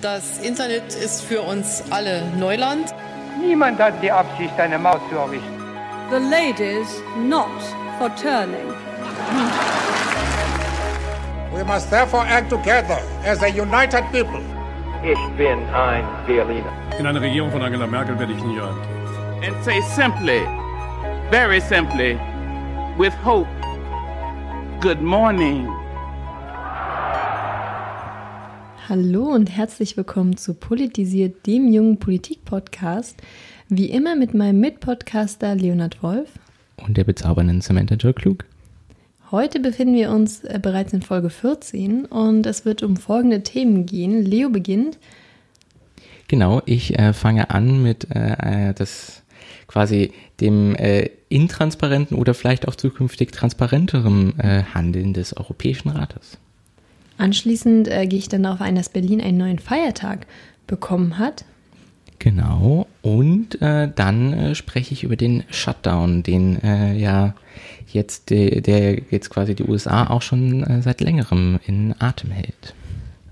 Das 0.00 0.38
Internet 0.38 0.94
ist 0.94 1.24
für 1.24 1.40
uns 1.40 1.82
alle 1.90 2.22
Neuland. 2.38 2.94
Niemand 3.44 3.80
hat 3.80 4.00
die 4.00 4.12
Absicht, 4.12 4.52
eine 4.56 4.78
Maut 4.78 5.00
zu 5.10 5.16
errichten. 5.16 5.58
The 6.10 6.18
ladies 6.18 7.02
not 7.26 7.50
for 7.98 8.08
turning. 8.14 8.72
We 11.52 11.64
must 11.64 11.90
therefore 11.90 12.24
act 12.28 12.48
together 12.48 13.00
as 13.26 13.42
a 13.42 13.48
united 13.48 14.04
people. 14.12 14.40
Ich 15.02 15.18
bin 15.36 15.58
ein 15.74 16.04
Berliner. 16.28 16.72
In 16.96 17.04
einer 17.04 17.20
Regierung 17.20 17.50
von 17.50 17.62
Angela 17.62 17.88
Merkel 17.88 18.16
werde 18.20 18.32
ich 18.32 18.44
nie 18.44 18.58
rein. 18.58 18.76
And 19.44 19.64
say 19.64 19.80
simply, 19.96 20.46
very 21.30 21.60
simply, 21.60 22.16
with 22.96 23.14
hope, 23.24 23.48
good 24.80 25.00
morning. 25.02 25.68
Hallo 28.88 29.24
und 29.24 29.50
herzlich 29.50 29.98
willkommen 29.98 30.38
zu 30.38 30.54
Politisiert, 30.54 31.46
dem 31.46 31.70
jungen 31.70 31.98
Politik-Podcast. 31.98 33.20
Wie 33.68 33.90
immer 33.90 34.16
mit 34.16 34.32
meinem 34.32 34.60
Mitpodcaster 34.60 35.54
Leonhard 35.54 36.02
Wolf. 36.02 36.30
Und 36.76 36.96
der 36.96 37.04
bezaubernden 37.04 37.60
Samantha 37.60 37.96
Joe 37.96 38.14
Klug. 38.14 38.46
Heute 39.30 39.60
befinden 39.60 39.94
wir 39.94 40.10
uns 40.10 40.42
äh, 40.44 40.58
bereits 40.62 40.94
in 40.94 41.02
Folge 41.02 41.28
14 41.28 42.06
und 42.06 42.46
es 42.46 42.64
wird 42.64 42.82
um 42.82 42.96
folgende 42.96 43.42
Themen 43.42 43.84
gehen. 43.84 44.24
Leo 44.24 44.48
beginnt. 44.48 44.96
Genau, 46.26 46.62
ich 46.64 46.98
äh, 46.98 47.12
fange 47.12 47.50
an 47.50 47.82
mit 47.82 48.06
äh, 48.10 48.72
das 48.72 49.22
quasi 49.66 50.12
dem 50.40 50.74
äh, 50.76 51.10
intransparenten 51.28 52.16
oder 52.16 52.32
vielleicht 52.32 52.66
auch 52.66 52.74
zukünftig 52.74 53.32
transparenterem 53.32 54.32
äh, 54.38 54.62
Handeln 54.62 55.12
des 55.12 55.36
Europäischen 55.36 55.90
Rates. 55.90 56.38
Anschließend 57.18 57.88
äh, 57.88 58.06
gehe 58.06 58.18
ich 58.18 58.28
dann 58.28 58.44
darauf 58.44 58.60
ein, 58.60 58.76
dass 58.76 58.88
Berlin 58.88 59.20
einen 59.20 59.38
neuen 59.38 59.58
Feiertag 59.58 60.26
bekommen 60.66 61.18
hat. 61.18 61.44
Genau, 62.20 62.86
und 63.02 63.60
äh, 63.62 63.88
dann 63.94 64.32
äh, 64.32 64.54
spreche 64.54 64.92
ich 64.92 65.04
über 65.04 65.16
den 65.16 65.44
Shutdown, 65.50 66.22
den 66.24 66.60
äh, 66.62 66.96
ja 66.96 67.34
jetzt 67.92 68.30
de, 68.30 68.60
der 68.60 69.00
jetzt 69.10 69.30
quasi 69.30 69.54
die 69.54 69.64
USA 69.64 70.08
auch 70.08 70.22
schon 70.22 70.64
äh, 70.64 70.82
seit 70.82 71.00
längerem 71.00 71.60
in 71.66 71.94
Atem 71.98 72.30
hält. 72.30 72.74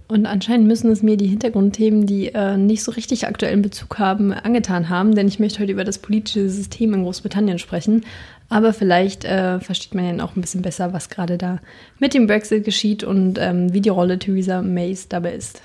Und 0.08 0.26
anscheinend 0.26 0.68
müssen 0.68 0.90
es 0.92 1.02
mir 1.02 1.16
die 1.16 1.26
Hintergrundthemen, 1.26 2.06
die 2.06 2.28
äh, 2.28 2.56
nicht 2.56 2.84
so 2.84 2.92
richtig 2.92 3.26
aktuellen 3.26 3.60
Bezug 3.60 3.98
haben, 3.98 4.32
angetan 4.32 4.88
haben, 4.88 5.16
denn 5.16 5.26
ich 5.26 5.40
möchte 5.40 5.58
heute 5.58 5.72
über 5.72 5.82
das 5.82 5.98
politische 5.98 6.48
System 6.48 6.94
in 6.94 7.02
Großbritannien 7.02 7.58
sprechen. 7.58 8.04
Aber 8.48 8.72
vielleicht 8.72 9.24
äh, 9.24 9.58
versteht 9.60 9.94
man 9.94 10.18
ja 10.18 10.24
auch 10.24 10.36
ein 10.36 10.40
bisschen 10.40 10.62
besser, 10.62 10.92
was 10.92 11.08
gerade 11.08 11.36
da 11.36 11.58
mit 11.98 12.14
dem 12.14 12.26
Brexit 12.26 12.64
geschieht 12.64 13.02
und 13.02 13.38
ähm, 13.38 13.72
wie 13.72 13.80
die 13.80 13.88
Rolle 13.88 14.18
Theresa 14.18 14.62
Mays 14.62 15.08
dabei 15.08 15.32
ist. 15.32 15.62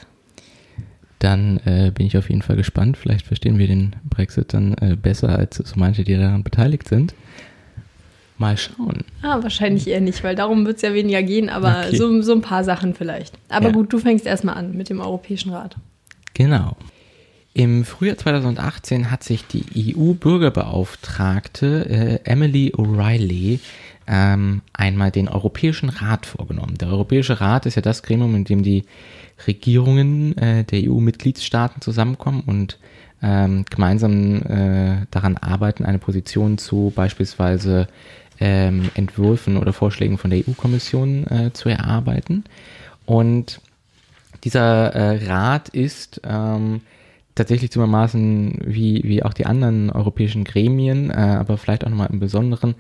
Dann 1.20 1.58
äh, 1.66 1.92
bin 1.92 2.08
ich 2.08 2.18
auf 2.18 2.30
jeden 2.30 2.42
Fall 2.42 2.56
gespannt. 2.56 2.98
Vielleicht 2.98 3.28
verstehen 3.28 3.60
wir 3.60 3.68
den 3.68 3.96
Brexit 4.10 4.56
dann 4.56 4.74
äh, 4.82 4.96
besser 4.96 5.38
als 5.38 5.58
so 5.58 5.76
manche, 5.76 6.04
die 6.04 6.16
daran 6.16 6.44
beteiligt 6.44 6.88
sind. 6.88 7.14
Mal 8.40 8.58
schauen. 8.58 9.04
Ah, 9.22 9.44
wahrscheinlich 9.44 9.88
eher 9.88 10.02
nicht, 10.02 10.24
weil 10.24 10.36
darum 10.36 10.66
wird 10.66 10.78
es 10.78 10.82
ja 10.82 10.96
weniger 10.96 11.22
gehen, 11.22 11.50
aber 11.50 11.84
okay. 11.86 11.96
so, 11.96 12.24
so 12.24 12.34
ein 12.34 12.42
paar 12.42 12.64
Sachen 12.64 12.96
vielleicht. 12.96 13.38
Aber 13.50 13.68
ja. 13.68 13.72
gut, 13.72 13.94
du 13.94 14.00
fängst 14.00 14.26
erstmal 14.26 14.56
an 14.58 14.76
mit 14.76 14.90
dem 14.90 15.00
Europäischen 15.00 15.52
Rat. 15.52 15.76
Genau. 16.34 16.76
Im 17.54 17.84
Frühjahr 17.84 18.18
2018 18.18 19.12
hat 19.12 19.24
sich 19.24 19.46
die 19.46 19.96
EU-Bürgerbeauftragte 19.98 21.86
äh, 21.90 22.20
Emily 22.24 22.72
O'Reilly 22.76 23.60
ähm, 24.08 24.62
einmal 24.72 25.12
den 25.12 25.28
Europäischen 25.28 25.90
Rat 25.90 26.26
vorgenommen. 26.26 26.78
Der 26.78 26.88
Europäische 26.88 27.42
Rat 27.42 27.66
ist 27.66 27.76
ja 27.76 27.82
das 27.82 28.04
Gremium, 28.04 28.36
in 28.36 28.46
dem 28.46 28.64
die 28.64 28.86
Regierungen 29.48 30.38
äh, 30.38 30.64
der 30.64 30.90
EU-Mitgliedstaaten 30.90 31.82
zusammenkommen 31.82 32.44
und 32.46 32.80
ähm, 33.22 33.66
gemeinsam 33.70 34.42
äh, 34.44 35.06
daran 35.12 35.36
arbeiten, 35.36 35.86
eine 35.86 36.00
Position 36.00 36.58
zu 36.58 36.94
beispielsweise 36.96 37.88
ähm, 38.40 38.90
Entwürfen 38.96 39.58
oder 39.58 39.74
Vorschlägen 39.74 40.18
von 40.18 40.32
der 40.32 40.40
EU-Kommission 40.40 41.28
äh, 41.28 41.52
zu 41.54 41.68
erarbeiten. 41.68 42.46
Und 43.06 43.60
dieser 44.44 44.96
äh, 44.96 45.26
Rat 45.28 45.70
ist 45.70 46.22
ähm, 46.24 46.82
tatsächlich 47.36 47.72
zumermaßen 47.72 48.60
wie, 48.66 49.02
wie 49.04 49.24
auch 49.24 49.34
die 49.34 49.46
anderen 49.46 49.90
europäischen 49.90 50.44
Gremien, 50.44 51.10
äh, 51.10 51.14
aber 51.14 51.58
vielleicht 51.58 51.86
auch 51.86 51.90
nochmal 51.90 52.10
im 52.12 52.20
Besonderen, 52.20 52.76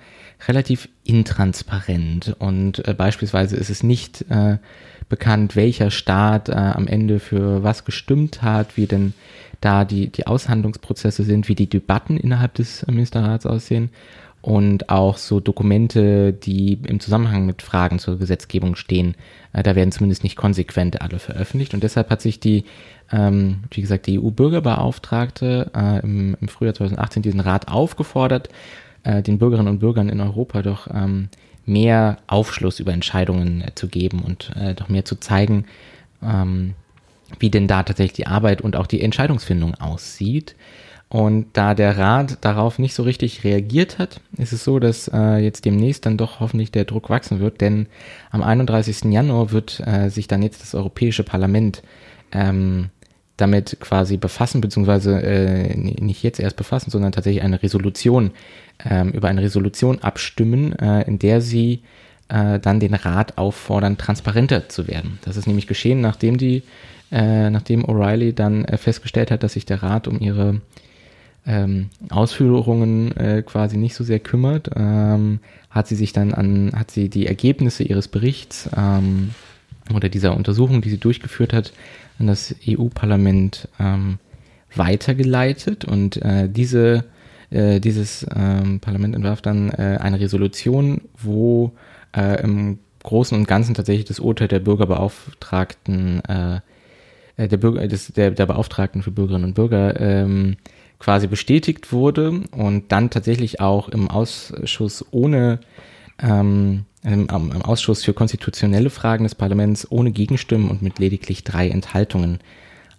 relativ 0.47 0.89
intransparent. 1.03 2.35
Und 2.39 2.85
äh, 2.87 2.93
beispielsweise 2.93 3.55
ist 3.55 3.69
es 3.69 3.83
nicht 3.83 4.25
äh, 4.29 4.57
bekannt, 5.09 5.55
welcher 5.55 5.91
Staat 5.91 6.49
äh, 6.49 6.53
am 6.53 6.87
Ende 6.87 7.19
für 7.19 7.63
was 7.63 7.85
gestimmt 7.85 8.41
hat, 8.41 8.77
wie 8.77 8.87
denn 8.87 9.13
da 9.61 9.85
die, 9.85 10.07
die 10.07 10.27
Aushandlungsprozesse 10.27 11.23
sind, 11.23 11.47
wie 11.47 11.55
die 11.55 11.69
Debatten 11.69 12.17
innerhalb 12.17 12.55
des 12.55 12.85
Ministerrats 12.87 13.45
aussehen 13.45 13.89
und 14.41 14.89
auch 14.89 15.17
so 15.17 15.39
Dokumente, 15.39 16.33
die 16.33 16.79
im 16.87 16.99
Zusammenhang 16.99 17.45
mit 17.45 17.61
Fragen 17.61 17.99
zur 17.99 18.17
Gesetzgebung 18.17 18.75
stehen, 18.75 19.15
äh, 19.53 19.63
da 19.63 19.75
werden 19.75 19.91
zumindest 19.91 20.23
nicht 20.23 20.35
konsequent 20.35 21.01
alle 21.01 21.19
veröffentlicht. 21.19 21.73
Und 21.73 21.83
deshalb 21.83 22.09
hat 22.09 22.21
sich 22.21 22.39
die 22.39 22.65
ähm, 23.11 23.63
wie 23.71 23.81
gesagt, 23.81 24.07
die 24.07 24.19
EU-Bürgerbeauftragte 24.19 25.71
äh, 25.75 25.99
im, 25.99 26.37
Frühjahr 26.47 26.73
2018 26.73 27.23
diesen 27.23 27.39
Rat 27.41 27.67
aufgefordert, 27.67 28.49
äh, 29.03 29.21
den 29.21 29.37
Bürgerinnen 29.37 29.67
und 29.67 29.79
Bürgern 29.79 30.09
in 30.09 30.21
Europa 30.21 30.61
doch 30.61 30.87
ähm, 30.87 31.29
mehr 31.65 32.17
Aufschluss 32.27 32.79
über 32.79 32.93
Entscheidungen 32.93 33.65
zu 33.75 33.87
geben 33.87 34.23
und 34.23 34.51
doch 34.77 34.89
mehr 34.89 35.05
zu 35.05 35.15
zeigen, 35.17 35.65
ähm, 36.23 36.73
wie 37.39 37.51
denn 37.51 37.67
da 37.67 37.83
tatsächlich 37.83 38.13
die 38.13 38.27
Arbeit 38.27 38.61
und 38.61 38.75
auch 38.75 38.87
die 38.87 39.01
Entscheidungsfindung 39.01 39.75
aussieht. 39.75 40.55
Und 41.11 41.47
da 41.51 41.73
der 41.75 41.97
Rat 41.97 42.37
darauf 42.39 42.79
nicht 42.79 42.93
so 42.93 43.03
richtig 43.03 43.43
reagiert 43.43 43.99
hat, 43.99 44.21
ist 44.37 44.53
es 44.53 44.63
so, 44.63 44.79
dass 44.79 45.09
äh, 45.13 45.39
jetzt 45.39 45.65
demnächst 45.65 46.05
dann 46.05 46.15
doch 46.15 46.39
hoffentlich 46.39 46.71
der 46.71 46.85
Druck 46.85 47.09
wachsen 47.09 47.41
wird, 47.41 47.59
denn 47.59 47.87
am 48.29 48.41
31. 48.41 49.11
Januar 49.11 49.51
wird 49.51 49.81
äh, 49.85 50.07
sich 50.07 50.29
dann 50.29 50.41
jetzt 50.41 50.61
das 50.61 50.73
Europäische 50.73 51.23
Parlament 51.23 51.83
ähm, 52.31 52.91
damit 53.35 53.75
quasi 53.81 54.15
befassen, 54.15 54.61
beziehungsweise 54.61 55.21
äh, 55.21 55.75
nicht 55.75 56.23
jetzt 56.23 56.39
erst 56.39 56.55
befassen, 56.55 56.91
sondern 56.91 57.11
tatsächlich 57.11 57.43
eine 57.43 57.61
Resolution, 57.61 58.31
ähm, 58.89 59.11
über 59.11 59.27
eine 59.27 59.41
Resolution 59.41 59.99
abstimmen, 59.99 60.79
äh, 60.79 61.01
in 61.01 61.19
der 61.19 61.41
sie 61.41 61.81
äh, 62.29 62.57
dann 62.57 62.79
den 62.79 62.93
Rat 62.93 63.37
auffordern, 63.37 63.97
transparenter 63.97 64.69
zu 64.69 64.87
werden. 64.87 65.19
Das 65.25 65.35
ist 65.35 65.45
nämlich 65.45 65.67
geschehen, 65.67 65.99
nachdem 65.99 66.37
die, 66.37 66.63
äh, 67.11 67.49
nachdem 67.49 67.83
O'Reilly 67.83 68.31
dann 68.31 68.63
äh, 68.63 68.77
festgestellt 68.77 69.29
hat, 69.29 69.43
dass 69.43 69.53
sich 69.53 69.65
der 69.65 69.83
Rat 69.83 70.07
um 70.07 70.21
ihre 70.21 70.61
ähm, 71.45 71.89
Ausführungen 72.09 73.15
äh, 73.17 73.43
quasi 73.43 73.77
nicht 73.77 73.95
so 73.95 74.03
sehr 74.03 74.19
kümmert, 74.19 74.69
ähm, 74.75 75.39
hat 75.69 75.87
sie 75.87 75.95
sich 75.95 76.13
dann 76.13 76.33
an, 76.33 76.71
hat 76.75 76.91
sie 76.91 77.09
die 77.09 77.27
Ergebnisse 77.27 77.83
ihres 77.83 78.07
Berichts 78.07 78.69
ähm, 78.77 79.31
oder 79.93 80.09
dieser 80.09 80.35
Untersuchung, 80.35 80.81
die 80.81 80.89
sie 80.89 80.99
durchgeführt 80.99 81.53
hat, 81.53 81.73
an 82.19 82.27
das 82.27 82.55
EU-Parlament 82.67 83.67
ähm, 83.79 84.19
weitergeleitet. 84.75 85.85
Und 85.85 86.17
äh, 86.17 86.47
diese, 86.49 87.05
äh, 87.49 87.79
dieses 87.79 88.25
ähm, 88.35 88.79
Parlament 88.79 89.15
entwarf 89.15 89.41
dann 89.41 89.69
äh, 89.71 89.97
eine 89.99 90.19
Resolution, 90.19 91.01
wo 91.17 91.71
äh, 92.15 92.41
im 92.43 92.79
Großen 93.03 93.37
und 93.37 93.47
Ganzen 93.47 93.73
tatsächlich 93.73 94.05
das 94.05 94.19
Urteil 94.19 94.47
der 94.47 94.59
Bürgerbeauftragten, 94.59 96.21
äh, 96.25 96.59
äh 97.37 97.47
der, 97.47 97.57
Bürger, 97.57 97.87
des, 97.87 98.13
der, 98.13 98.31
der 98.31 98.45
Beauftragten 98.45 99.01
für 99.01 99.11
Bürgerinnen 99.11 99.45
und 99.45 99.53
Bürger 99.55 99.99
ähm, 99.99 100.57
quasi 101.01 101.25
bestätigt 101.25 101.91
wurde 101.91 102.41
und 102.51 102.91
dann 102.91 103.09
tatsächlich 103.09 103.59
auch 103.59 103.89
im 103.89 104.07
Ausschuss 104.07 105.03
ohne 105.09 105.59
ähm, 106.21 106.85
im, 107.03 107.27
im 107.27 107.61
Ausschuss 107.63 108.03
für 108.03 108.13
konstitutionelle 108.13 108.91
Fragen 108.91 109.23
des 109.23 109.33
Parlaments 109.33 109.91
ohne 109.91 110.11
Gegenstimmen 110.11 110.69
und 110.69 110.83
mit 110.83 110.99
lediglich 110.99 111.43
drei 111.43 111.69
Enthaltungen 111.69 112.37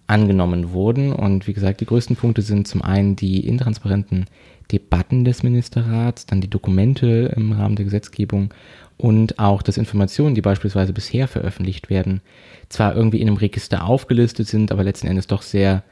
angenommen 0.05 0.73
wurden. 0.73 1.13
Und 1.13 1.47
wie 1.47 1.53
gesagt, 1.53 1.79
die 1.79 1.85
größten 1.85 2.17
Punkte 2.17 2.41
sind 2.41 2.67
zum 2.67 2.81
einen 2.81 3.15
die 3.15 3.47
intransparenten 3.47 4.25
Debatten 4.69 5.23
des 5.23 5.43
Ministerrats, 5.43 6.25
dann 6.25 6.41
die 6.41 6.49
Dokumente 6.49 7.33
im 7.37 7.53
Rahmen 7.53 7.77
der 7.77 7.85
Gesetzgebung 7.85 8.53
und 8.97 9.39
auch, 9.39 9.61
dass 9.61 9.77
Informationen, 9.77 10.35
die 10.35 10.41
beispielsweise 10.41 10.91
bisher 10.91 11.29
veröffentlicht 11.29 11.89
werden, 11.89 12.21
zwar 12.67 12.95
irgendwie 12.95 13.21
in 13.21 13.29
einem 13.29 13.37
Register 13.37 13.85
aufgelistet 13.85 14.47
sind, 14.47 14.73
aber 14.73 14.83
letzten 14.83 15.07
Endes 15.07 15.27
doch 15.27 15.41
sehr 15.41 15.83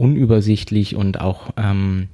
unübersichtlich 0.00 0.96
und 0.96 1.20
auch 1.20 1.50
ähm, 1.58 2.08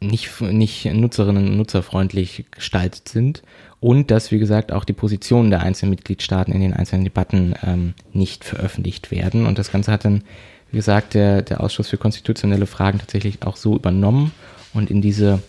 nicht, 0.00 0.40
nicht 0.40 0.84
nutzerinnen 0.86 1.48
und 1.48 1.56
nutzerfreundlich 1.56 2.44
gestaltet 2.52 3.08
sind 3.08 3.42
und 3.80 4.12
dass, 4.12 4.30
wie 4.30 4.38
gesagt, 4.38 4.70
auch 4.70 4.84
die 4.84 4.92
Positionen 4.92 5.50
der 5.50 5.62
einzelnen 5.62 5.90
Mitgliedstaaten 5.90 6.54
in 6.54 6.60
den 6.60 6.72
einzelnen 6.72 7.02
Debatten 7.04 7.54
ähm, 7.64 7.94
nicht 8.12 8.44
veröffentlicht 8.44 9.10
werden. 9.10 9.46
Und 9.46 9.58
das 9.58 9.72
Ganze 9.72 9.90
hat 9.90 10.04
dann, 10.04 10.22
wie 10.70 10.76
gesagt, 10.76 11.14
der, 11.14 11.42
der 11.42 11.60
Ausschuss 11.60 11.88
für 11.88 11.98
konstitutionelle 11.98 12.66
Fragen 12.66 13.00
tatsächlich 13.00 13.42
auch 13.42 13.56
so 13.56 13.74
übernommen 13.74 14.30
und 14.72 14.88
in 14.88 15.02
diese 15.02 15.42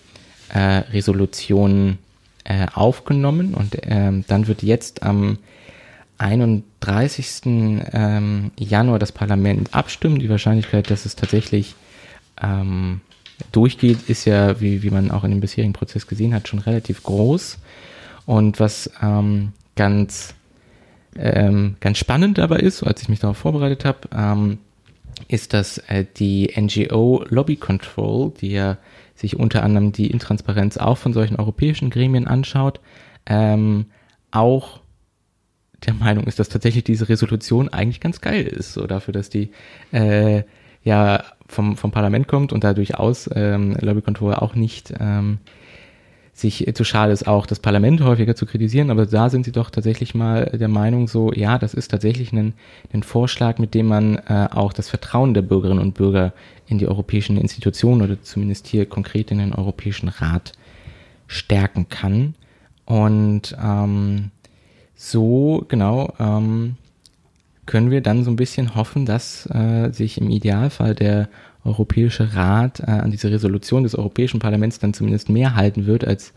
äh, 0.50 0.60
Resolution 0.60 2.00
äh, 2.46 2.66
aufgenommen. 2.74 3.54
Und 3.54 3.78
ähm, 3.84 4.26
dann 4.28 4.48
wird 4.48 4.64
jetzt 4.64 5.04
am 5.04 5.38
31. 6.24 7.42
Ähm, 7.46 8.52
Januar 8.58 8.98
das 8.98 9.12
Parlament 9.12 9.74
abstimmen. 9.74 10.20
Die 10.20 10.30
Wahrscheinlichkeit, 10.30 10.90
dass 10.90 11.06
es 11.06 11.16
tatsächlich 11.16 11.76
ähm, 12.42 13.02
durchgeht, 13.52 14.10
ist 14.10 14.26
ja, 14.26 14.60
wie, 14.62 14.84
wie 14.84 14.90
man 14.90 15.12
auch 15.12 15.26
in 15.26 15.32
dem 15.32 15.42
bisherigen 15.42 15.74
Prozess 15.74 16.08
gesehen 16.08 16.34
hat, 16.34 16.48
schon 16.48 16.60
relativ 16.60 17.04
groß. 17.04 17.60
Und 18.26 18.60
was 18.62 18.90
ähm, 19.02 19.52
ganz, 19.76 20.34
ähm, 21.18 21.76
ganz 21.82 21.98
spannend 21.98 22.38
dabei 22.38 22.60
ist, 22.60 22.78
so 22.78 22.86
als 22.86 23.02
ich 23.02 23.10
mich 23.10 23.20
darauf 23.20 23.38
vorbereitet 23.38 23.84
habe, 23.84 24.08
ähm, 24.16 24.60
ist, 25.28 25.54
dass 25.54 25.78
äh, 25.90 26.06
die 26.18 26.54
NGO 26.56 27.26
Lobby 27.28 27.58
Control, 27.58 28.32
die 28.40 28.52
ja 28.52 28.78
sich 29.16 29.38
unter 29.38 29.64
anderem 29.64 29.92
die 29.92 30.08
Intransparenz 30.08 30.78
auch 30.78 30.98
von 30.98 31.12
solchen 31.12 31.36
europäischen 31.36 31.90
Gremien 31.90 32.28
anschaut, 32.28 32.80
ähm, 33.26 33.88
auch 34.32 34.83
der 35.86 35.94
Meinung 35.94 36.26
ist, 36.26 36.40
dass 36.40 36.50
tatsächlich 36.50 36.84
diese 36.84 37.10
Resolution 37.10 37.70
eigentlich 37.70 38.00
ganz 38.00 38.22
geil 38.22 38.44
ist, 38.44 38.74
so 38.74 38.88
dafür, 38.88 39.14
dass 39.14 39.30
die 39.30 39.52
äh, 39.92 40.44
ja 40.84 41.24
vom, 41.48 41.78
vom 41.78 41.92
Parlament 41.92 42.28
kommt 42.28 42.54
und 42.54 42.64
da 42.64 42.74
durchaus 42.74 43.30
ähm, 43.34 43.76
Lobby 43.80 44.02
Control 44.02 44.36
auch 44.36 44.56
nicht 44.56 44.94
ähm, 45.00 45.40
sich 46.34 46.68
zu 46.74 46.84
schade 46.84 47.14
ist, 47.14 47.28
auch 47.28 47.46
das 47.46 47.60
Parlament 47.60 48.02
häufiger 48.02 48.36
zu 48.36 48.48
kritisieren, 48.48 48.90
aber 48.90 49.06
da 49.06 49.30
sind 49.30 49.46
sie 49.46 49.52
doch 49.52 49.70
tatsächlich 49.70 50.16
mal 50.16 50.46
der 50.46 50.68
Meinung 50.68 51.08
so, 51.08 51.32
ja, 51.32 51.60
das 51.60 51.76
ist 51.76 51.90
tatsächlich 51.90 52.34
ein, 52.34 52.54
ein 52.92 53.04
Vorschlag, 53.04 53.60
mit 53.60 53.76
dem 53.76 53.86
man 53.86 54.18
äh, 54.18 54.48
auch 54.52 54.74
das 54.74 54.90
Vertrauen 54.90 55.36
der 55.36 55.44
Bürgerinnen 55.44 55.80
und 55.80 55.94
Bürger 55.94 56.34
in 56.66 56.80
die 56.80 56.88
europäischen 56.88 57.38
Institutionen 57.38 58.02
oder 58.02 58.20
zumindest 58.24 58.66
hier 58.66 58.88
konkret 58.88 59.30
in 59.30 59.38
den 59.38 59.54
Europäischen 59.54 60.10
Rat 60.10 60.54
stärken 61.28 61.88
kann. 61.90 62.34
Und 62.86 63.56
ähm, 63.64 64.32
so, 64.96 65.66
genau, 65.68 66.14
ähm, 66.20 66.76
können 67.66 67.92
wir 67.92 68.02
dann 68.02 68.24
so 68.24 68.32
ein 68.32 68.36
bisschen 68.36 68.76
hoffen, 68.76 69.06
dass 69.06 69.48
äh, 69.52 69.92
sich 69.92 70.20
im 70.20 70.30
Idealfall 70.30 70.96
der 70.96 71.30
Europäische 71.64 72.36
Rat 72.36 72.82
äh, 72.82 72.92
an 72.92 73.12
diese 73.12 73.32
Resolution 73.32 73.84
des 73.84 73.96
Europäischen 73.96 74.40
Parlaments 74.40 74.80
dann 74.80 74.94
zumindest 74.94 75.30
mehr 75.30 75.56
halten 75.56 75.86
wird 75.86 76.06
als 76.06 76.34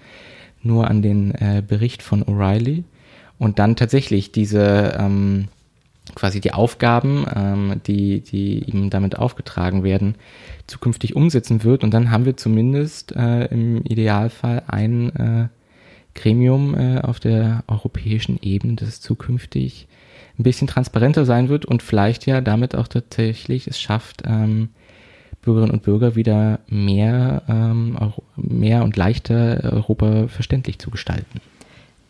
nur 0.63 0.89
an 0.89 1.03
den 1.03 1.35
äh, 1.35 1.63
Bericht 1.67 2.03
von 2.03 2.23
O'Reilly 2.25 2.85
und 3.39 3.59
dann 3.59 3.77
tatsächlich 3.77 4.33
diese 4.33 4.97
ähm, 4.99 5.49
quasi 6.15 6.41
die 6.41 6.53
Aufgaben, 6.53 7.27
ähm, 7.35 7.81
die, 7.87 8.21
die 8.21 8.61
ihm 8.61 8.91
damit 8.91 9.19
aufgetragen 9.19 9.83
werden, 9.83 10.15
zukünftig 10.67 11.17
umsetzen 11.17 11.65
wird. 11.65 11.83
Und 11.83 11.93
dann 11.93 12.11
haben 12.11 12.25
wir 12.25 12.37
zumindest 12.37 13.15
äh, 13.17 13.47
im 13.47 13.83
Idealfall 13.85 14.63
ein 14.69 15.17
äh, 15.17 15.49
Gremium 16.17 16.75
äh, 16.75 17.01
auf 17.01 17.21
der 17.21 17.63
europäischen 17.69 18.39
Ebene, 18.43 18.75
das 18.75 19.01
zukünftig 19.01 19.87
ein 20.39 20.43
bisschen 20.43 20.67
transparenter 20.67 21.25
sein 21.25 21.49
wird 21.49 21.65
und 21.65 21.83
vielleicht 21.83 22.27
ja 22.27 22.41
damit 22.41 22.75
auch 22.75 22.89
tatsächlich 22.89 23.67
es 23.69 23.81
schafft, 23.81 24.23
ähm, 24.27 24.71
Bürgerinnen 25.43 25.73
und 25.73 25.85
Bürger 25.85 26.17
wieder 26.17 26.59
mehr, 26.69 27.43
ähm, 27.49 27.97
mehr 28.37 28.83
und 28.83 28.97
leichter 28.97 29.61
Europa 29.73 30.27
verständlich 30.29 30.79
zu 30.81 30.91
gestalten. 30.91 31.41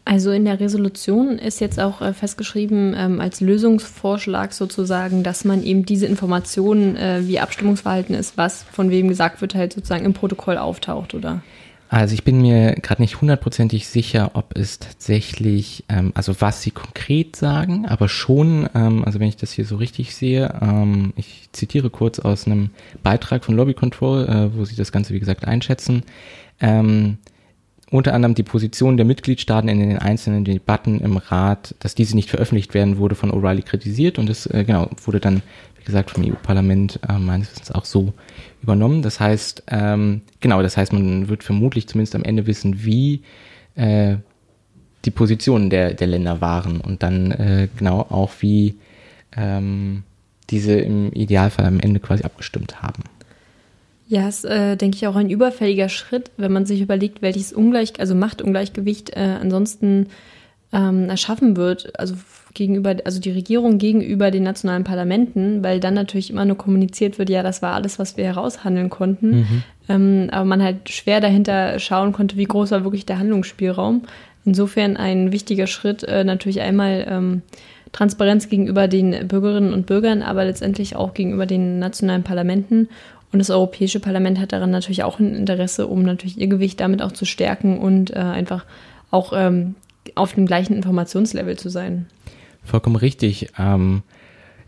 Also 0.07 0.31
in 0.31 0.45
der 0.45 0.61
Resolution 0.61 1.37
ist 1.39 1.61
jetzt 1.61 1.81
auch 1.81 2.01
äh, 2.01 2.13
festgeschrieben 2.13 2.95
ähm, 2.97 3.21
als 3.21 3.41
Lösungsvorschlag 3.41 4.53
sozusagen, 4.53 5.25
dass 5.25 5.45
man 5.45 5.65
eben 5.65 5.85
diese 5.85 6.07
Informationen, 6.07 6.97
äh, 6.97 7.27
wie 7.27 7.41
Abstimmungsverhalten 7.41 8.15
ist, 8.15 8.39
was 8.39 8.63
von 8.63 8.91
wem 8.91 9.09
gesagt 9.09 9.41
wird, 9.41 9.57
halt 9.57 9.73
sozusagen 9.73 10.05
im 10.05 10.15
Protokoll 10.15 10.59
auftaucht, 10.59 11.15
oder? 11.15 11.43
Also 11.89 12.15
ich 12.15 12.25
bin 12.25 12.41
mir 12.41 12.75
gerade 12.75 13.01
nicht 13.01 13.21
hundertprozentig 13.21 13.87
sicher, 13.87 14.33
ob 14.35 14.57
es 14.57 14.81
tatsächlich, 14.81 15.85
ähm, 15.89 16.13
also 16.15 16.35
was 16.41 16.63
sie 16.63 16.73
konkret 16.73 17.37
sagen, 17.37 17.87
aber 17.87 18.09
schon, 18.09 18.69
ähm, 18.75 19.05
also 19.05 19.21
wenn 19.21 19.29
ich 19.29 19.37
das 19.37 19.53
hier 19.53 19.65
so 19.65 19.77
richtig 19.77 20.15
sehe, 20.15 20.53
ähm, 20.61 21.13
ich 21.17 21.49
zitiere 21.53 21.91
kurz 21.91 22.19
aus 22.19 22.47
einem 22.47 22.71
Beitrag 23.03 23.45
von 23.45 23.55
Lobby 23.55 23.75
Control, 23.75 24.27
äh, 24.29 24.57
wo 24.57 24.65
sie 24.65 24.75
das 24.75 24.91
Ganze 24.91 25.15
wie 25.15 25.21
gesagt 25.21 25.45
einschätzen. 25.47 26.03
Ähm, 26.61 27.19
unter 27.91 28.15
anderem 28.15 28.35
die 28.35 28.43
Position 28.43 28.97
der 28.97 29.07
Mitgliedstaaten 29.07 29.69
in 29.69 29.79
den 29.79 29.99
einzelnen 29.99 30.45
Debatten 30.45 31.01
im 31.01 31.17
Rat, 31.17 31.75
dass 31.79 31.95
diese 31.95 32.17
nicht 32.17 32.31
veröffentlicht 32.31 32.75
werden, 32.75 32.99
wurde 32.99 33.15
von 33.15 33.31
O'Reilly 33.31 33.63
kritisiert 33.63 34.19
und 34.19 34.29
es 34.29 34.47
äh, 34.47 34.65
genau 34.65 34.91
wurde 35.05 35.21
dann 35.21 35.43
gesagt, 35.85 36.11
vom 36.11 36.25
EU-Parlament 36.25 36.99
äh, 37.09 37.19
meines 37.19 37.53
Wissens 37.53 37.71
auch 37.71 37.85
so 37.85 38.13
übernommen. 38.63 39.03
Das 39.03 39.21
heißt, 39.21 39.63
ähm, 39.69 40.23
genau, 40.41 40.63
das 40.63 40.77
heißt, 40.77 40.93
man 40.93 41.29
wird 41.29 41.45
vermutlich 41.45 41.87
zumindest 41.87 42.17
am 42.17 42.25
Ende 42.25 42.47
wissen, 42.47 42.85
wie 42.85 43.23
äh, 43.77 44.17
die 45.05 45.11
Positionen 45.13 45.71
der, 45.71 45.95
der 45.95 46.09
Länder 46.09 46.41
waren 46.41 46.81
und 46.81 47.05
dann 47.05 47.31
äh, 47.31 47.69
genau 47.77 48.01
auch, 48.01 48.33
wie 48.41 48.75
ähm, 49.37 50.03
diese 50.51 50.75
im 50.75 51.13
Idealfall 51.13 51.67
am 51.67 51.81
Ende 51.81 52.01
quasi 52.01 52.25
abgestimmt 52.25 52.83
haben. 52.83 53.05
Ja, 54.09 54.29
ist, 54.29 54.45
äh, 54.45 54.77
denke 54.77 54.97
ich, 54.97 55.07
auch 55.07 55.17
ein 55.17 55.31
überfälliger 55.31 55.89
Schritt, 55.89 56.31
wenn 56.37 56.53
man 56.53 56.65
sich 56.65 56.81
überlegt, 56.81 57.23
welches 57.23 57.53
Ungleich, 57.53 57.99
also 57.99 58.15
Machtungleichgewicht 58.15 59.11
äh, 59.17 59.37
ansonsten 59.41 60.09
ähm, 60.73 61.09
erschaffen 61.09 61.57
wird, 61.57 61.99
also 61.99 62.15
gegenüber, 62.55 62.97
also 63.05 63.21
die 63.21 63.31
Regierung 63.31 63.79
gegenüber 63.79 64.31
den 64.31 64.45
nationalen 64.45 64.85
Parlamenten, 64.85 65.63
weil 65.63 65.81
dann 65.81 65.95
natürlich 65.95 66.31
immer 66.31 66.45
nur 66.45 66.57
kommuniziert 66.57 67.19
wird, 67.19 67.31
ja, 67.31 67.43
das 67.43 67.63
war 67.63 67.75
alles, 67.75 67.99
was 67.99 68.17
wir 68.17 68.25
heraushandeln 68.25 68.91
konnten. 68.91 69.31
Mhm. 69.31 69.63
Ähm, 69.89 70.29
aber 70.31 70.45
man 70.45 70.63
halt 70.63 70.89
schwer 70.89 71.21
dahinter 71.21 71.79
schauen 71.79 72.13
konnte, 72.13 72.37
wie 72.37 72.45
groß 72.45 72.71
war 72.71 72.85
wirklich 72.85 73.07
der 73.07 73.19
Handlungsspielraum. 73.19 74.03
Insofern 74.45 74.97
ein 74.97 75.33
wichtiger 75.33 75.67
Schritt, 75.67 76.05
äh, 76.05 76.25
natürlich 76.25 76.61
einmal 76.61 77.07
ähm, 77.09 77.43
Transparenz 77.93 78.49
gegenüber 78.49 78.89
den 78.89 79.29
Bürgerinnen 79.29 79.73
und 79.73 79.87
Bürgern, 79.87 80.23
aber 80.23 80.45
letztendlich 80.45 80.97
auch 80.97 81.15
gegenüber 81.15 81.47
den 81.47 81.79
nationalen 81.79 82.25
Parlamenten. 82.25 82.89
Und 83.33 83.39
das 83.41 83.51
Europäische 83.51 84.01
Parlament 84.01 84.39
hat 84.39 84.53
daran 84.53 84.71
natürlich 84.71 85.03
auch 85.03 85.19
ein 85.19 85.35
Interesse, 85.35 85.87
um 85.87 86.03
natürlich 86.03 86.39
ihr 86.39 86.47
Gewicht 86.47 86.81
damit 86.81 87.03
auch 87.03 87.13
zu 87.13 87.25
stärken 87.25 87.79
und 87.79 88.11
äh, 88.11 88.19
einfach 88.19 88.65
auch 89.11 89.33
ähm, 89.35 89.75
auf 90.15 90.35
dem 90.35 90.47
gleichen 90.47 90.75
Informationslevel 90.75 91.59
zu 91.59 91.69
sein. 91.69 92.07
Vollkommen 92.63 92.97
richtig. 92.97 93.49
Ähm, 93.59 94.03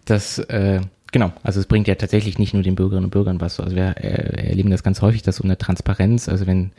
das, 0.05 0.38
äh, 0.38 0.81
genau, 1.12 1.32
also 1.43 1.60
es 1.60 1.66
bringt 1.66 1.88
ja 1.88 1.94
tatsächlich 1.94 2.38
nicht 2.38 2.55
nur 2.55 2.62
den 2.62 2.75
Bürgerinnen 2.75 3.06
und 3.06 3.10
Bürgern 3.10 3.40
was. 3.40 3.60
Also 3.60 3.76
wir 3.76 3.96
äh, 3.99 4.49
erleben 4.49 4.70
das 4.70 4.82
ganz 4.82 5.02
häufig, 5.02 5.22
dass 5.22 5.37
so 5.37 5.44
eine 5.44 5.58
Transparenz, 5.58 6.28
also 6.28 6.46
wenn, 6.46 6.72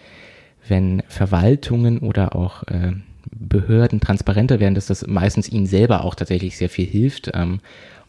wenn 0.67 1.03
Verwaltungen 1.07 1.99
oder 1.99 2.35
auch 2.35 2.63
äh, 2.63 2.93
Behörden 3.31 3.99
transparenter 3.99 4.59
werden, 4.59 4.75
dass 4.75 4.87
das 4.87 5.05
meistens 5.05 5.49
ihnen 5.49 5.65
selber 5.65 6.03
auch 6.03 6.15
tatsächlich 6.15 6.57
sehr 6.57 6.69
viel 6.69 6.85
hilft. 6.85 7.31
Ähm, 7.33 7.59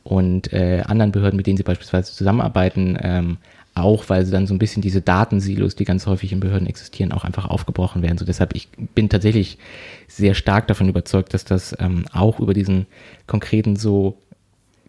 und 0.03 0.53
äh, 0.53 0.83
anderen 0.87 1.13
Behörden, 1.13 1.37
mit 1.37 1.47
denen 1.47 1.59
sie 1.59 1.63
beispielsweise 1.63 2.13
zusammenarbeiten, 2.13 2.99
ähm, 3.03 3.37
auch, 3.81 4.09
weil 4.09 4.25
sie 4.25 4.33
dann 4.33 4.47
so 4.47 4.55
ein 4.55 4.59
bisschen 4.59 4.83
diese 4.83 5.01
Datensilos, 5.01 5.75
die 5.75 5.85
ganz 5.85 6.07
häufig 6.07 6.33
in 6.33 6.41
Behörden 6.41 6.67
existieren, 6.67 7.13
auch 7.13 7.25
einfach 7.25 7.47
aufgebrochen 7.47 8.03
werden. 8.03 8.19
So 8.19 8.25
deshalb, 8.25 8.55
ich 8.55 8.69
bin 8.95 9.09
tatsächlich 9.09 9.59
sehr 10.09 10.35
stark 10.35 10.69
davon 10.69 10.89
überzeugt, 10.89 11.35
dass 11.35 11.45
das 11.45 11.77
ähm, 11.79 12.05
auch 12.13 12.41
über 12.41 12.55
diesen 12.55 12.87
konkreten 13.27 13.77
so 13.77 14.19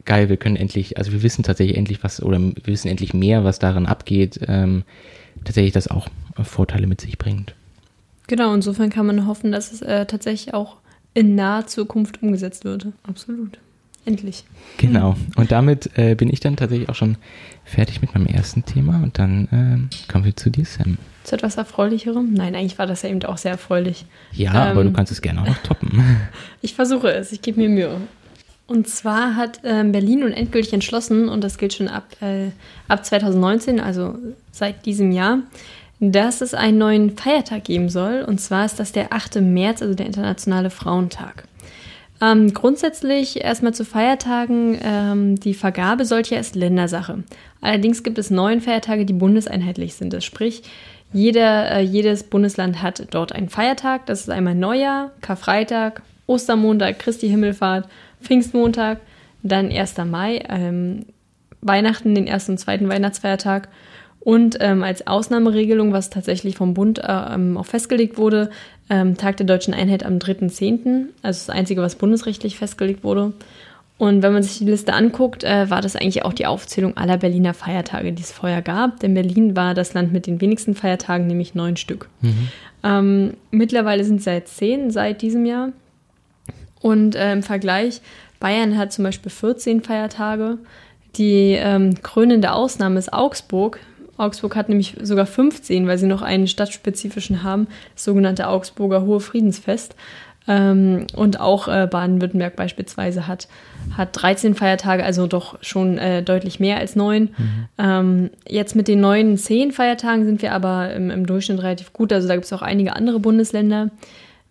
geil, 0.06 0.30
wir 0.30 0.38
können 0.38 0.56
endlich, 0.56 0.98
also 0.98 1.12
wir 1.12 1.24
wissen 1.24 1.44
tatsächlich 1.44 1.78
endlich 1.78 2.04
was 2.04 2.22
oder 2.22 2.40
wir 2.40 2.54
wissen 2.66 2.88
endlich 2.88 3.14
mehr, 3.14 3.44
was 3.44 3.60
darin 3.60 3.86
abgeht, 3.86 4.40
ähm, 4.48 4.84
tatsächlich 5.44 5.74
das 5.74 5.88
auch 5.88 6.08
Vorteile 6.42 6.88
mit 6.88 7.02
sich 7.02 7.18
bringt. 7.18 7.56
Genau, 8.28 8.54
insofern 8.54 8.90
kann 8.90 9.06
man 9.06 9.28
hoffen, 9.28 9.52
dass 9.52 9.72
es 9.72 9.82
äh, 9.82 10.06
tatsächlich 10.06 10.54
auch 10.54 10.78
in 11.14 11.36
naher 11.36 11.68
Zukunft 11.68 12.24
umgesetzt 12.24 12.64
wird. 12.64 12.88
Absolut. 13.04 13.60
Endlich. 14.06 14.44
Genau. 14.78 15.16
Und 15.36 15.52
damit 15.52 15.92
äh, 15.96 16.16
bin 16.16 16.30
ich 16.32 16.40
dann 16.40 16.56
tatsächlich 16.56 16.90
auch 16.90 16.96
schon 16.96 17.18
fertig 17.64 18.02
mit 18.02 18.14
meinem 18.14 18.26
ersten 18.26 18.66
Thema 18.66 19.02
und 19.04 19.20
dann 19.20 19.90
äh, 19.90 20.12
kommen 20.12 20.26
wir 20.26 20.36
zu 20.36 20.50
dir, 20.50 20.66
Sam. 20.66 20.98
Zu 21.24 21.36
etwas 21.36 21.58
Erfreulicherem? 21.58 22.34
Nein, 22.34 22.56
eigentlich 22.56 22.80
war 22.80 22.88
das 22.88 23.04
ja 23.04 23.10
eben 23.10 23.24
auch 23.24 23.38
sehr 23.38 23.52
erfreulich. 23.52 24.06
Ja, 24.32 24.52
ähm, 24.52 24.72
aber 24.72 24.84
du 24.84 24.92
kannst 24.92 25.12
es 25.12 25.22
gerne 25.22 25.42
auch 25.44 25.48
noch 25.48 25.58
toppen. 25.60 26.04
ich 26.62 26.74
versuche 26.74 27.12
es, 27.12 27.32
ich 27.32 27.44
gebe 27.44 27.60
mir 27.60 27.70
Mühe. 27.70 28.02
Und 28.66 28.88
zwar 28.88 29.36
hat 29.36 29.60
äh, 29.64 29.84
Berlin 29.84 30.22
nun 30.22 30.32
endgültig 30.32 30.74
entschlossen, 30.74 31.30
und 31.30 31.44
das 31.44 31.58
gilt 31.58 31.74
schon 31.74 31.90
ab, 31.90 32.06
äh, 32.22 32.52
ab 32.88 33.06
2019, 33.06 33.80
also 33.80 34.16
seit 34.52 34.86
diesem 34.86 35.12
Jahr, 35.12 35.40
dass 36.00 36.42
es 36.42 36.56
einen 36.56 36.80
neuen 36.80 37.18
Feiertag 37.18 37.66
geben 37.66 37.90
soll. 37.90 38.24
Und 38.28 38.40
zwar 38.40 38.66
ist 38.66 38.80
das 38.80 38.92
der 38.92 39.14
8. 39.14 39.42
März, 39.42 39.82
also 39.84 39.94
der 39.94 40.08
Internationale 40.08 40.72
Frauentag. 40.72 41.44
Ähm, 42.22 42.54
grundsätzlich 42.54 43.44
erstmal 43.44 43.74
zu 43.74 43.84
Feiertagen. 43.84 44.78
Ähm, 44.84 45.40
die 45.40 45.56
Vergabe 45.56 46.06
solcher 46.06 46.40
ist 46.40 46.56
Ländersache. 46.56 47.24
Allerdings 47.62 48.04
gibt 48.04 48.20
es 48.20 48.30
neun 48.30 48.62
Feiertage, 48.62 49.06
die 49.06 49.14
bundeseinheitlich 49.14 49.96
sind. 49.96 50.14
Das 50.14 50.24
sprich, 50.24 50.62
jeder, 51.12 51.72
äh, 51.72 51.82
jedes 51.82 52.24
Bundesland 52.24 52.82
hat 52.82 53.08
dort 53.12 53.34
einen 53.34 53.50
Feiertag. 53.50 54.06
Das 54.06 54.22
ist 54.22 54.30
einmal 54.30 54.56
Neujahr, 54.56 55.12
Karfreitag, 55.22 56.04
Ostermontag, 56.28 57.00
Christi 57.00 57.28
Himmelfahrt, 57.28 57.90
Pfingstmontag, 58.22 59.00
dann 59.42 59.72
1. 59.72 60.06
Mai, 60.06 60.44
ähm, 60.48 61.08
Weihnachten, 61.62 62.14
den 62.14 62.28
ersten 62.28 62.54
und 62.54 62.58
zweiten 62.60 62.88
Weihnachtsfeiertag 62.88 63.68
Und 64.22 64.58
ähm, 64.60 64.84
als 64.84 65.08
Ausnahmeregelung, 65.08 65.94
was 65.94 66.12
tatsächlich 66.12 66.56
vom 66.56 66.76
Bund 66.76 67.00
äh, 67.00 67.34
ähm, 67.34 67.58
auch 67.58 67.66
festgelegt 67.66 68.18
wurde, 68.18 68.52
ähm, 68.90 69.18
Tag 69.18 69.38
der 69.38 69.48
deutschen 69.48 69.74
Einheit 69.74 70.06
am 70.06 70.20
3.10., 70.20 71.08
also 71.24 71.48
das 71.48 71.50
Einzige, 71.50 71.82
was 71.82 71.96
bundesrechtlich 71.96 72.58
festgelegt 72.58 73.04
wurde. 73.04 73.34
Und 73.98 74.22
wenn 74.22 74.34
man 74.34 74.44
sich 74.44 74.60
die 74.60 74.66
Liste 74.66 74.94
anguckt, 74.94 75.44
äh, 75.44 75.70
war 75.70 75.82
das 75.82 75.96
eigentlich 75.96 76.24
auch 76.24 76.34
die 76.34 76.46
Aufzählung 76.46 76.98
aller 76.98 77.18
Berliner 77.18 77.54
Feiertage, 77.54 78.14
die 78.14 78.22
es 78.22 78.32
vorher 78.32 78.62
gab. 78.62 79.00
Denn 79.00 79.14
Berlin 79.14 79.56
war 79.56 79.74
das 79.74 79.94
Land 79.94 80.12
mit 80.12 80.28
den 80.28 80.40
wenigsten 80.40 80.76
Feiertagen, 80.76 81.28
nämlich 81.28 81.56
neun 81.56 81.78
Stück. 81.78 82.10
Mhm. 82.22 82.48
Ähm, 82.84 83.34
mittlerweile 83.50 84.04
sind 84.04 84.18
es 84.18 84.26
seit 84.26 84.48
zehn 84.48 84.92
seit 84.92 85.22
diesem 85.22 85.46
Jahr. 85.46 85.70
Und 86.80 87.16
äh, 87.16 87.32
im 87.32 87.44
Vergleich, 87.44 88.02
Bayern 88.40 88.78
hat 88.78 88.92
zum 88.92 89.04
Beispiel 89.04 89.32
14 89.32 89.82
Feiertage. 89.82 90.58
Die 91.16 91.54
ähm, 91.60 92.02
krönende 92.02 92.54
Ausnahme 92.54 92.98
ist 92.98 93.14
Augsburg 93.14 93.80
Augsburg 94.22 94.56
hat 94.56 94.70
nämlich 94.70 94.96
sogar 95.02 95.26
15, 95.26 95.88
weil 95.88 95.98
sie 95.98 96.08
noch 96.08 96.22
einen 96.22 96.48
stadtspezifischen 96.48 97.44
haben, 97.44 97.68
das 97.94 98.04
sogenannte 98.04 98.48
Augsburger 98.48 99.02
Hohe 99.02 99.20
Friedensfest. 99.20 99.96
Ähm, 100.48 101.06
und 101.16 101.40
auch 101.40 101.68
äh, 101.68 101.88
Baden-Württemberg 101.90 102.56
beispielsweise 102.56 103.28
hat, 103.28 103.48
hat 103.96 104.10
13 104.14 104.56
Feiertage, 104.56 105.04
also 105.04 105.28
doch 105.28 105.58
schon 105.62 106.00
äh, 106.00 106.24
deutlich 106.24 106.60
mehr 106.60 106.78
als 106.78 106.96
neun. 106.96 107.30
Mhm. 107.38 107.68
Ähm, 107.78 108.30
jetzt 108.48 108.76
mit 108.76 108.88
den 108.88 109.02
neuen 109.02 109.38
zehn 109.38 109.72
Feiertagen 109.72 110.26
sind 110.26 110.42
wir 110.42 110.54
aber 110.54 110.94
im, 110.94 111.12
im 111.12 111.28
Durchschnitt 111.28 111.62
relativ 111.62 111.94
gut. 111.94 112.12
Also 112.12 112.28
da 112.28 112.34
gibt 112.34 112.46
es 112.46 112.54
auch 112.54 112.64
einige 112.64 112.96
andere 112.96 113.20
Bundesländer. 113.20 113.92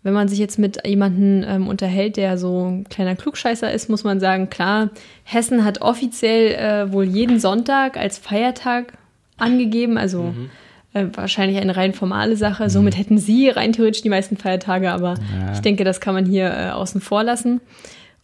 Wenn 0.02 0.14
man 0.14 0.28
sich 0.28 0.38
jetzt 0.38 0.58
mit 0.58 0.86
jemandem 0.86 1.44
ähm, 1.46 1.68
unterhält, 1.68 2.16
der 2.16 2.38
so 2.38 2.66
ein 2.66 2.84
kleiner 2.84 3.16
Klugscheißer 3.16 3.70
ist, 3.70 3.90
muss 3.90 4.04
man 4.04 4.20
sagen, 4.20 4.48
klar, 4.48 4.90
Hessen 5.24 5.64
hat 5.64 5.82
offiziell 5.82 6.54
äh, 6.54 6.92
wohl 6.92 7.04
jeden 7.04 7.38
Sonntag 7.38 7.98
als 7.98 8.16
Feiertag 8.16 8.94
angegeben, 9.40 9.98
also 9.98 10.22
mhm. 10.22 10.50
äh, 10.94 11.06
wahrscheinlich 11.14 11.58
eine 11.58 11.76
rein 11.76 11.92
formale 11.92 12.36
Sache. 12.36 12.64
Mhm. 12.64 12.68
Somit 12.68 12.98
hätten 12.98 13.18
sie 13.18 13.48
rein 13.48 13.72
theoretisch 13.72 14.02
die 14.02 14.08
meisten 14.08 14.36
Feiertage, 14.36 14.90
aber 14.90 15.14
ja. 15.14 15.52
ich 15.52 15.60
denke, 15.60 15.84
das 15.84 16.00
kann 16.00 16.14
man 16.14 16.26
hier 16.26 16.50
äh, 16.50 16.70
außen 16.70 17.00
vor 17.00 17.22
lassen. 17.22 17.60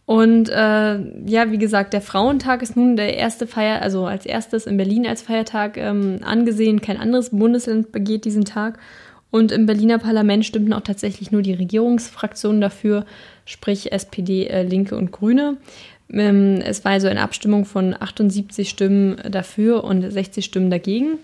Und 0.07 0.47
äh, 0.47 0.99
ja, 1.25 1.51
wie 1.51 1.57
gesagt, 1.57 1.91
der 1.91 1.99
Frauentag 1.99 2.61
ist 2.61 2.77
nun 2.77 2.95
der 2.95 3.17
erste 3.17 3.45
Feier, 3.45 3.81
also 3.81 4.05
als 4.05 4.25
erstes 4.25 4.65
in 4.65 4.77
Berlin 4.77 5.05
als 5.05 5.21
Feiertag 5.21 5.75
ähm, 5.75 6.19
angesehen. 6.23 6.79
Kein 6.79 6.97
anderes 6.97 7.31
Bundesland 7.31 7.91
begeht 7.91 8.23
diesen 8.23 8.45
Tag. 8.45 8.79
Und 9.31 9.51
im 9.51 9.65
Berliner 9.65 9.97
Parlament 9.97 10.45
stimmten 10.45 10.71
auch 10.71 10.81
tatsächlich 10.81 11.31
nur 11.31 11.41
die 11.41 11.53
Regierungsfraktionen 11.53 12.61
dafür, 12.61 13.05
sprich 13.43 13.91
SPD, 13.91 14.47
äh, 14.47 14.63
Linke 14.63 14.95
und 14.95 15.11
Grüne. 15.11 15.57
Ähm, 16.11 16.61
es 16.63 16.85
war 16.85 16.93
also 16.93 17.07
eine 17.07 17.21
Abstimmung 17.21 17.65
von 17.65 17.95
78 17.99 18.69
Stimmen 18.69 19.17
dafür 19.29 19.83
und 19.83 20.09
60 20.09 20.45
Stimmen 20.45 20.69
dagegen. 20.69 21.19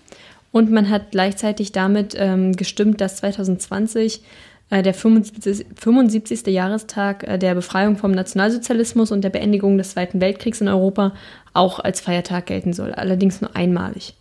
Und 0.52 0.70
man 0.70 0.88
hat 0.88 1.10
gleichzeitig 1.10 1.72
damit 1.72 2.14
ähm, 2.16 2.52
gestimmt, 2.52 3.00
dass 3.00 3.16
2020 3.16 4.22
äh, 4.70 4.82
der 4.82 4.94
75, 4.94 5.66
75. 5.76 6.46
Jahrestag 6.46 7.26
äh, 7.26 7.38
der 7.38 7.54
Befreiung 7.54 7.96
vom 7.96 8.12
Nationalsozialismus 8.12 9.10
und 9.10 9.22
der 9.22 9.30
Beendigung 9.30 9.78
des 9.78 9.90
Zweiten 9.90 10.20
Weltkriegs 10.20 10.60
in 10.60 10.68
Europa 10.68 11.12
auch 11.52 11.80
als 11.80 12.00
Feiertag 12.00 12.46
gelten 12.46 12.72
soll, 12.72 12.92
allerdings 12.92 13.40
nur 13.40 13.54
einmalig. 13.56 14.14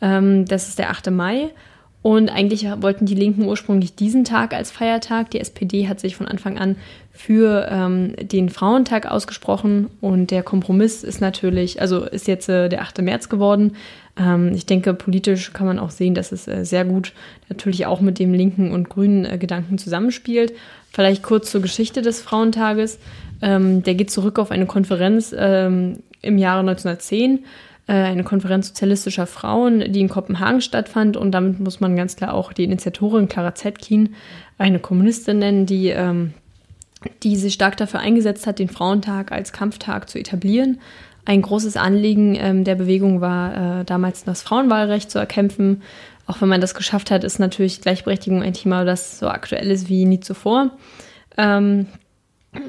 Ähm, 0.00 0.44
das 0.44 0.68
ist 0.68 0.78
der 0.78 0.90
8. 0.90 1.10
Mai 1.10 1.50
und 2.02 2.30
eigentlich 2.30 2.66
wollten 2.80 3.04
die 3.04 3.14
Linken 3.14 3.44
ursprünglich 3.44 3.94
diesen 3.94 4.24
Tag 4.24 4.54
als 4.54 4.70
Feiertag. 4.70 5.30
Die 5.30 5.40
SPD 5.40 5.86
hat 5.86 6.00
sich 6.00 6.16
von 6.16 6.26
Anfang 6.26 6.58
an 6.58 6.76
für 7.20 7.68
ähm, 7.70 8.14
den 8.16 8.48
Frauentag 8.48 9.04
ausgesprochen 9.04 9.90
und 10.00 10.30
der 10.30 10.42
Kompromiss 10.42 11.04
ist 11.04 11.20
natürlich, 11.20 11.78
also 11.78 12.04
ist 12.04 12.26
jetzt 12.26 12.48
äh, 12.48 12.70
der 12.70 12.80
8. 12.80 13.02
März 13.02 13.28
geworden. 13.28 13.76
Ähm, 14.16 14.52
ich 14.54 14.64
denke, 14.64 14.94
politisch 14.94 15.52
kann 15.52 15.66
man 15.66 15.78
auch 15.78 15.90
sehen, 15.90 16.14
dass 16.14 16.32
es 16.32 16.48
äh, 16.48 16.64
sehr 16.64 16.86
gut 16.86 17.12
natürlich 17.50 17.84
auch 17.84 18.00
mit 18.00 18.18
dem 18.18 18.32
linken 18.32 18.72
und 18.72 18.88
grünen 18.88 19.26
äh, 19.26 19.36
Gedanken 19.36 19.76
zusammenspielt. 19.76 20.54
Vielleicht 20.92 21.22
kurz 21.22 21.50
zur 21.50 21.60
Geschichte 21.60 22.00
des 22.00 22.22
Frauentages. 22.22 22.98
Ähm, 23.42 23.82
der 23.82 23.96
geht 23.96 24.10
zurück 24.10 24.38
auf 24.38 24.50
eine 24.50 24.64
Konferenz 24.64 25.34
ähm, 25.36 25.98
im 26.22 26.38
Jahre 26.38 26.60
1910 26.60 27.44
äh, 27.86 27.92
eine 27.92 28.24
Konferenz 28.24 28.68
sozialistischer 28.68 29.26
Frauen, 29.26 29.92
die 29.92 30.00
in 30.00 30.08
Kopenhagen 30.08 30.62
stattfand. 30.62 31.18
Und 31.18 31.32
damit 31.32 31.60
muss 31.60 31.80
man 31.80 31.96
ganz 31.96 32.16
klar 32.16 32.32
auch 32.32 32.54
die 32.54 32.64
Initiatorin 32.64 33.28
Clara 33.28 33.54
Zetkin, 33.54 34.14
eine 34.56 34.78
Kommunistin 34.78 35.38
nennen, 35.38 35.66
die, 35.66 35.88
ähm, 35.88 36.32
die 37.22 37.36
sich 37.36 37.54
stark 37.54 37.76
dafür 37.76 38.00
eingesetzt 38.00 38.46
hat, 38.46 38.58
den 38.58 38.68
Frauentag 38.68 39.32
als 39.32 39.52
Kampftag 39.52 40.08
zu 40.08 40.18
etablieren. 40.18 40.80
Ein 41.24 41.42
großes 41.42 41.76
Anliegen 41.76 42.34
ähm, 42.34 42.64
der 42.64 42.74
Bewegung 42.74 43.20
war 43.20 43.80
äh, 43.80 43.84
damals 43.84 44.24
das 44.24 44.42
Frauenwahlrecht 44.42 45.10
zu 45.10 45.18
erkämpfen. 45.18 45.82
Auch 46.26 46.40
wenn 46.40 46.48
man 46.48 46.60
das 46.60 46.74
geschafft 46.74 47.10
hat, 47.10 47.24
ist 47.24 47.38
natürlich 47.38 47.80
Gleichberechtigung 47.80 48.42
ein 48.42 48.52
Thema, 48.52 48.84
das 48.84 49.18
so 49.18 49.28
aktuell 49.28 49.70
ist 49.70 49.88
wie 49.88 50.04
nie 50.04 50.20
zuvor. 50.20 50.70
Ähm, 51.36 51.86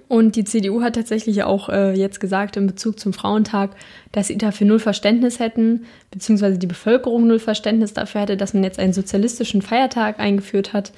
und 0.08 0.36
die 0.36 0.44
CDU 0.44 0.84
hat 0.84 0.96
tatsächlich 0.96 1.44
auch 1.44 1.70
äh, 1.70 1.94
jetzt 1.94 2.20
gesagt 2.20 2.56
in 2.56 2.68
Bezug 2.68 3.00
zum 3.00 3.14
Frauentag, 3.14 3.72
dass 4.12 4.28
sie 4.28 4.38
dafür 4.38 4.68
null 4.68 4.80
Verständnis 4.80 5.40
hätten, 5.40 5.86
beziehungsweise 6.12 6.60
die 6.60 6.68
Bevölkerung 6.68 7.26
null 7.26 7.40
Verständnis 7.40 7.94
dafür 7.94 8.22
hätte, 8.22 8.38
dass 8.38 8.54
man 8.54 8.64
jetzt 8.64 8.78
einen 8.78 8.94
sozialistischen 8.94 9.64
Feiertag 9.64 10.20
eingeführt 10.20 10.74
hat. 10.74 10.92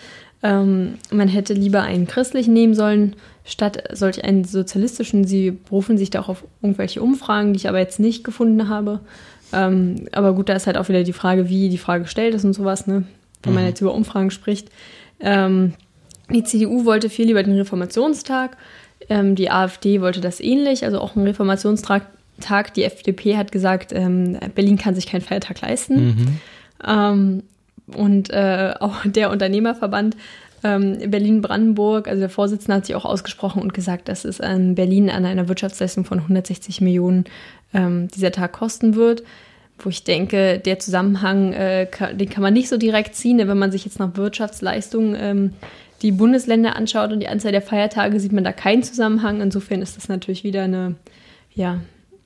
Ähm, 0.44 0.96
man 1.10 1.30
hätte 1.30 1.54
lieber 1.54 1.82
einen 1.82 2.06
christlichen 2.06 2.54
nehmen 2.54 2.76
sollen, 2.76 3.16
statt 3.46 3.84
solch 3.94 4.24
einen 4.24 4.44
sozialistischen. 4.44 5.26
Sie 5.26 5.52
berufen 5.52 5.98
sich 5.98 6.10
da 6.10 6.20
auch 6.20 6.30
auf 6.30 6.44
irgendwelche 6.62 7.02
Umfragen, 7.02 7.54
die 7.54 7.58
ich 7.58 7.70
aber 7.70 7.80
jetzt 7.80 8.00
nicht 8.00 8.24
gefunden 8.24 8.68
habe. 8.68 9.00
Ähm, 9.54 10.08
aber 10.12 10.34
gut, 10.34 10.50
da 10.50 10.54
ist 10.54 10.68
halt 10.68 10.78
auch 10.78 10.90
wieder 10.90 11.04
die 11.04 11.14
Frage, 11.14 11.48
wie 11.48 11.70
die 11.70 11.78
Frage 11.78 12.04
gestellt 12.04 12.36
ist 12.36 12.44
und 12.44 12.54
sowas, 12.54 12.88
ne? 12.88 13.06
wenn 13.44 13.54
man 13.54 13.64
mhm. 13.64 13.70
jetzt 13.70 13.82
über 13.82 13.94
Umfragen 13.94 14.32
spricht. 14.32 14.70
Ähm, 15.20 15.74
die 16.30 16.44
CDU 16.44 16.86
wollte 16.86 17.10
viel 17.10 17.28
lieber 17.28 17.44
den 17.44 17.58
Reformationstag. 17.58 18.58
Ähm, 19.10 19.36
die 19.36 19.50
AfD 19.50 20.02
wollte 20.02 20.22
das 20.22 20.40
ähnlich, 20.40 20.84
also 20.84 21.00
auch 21.00 21.16
einen 21.16 21.26
Reformationstag. 21.26 22.08
Die 22.76 22.84
FDP 22.84 23.38
hat 23.38 23.52
gesagt, 23.52 23.92
ähm, 23.94 24.38
Berlin 24.56 24.78
kann 24.78 24.96
sich 24.96 25.08
keinen 25.08 25.22
Feiertag 25.22 25.62
leisten. 25.62 26.40
Mhm. 26.82 27.44
Und 27.88 28.30
äh, 28.30 28.74
auch 28.80 28.98
der 29.06 29.30
Unternehmerverband 29.32 30.16
ähm, 30.64 30.98
Berlin-Brandenburg, 31.12 32.08
also 32.08 32.22
der 32.22 32.30
Vorsitzende 32.30 32.78
hat 32.78 32.86
sich 32.86 32.96
auch 32.96 33.06
ausgesprochen 33.06 33.62
und 33.62 33.74
gesagt, 33.74 34.08
dass 34.08 34.24
es 34.24 34.40
an 34.40 34.76
Berlin 34.76 35.10
an 35.10 35.26
einer 35.26 35.50
Wirtschaftsleistung 35.50 36.06
von 36.06 36.20
160 36.20 36.80
Millionen 36.82 37.26
ähm, 37.74 38.08
dieser 38.08 38.32
Tag 38.32 38.54
kosten 38.54 38.96
wird 38.96 39.24
wo 39.80 39.90
ich 39.90 40.04
denke, 40.04 40.60
der 40.60 40.80
Zusammenhang, 40.80 41.54
äh, 41.54 41.88
kann, 41.90 42.18
den 42.18 42.30
kann 42.30 42.44
man 42.44 42.54
nicht 42.54 42.70
so 42.70 42.78
direkt 42.78 43.16
ziehen, 43.16 43.40
wenn 43.40 43.58
man 43.58 43.72
sich 43.72 43.86
jetzt 43.86 44.00
nach 44.00 44.16
Wirtschaftsleistung 44.16 45.16
ähm, 45.16 45.54
die 46.02 46.12
Bundesländer 46.12 46.76
anschaut 46.76 47.12
und 47.12 47.20
die 47.20 47.28
Anzahl 47.28 47.52
der 47.52 47.62
Feiertage, 47.62 48.20
sieht 48.20 48.34
man 48.34 48.44
da 48.44 48.52
keinen 48.52 48.84
Zusammenhang. 48.84 49.42
Insofern 49.42 49.82
ist 49.82 49.98
das 49.98 50.10
natürlich 50.10 50.44
wieder 50.44 50.64
eine, 50.64 50.96
ja, 51.54 51.80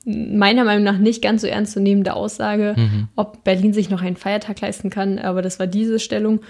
meiner 0.08 0.64
Meinung 0.64 0.84
nach 0.84 0.98
nicht 0.98 1.22
ganz 1.22 1.42
so 1.42 1.46
ernstzunehmende 1.46 2.14
Aussage, 2.14 2.74
mhm. 2.76 3.08
ob 3.16 3.44
Berlin 3.44 3.72
sich 3.72 3.90
noch 3.90 4.02
einen 4.02 4.16
Feiertag 4.16 4.60
leisten 4.60 4.90
kann. 4.90 5.18
Aber 5.18 5.42
das 5.42 5.58
war 5.58 5.66
diese 5.66 5.98
Stellung. 5.98 6.40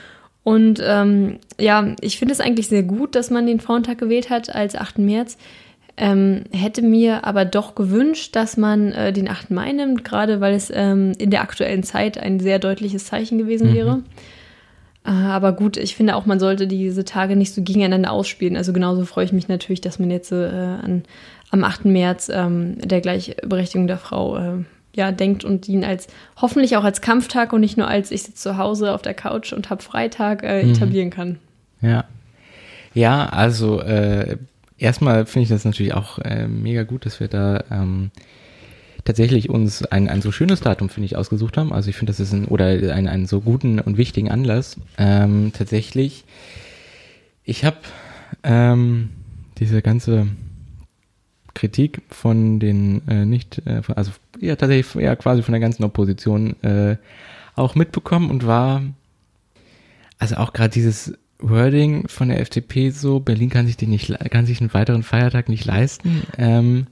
Und 0.44 0.80
ähm, 0.82 1.38
ja, 1.60 1.94
ich 2.00 2.18
finde 2.18 2.32
es 2.32 2.40
eigentlich 2.40 2.68
sehr 2.68 2.82
gut, 2.82 3.14
dass 3.14 3.30
man 3.30 3.46
den 3.46 3.60
Frauentag 3.60 3.98
gewählt 3.98 4.30
hat 4.30 4.54
als 4.54 4.76
8. 4.76 4.98
März. 4.98 5.36
Ähm, 5.96 6.44
hätte 6.52 6.80
mir 6.80 7.24
aber 7.24 7.44
doch 7.44 7.74
gewünscht, 7.74 8.36
dass 8.36 8.56
man 8.56 8.92
äh, 8.92 9.12
den 9.12 9.28
8. 9.28 9.50
Mai 9.50 9.72
nimmt, 9.72 10.04
gerade 10.04 10.40
weil 10.40 10.54
es 10.54 10.70
ähm, 10.72 11.12
in 11.18 11.30
der 11.30 11.42
aktuellen 11.42 11.82
Zeit 11.82 12.18
ein 12.18 12.38
sehr 12.38 12.60
deutliches 12.60 13.06
Zeichen 13.06 13.36
gewesen 13.36 13.70
mhm. 13.70 13.74
wäre. 13.74 14.02
Äh, 15.04 15.10
aber 15.10 15.52
gut, 15.52 15.76
ich 15.76 15.96
finde 15.96 16.14
auch, 16.14 16.24
man 16.24 16.38
sollte 16.38 16.66
diese 16.66 17.04
Tage 17.04 17.34
nicht 17.34 17.52
so 17.52 17.62
gegeneinander 17.62 18.12
ausspielen. 18.12 18.56
Also 18.56 18.72
genauso 18.72 19.04
freue 19.06 19.24
ich 19.24 19.32
mich 19.32 19.48
natürlich, 19.48 19.80
dass 19.80 19.98
man 19.98 20.10
jetzt 20.10 20.30
äh, 20.30 20.36
an, 20.36 21.02
am 21.50 21.64
8. 21.64 21.86
März 21.86 22.30
ähm, 22.32 22.78
der 22.78 23.00
Gleichberechtigung 23.00 23.86
der 23.86 23.98
Frau 23.98 24.36
äh, 24.36 24.64
ja, 24.94 25.12
denkt 25.12 25.44
und 25.44 25.68
ihn 25.68 25.84
als 25.84 26.08
hoffentlich 26.36 26.76
auch 26.76 26.84
als 26.84 27.00
Kampftag 27.00 27.52
und 27.52 27.60
nicht 27.60 27.76
nur 27.76 27.88
als 27.88 28.10
ich 28.10 28.24
sitze 28.24 28.42
zu 28.42 28.58
Hause 28.58 28.92
auf 28.94 29.02
der 29.02 29.14
Couch 29.14 29.52
und 29.52 29.70
habe 29.70 29.82
Freitag 29.82 30.42
äh, 30.42 30.62
mhm. 30.62 30.72
etablieren 30.72 31.10
kann. 31.10 31.38
Ja. 31.80 32.04
Ja, 32.94 33.26
also 33.26 33.80
äh, 33.80 34.38
erstmal 34.76 35.26
finde 35.26 35.44
ich 35.44 35.48
das 35.50 35.64
natürlich 35.64 35.94
auch 35.94 36.18
äh, 36.18 36.48
mega 36.48 36.82
gut, 36.82 37.06
dass 37.06 37.20
wir 37.20 37.28
da 37.28 37.62
ähm, 37.70 38.10
tatsächlich 39.04 39.50
uns 39.50 39.84
ein, 39.84 40.08
ein 40.08 40.20
so 40.20 40.32
schönes 40.32 40.60
Datum, 40.60 40.88
finde 40.88 41.06
ich, 41.06 41.16
ausgesucht 41.16 41.56
haben. 41.56 41.72
Also 41.72 41.90
ich 41.90 41.96
finde, 41.96 42.10
das 42.10 42.18
ist 42.18 42.32
ein, 42.32 42.46
oder 42.46 42.66
ein, 42.66 43.06
einen 43.06 43.26
so 43.26 43.40
guten 43.40 43.78
und 43.78 43.98
wichtigen 43.98 44.30
Anlass. 44.30 44.78
Ähm, 44.96 45.52
tatsächlich, 45.56 46.24
ich 47.44 47.64
habe 47.64 47.76
ähm, 48.42 49.10
diese 49.58 49.80
ganze 49.80 50.26
Kritik 51.58 52.02
von 52.08 52.60
den 52.60 53.06
äh, 53.08 53.24
nicht, 53.24 53.62
äh, 53.66 53.82
also 53.94 54.12
ja 54.40 54.56
tatsächlich 54.56 55.02
ja 55.02 55.16
quasi 55.16 55.42
von 55.42 55.52
der 55.52 55.60
ganzen 55.60 55.84
Opposition 55.84 56.54
äh, 56.62 56.96
auch 57.54 57.74
mitbekommen 57.74 58.30
und 58.30 58.46
war 58.46 58.82
also 60.18 60.36
auch 60.36 60.52
gerade 60.52 60.70
dieses 60.70 61.14
Wording 61.40 62.08
von 62.08 62.28
der 62.28 62.40
FDP 62.40 62.90
so, 62.90 63.20
Berlin 63.20 63.50
kann 63.50 63.66
sich 63.66 63.76
den 63.76 63.90
nicht, 63.90 64.12
kann 64.30 64.46
sich 64.46 64.60
einen 64.60 64.74
weiteren 64.74 65.02
Feiertag 65.02 65.48
nicht 65.48 65.64
leisten. 65.64 66.22
Ähm, 66.36 66.88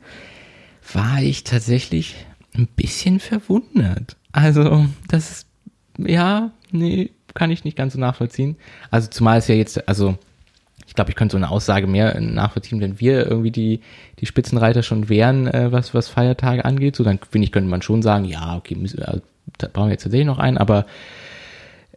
war 0.92 1.20
ich 1.20 1.42
tatsächlich 1.42 2.14
ein 2.54 2.68
bisschen 2.68 3.18
verwundert. 3.18 4.16
Also, 4.30 4.87
das 5.08 5.46
ja, 5.99 6.52
nee, 6.70 7.11
kann 7.35 7.50
ich 7.50 7.64
nicht 7.64 7.76
ganz 7.76 7.94
so 7.94 7.99
nachvollziehen. 7.99 8.56
Also 8.90 9.08
zumal 9.08 9.38
es 9.38 9.49
ja 9.49 9.54
jetzt, 9.54 9.88
also 9.88 10.16
glaube, 10.97 11.11
ich 11.11 11.17
könnte 11.17 11.33
so 11.33 11.37
eine 11.37 11.50
Aussage 11.50 11.87
mehr 11.87 12.21
nachvollziehen, 12.21 12.81
wenn 12.81 12.99
wir 12.99 13.26
irgendwie 13.26 13.53
die, 13.53 13.81
die 14.19 14.26
Spitzenreiter 14.26 14.83
schon 14.83 15.09
wären, 15.09 15.47
äh, 15.47 15.71
was, 15.71 15.95
was 15.95 16.09
Feiertage 16.09 16.65
angeht. 16.65 16.97
So, 16.97 17.05
dann 17.05 17.21
finde 17.31 17.45
ich, 17.45 17.53
könnte 17.53 17.71
man 17.71 17.83
schon 17.83 18.03
sagen, 18.03 18.25
ja, 18.25 18.57
okay, 18.57 18.75
müssen, 18.75 19.00
äh, 19.00 19.21
da 19.59 19.69
brauchen 19.73 19.88
wir 19.88 19.93
jetzt 19.93 20.03
tatsächlich 20.03 20.26
noch 20.26 20.38
einen, 20.38 20.59
aber 20.59 20.87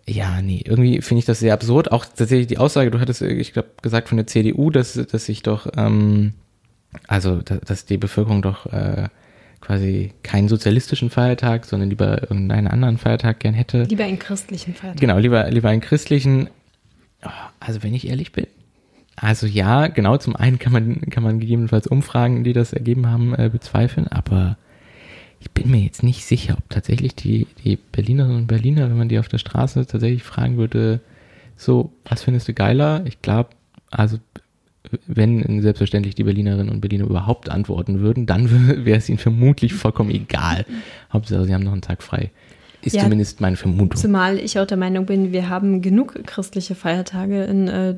ja, 0.08 0.42
nee, 0.42 0.64
irgendwie 0.66 1.02
finde 1.02 1.20
ich 1.20 1.26
das 1.26 1.40
sehr 1.40 1.54
absurd. 1.54 1.92
Auch 1.92 2.06
tatsächlich 2.06 2.48
die 2.48 2.58
Aussage, 2.58 2.92
du 2.92 3.00
hattest, 3.00 3.22
ich 3.22 3.54
glaube, 3.54 3.70
gesagt 3.82 4.10
von 4.10 4.18
der 4.18 4.28
CDU, 4.28 4.70
dass, 4.70 4.94
dass 4.94 5.26
sich 5.26 5.44
doch, 5.44 5.68
ähm, 5.78 6.34
also, 7.08 7.42
dass, 7.42 7.62
dass 7.62 7.86
die 7.86 7.98
Bevölkerung 7.98 8.42
doch 8.42 8.66
äh, 8.68 9.08
quasi 9.62 10.14
keinen 10.24 10.48
sozialistischen 10.48 11.10
Feiertag, 11.10 11.66
sondern 11.66 11.90
lieber 11.90 12.24
irgendeinen 12.24 12.68
anderen 12.68 12.98
Feiertag 12.98 13.40
gern 13.40 13.54
hätte. 13.54 13.84
Lieber 13.84 14.06
einen 14.06 14.20
christlichen 14.20 14.74
Feiertag. 14.74 15.00
Genau, 15.00 15.18
lieber, 15.18 15.50
lieber 15.52 15.70
einen 15.70 15.82
christlichen. 15.82 16.50
Also, 17.60 17.84
wenn 17.84 17.94
ich 17.94 18.08
ehrlich 18.08 18.32
bin, 18.32 18.48
also 19.22 19.48
ja, 19.48 19.88
genau, 19.88 20.18
zum 20.18 20.36
einen 20.36 20.60
kann 20.60 20.74
man, 20.74 21.02
kann 21.10 21.24
man 21.24 21.40
gegebenenfalls 21.40 21.88
Umfragen, 21.88 22.44
die 22.44 22.54
das 22.54 22.74
ergeben 22.74 23.08
haben, 23.08 23.34
äh, 23.36 23.50
bezweifeln, 23.52 24.08
aber 24.08 24.58
ich 25.40 25.52
bin 25.52 25.72
mir 25.72 25.82
jetzt 25.82 26.04
nicht 26.04 26.26
sicher, 26.26 26.56
ob 26.58 26.70
tatsächlich 26.70 27.16
die, 27.16 27.48
die 27.64 27.78
Berlinerinnen 27.78 28.38
und 28.38 28.48
Berliner, 28.48 28.90
wenn 28.90 28.98
man 28.98 29.10
die 29.10 29.20
auf 29.20 29.28
der 29.28 29.38
Straße 29.38 29.86
tatsächlich 29.86 30.24
fragen 30.24 30.58
würde, 30.58 31.00
so, 31.56 31.92
was 32.06 32.24
findest 32.24 32.48
du 32.48 32.54
geiler? 32.54 33.04
Ich 33.06 33.22
glaube, 33.22 33.50
also 33.92 34.18
wenn 35.08 35.62
selbstverständlich 35.62 36.16
die 36.16 36.24
Berlinerinnen 36.24 36.70
und 36.70 36.82
Berliner 36.82 37.06
überhaupt 37.06 37.50
antworten 37.50 38.00
würden, 38.00 38.26
dann 38.26 38.50
wäre 38.86 38.98
es 38.98 39.10
ihnen 39.10 39.18
vermutlich 39.18 39.74
vollkommen 39.74 40.10
egal. 40.10 40.66
Hauptsache, 41.12 41.46
sie 41.46 41.54
haben 41.54 41.64
noch 41.64 41.74
einen 41.74 41.82
Tag 41.82 42.02
frei. 42.02 42.32
Ist 42.82 42.96
ja, 42.96 43.04
zumindest 43.04 43.42
meine 43.42 43.58
Vermutung. 43.58 44.00
Zumal 44.00 44.40
ich 44.40 44.58
auch 44.58 44.66
der 44.66 44.78
Meinung 44.78 45.06
bin, 45.06 45.34
wir 45.34 45.50
haben 45.50 45.82
genug 45.82 46.26
christliche 46.26 46.76
Feiertage 46.76 47.44
in 47.44 47.68
äh, 47.68 47.96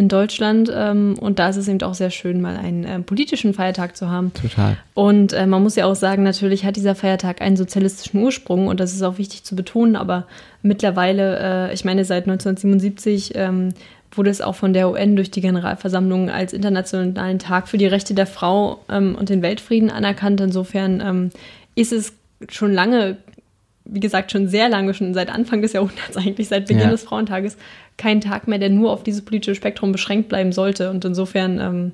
in 0.00 0.08
Deutschland. 0.08 0.72
Ähm, 0.74 1.16
und 1.20 1.38
da 1.38 1.50
ist 1.50 1.56
es 1.56 1.68
eben 1.68 1.80
auch 1.82 1.94
sehr 1.94 2.10
schön, 2.10 2.40
mal 2.40 2.56
einen 2.56 2.84
äh, 2.84 2.98
politischen 3.00 3.52
Feiertag 3.52 3.96
zu 3.96 4.08
haben. 4.08 4.32
Total. 4.32 4.78
Und 4.94 5.34
äh, 5.34 5.46
man 5.46 5.62
muss 5.62 5.76
ja 5.76 5.84
auch 5.84 5.94
sagen, 5.94 6.22
natürlich 6.22 6.64
hat 6.64 6.76
dieser 6.76 6.94
Feiertag 6.94 7.42
einen 7.42 7.56
sozialistischen 7.56 8.20
Ursprung 8.20 8.66
und 8.66 8.80
das 8.80 8.94
ist 8.94 9.02
auch 9.02 9.18
wichtig 9.18 9.44
zu 9.44 9.54
betonen. 9.54 9.94
Aber 9.94 10.26
mittlerweile, 10.62 11.68
äh, 11.68 11.74
ich 11.74 11.84
meine, 11.84 12.04
seit 12.06 12.24
1977 12.24 13.32
ähm, 13.34 13.74
wurde 14.12 14.30
es 14.30 14.40
auch 14.40 14.54
von 14.54 14.72
der 14.72 14.90
UN 14.90 15.16
durch 15.16 15.30
die 15.30 15.42
Generalversammlung 15.42 16.30
als 16.30 16.54
internationalen 16.54 17.38
Tag 17.38 17.68
für 17.68 17.78
die 17.78 17.86
Rechte 17.86 18.14
der 18.14 18.26
Frau 18.26 18.80
ähm, 18.88 19.14
und 19.14 19.28
den 19.28 19.42
Weltfrieden 19.42 19.90
anerkannt. 19.90 20.40
Insofern 20.40 21.00
ähm, 21.00 21.30
ist 21.74 21.92
es 21.92 22.14
schon 22.48 22.72
lange 22.72 23.18
wie 23.84 24.00
gesagt, 24.00 24.30
schon 24.30 24.48
sehr 24.48 24.68
lange, 24.68 24.94
schon 24.94 25.14
seit 25.14 25.30
Anfang 25.30 25.62
des 25.62 25.72
Jahrhunderts 25.72 26.16
eigentlich, 26.16 26.48
seit 26.48 26.66
Beginn 26.66 26.84
ja. 26.84 26.90
des 26.90 27.02
Frauentages, 27.02 27.56
kein 28.00 28.22
Tag 28.22 28.48
mehr, 28.48 28.58
der 28.58 28.70
nur 28.70 28.90
auf 28.92 29.02
dieses 29.02 29.22
politische 29.22 29.54
Spektrum 29.54 29.92
beschränkt 29.92 30.30
bleiben 30.30 30.52
sollte. 30.52 30.90
Und 30.90 31.04
insofern 31.04 31.60
ähm, 31.60 31.92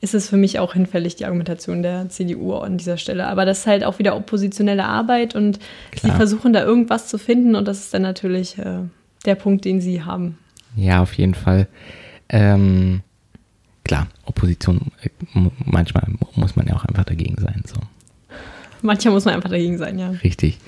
ist 0.00 0.14
es 0.14 0.28
für 0.28 0.36
mich 0.36 0.60
auch 0.60 0.74
hinfällig, 0.74 1.16
die 1.16 1.24
Argumentation 1.24 1.82
der 1.82 2.08
CDU 2.08 2.54
an 2.54 2.78
dieser 2.78 2.96
Stelle. 2.96 3.26
Aber 3.26 3.44
das 3.44 3.60
ist 3.60 3.66
halt 3.66 3.84
auch 3.84 3.98
wieder 3.98 4.16
oppositionelle 4.16 4.84
Arbeit 4.84 5.34
und 5.34 5.58
Klar. 5.90 6.12
sie 6.12 6.16
versuchen 6.16 6.52
da 6.52 6.64
irgendwas 6.64 7.08
zu 7.08 7.18
finden 7.18 7.56
und 7.56 7.66
das 7.66 7.80
ist 7.80 7.92
dann 7.92 8.02
natürlich 8.02 8.58
äh, 8.58 8.84
der 9.26 9.34
Punkt, 9.34 9.64
den 9.64 9.80
sie 9.80 10.04
haben. 10.04 10.38
Ja, 10.76 11.02
auf 11.02 11.14
jeden 11.14 11.34
Fall. 11.34 11.66
Ähm, 12.28 13.00
klar, 13.82 14.06
Opposition, 14.24 14.92
äh, 15.02 15.08
manchmal 15.64 16.04
muss 16.36 16.54
man 16.54 16.68
ja 16.68 16.76
auch 16.76 16.84
einfach 16.84 17.04
dagegen 17.04 17.36
sein. 17.40 17.64
So. 17.66 17.80
Manchmal 18.82 19.14
muss 19.14 19.24
man 19.24 19.34
einfach 19.34 19.50
dagegen 19.50 19.78
sein, 19.78 19.98
ja. 19.98 20.10
Richtig. 20.22 20.58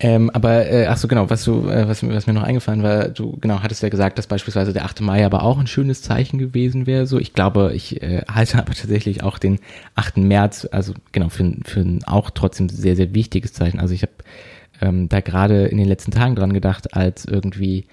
Ähm, 0.00 0.30
aber 0.30 0.70
äh, 0.70 0.86
ach 0.86 0.96
so 0.96 1.08
genau, 1.08 1.28
was 1.28 1.42
du, 1.42 1.68
äh, 1.68 1.88
was, 1.88 2.06
was 2.08 2.28
mir 2.28 2.32
noch 2.32 2.44
eingefallen 2.44 2.84
war, 2.84 3.08
du 3.08 3.36
genau 3.40 3.62
hattest 3.62 3.82
ja 3.82 3.88
gesagt, 3.88 4.16
dass 4.16 4.28
beispielsweise 4.28 4.72
der 4.72 4.84
8. 4.84 5.00
Mai 5.00 5.26
aber 5.26 5.42
auch 5.42 5.58
ein 5.58 5.66
schönes 5.66 6.02
Zeichen 6.02 6.38
gewesen 6.38 6.86
wäre. 6.86 7.06
So, 7.06 7.18
ich 7.18 7.32
glaube, 7.32 7.72
ich 7.74 8.00
äh, 8.00 8.22
halte 8.32 8.58
aber 8.58 8.74
tatsächlich 8.74 9.24
auch 9.24 9.38
den 9.38 9.58
8. 9.96 10.18
März, 10.18 10.68
also 10.70 10.94
genau 11.10 11.30
für, 11.30 11.52
für 11.64 11.80
ein 11.80 12.04
auch 12.04 12.30
trotzdem 12.30 12.68
sehr 12.68 12.94
sehr 12.94 13.12
wichtiges 13.12 13.52
Zeichen. 13.52 13.80
Also 13.80 13.92
ich 13.92 14.02
habe 14.02 14.12
ähm, 14.80 15.08
da 15.08 15.20
gerade 15.20 15.66
in 15.66 15.78
den 15.78 15.88
letzten 15.88 16.12
Tagen 16.12 16.36
dran 16.36 16.52
gedacht, 16.52 16.94
als 16.94 17.24
irgendwie 17.24 17.86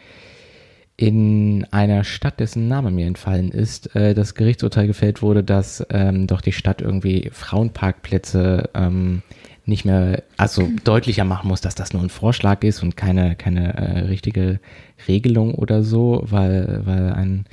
in 0.97 1.65
einer 1.71 2.03
Stadt, 2.03 2.39
dessen 2.39 2.67
Name 2.67 2.91
mir 2.91 3.07
entfallen 3.07 3.49
ist, 3.49 3.95
äh, 3.95 4.13
das 4.13 4.35
Gerichtsurteil 4.35 4.87
gefällt 4.87 5.21
wurde, 5.21 5.43
dass 5.43 5.85
ähm, 5.89 6.27
doch 6.27 6.41
die 6.41 6.53
Stadt 6.53 6.81
irgendwie 6.81 7.29
Frauenparkplätze 7.33 8.69
ähm, 8.73 9.23
nicht 9.65 9.85
mehr, 9.85 10.23
also 10.37 10.69
deutlicher 10.83 11.23
machen 11.23 11.47
muss, 11.47 11.61
dass 11.61 11.75
das 11.75 11.93
nur 11.93 12.03
ein 12.03 12.09
Vorschlag 12.09 12.63
ist 12.63 12.83
und 12.83 12.95
keine, 12.95 13.35
keine 13.35 13.73
äh, 13.73 13.99
richtige 14.01 14.59
Regelung 15.07 15.55
oder 15.55 15.83
so, 15.83 16.23
weil, 16.25 16.81
weil 16.85 17.13
ein 17.13 17.45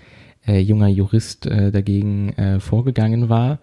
äh, 0.47 0.59
junger 0.59 0.89
Jurist 0.89 1.47
äh, 1.47 1.71
dagegen 1.71 2.31
äh, 2.35 2.61
vorgegangen 2.61 3.29
war. 3.29 3.59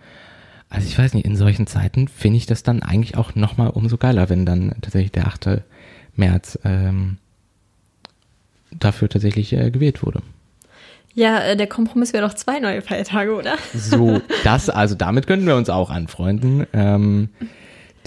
Also 0.69 0.87
ich 0.87 0.97
weiß 0.97 1.13
nicht, 1.13 1.25
in 1.25 1.35
solchen 1.35 1.67
Zeiten 1.67 2.07
finde 2.07 2.37
ich 2.37 2.45
das 2.45 2.63
dann 2.63 2.83
eigentlich 2.83 3.17
auch 3.17 3.35
nochmal 3.35 3.69
umso 3.69 3.97
geiler, 3.97 4.29
wenn 4.29 4.45
dann 4.45 4.75
tatsächlich 4.81 5.11
der 5.11 5.27
8. 5.27 5.61
März 6.15 6.59
ähm, 6.63 7.17
dafür 8.71 9.09
tatsächlich 9.09 9.53
äh, 9.53 9.71
gewählt 9.71 10.03
wurde. 10.03 10.21
Ja, 11.15 11.39
äh, 11.39 11.57
der 11.57 11.67
Kompromiss 11.67 12.13
wäre 12.13 12.27
doch 12.27 12.35
zwei 12.35 12.59
neue 12.59 12.81
Feiertage, 12.81 13.35
oder? 13.35 13.55
So, 13.73 14.21
das, 14.43 14.69
also 14.69 14.95
damit 14.95 15.27
könnten 15.27 15.47
wir 15.47 15.55
uns 15.55 15.69
auch 15.69 15.89
anfreunden. 15.89 16.67
Ähm, 16.73 17.29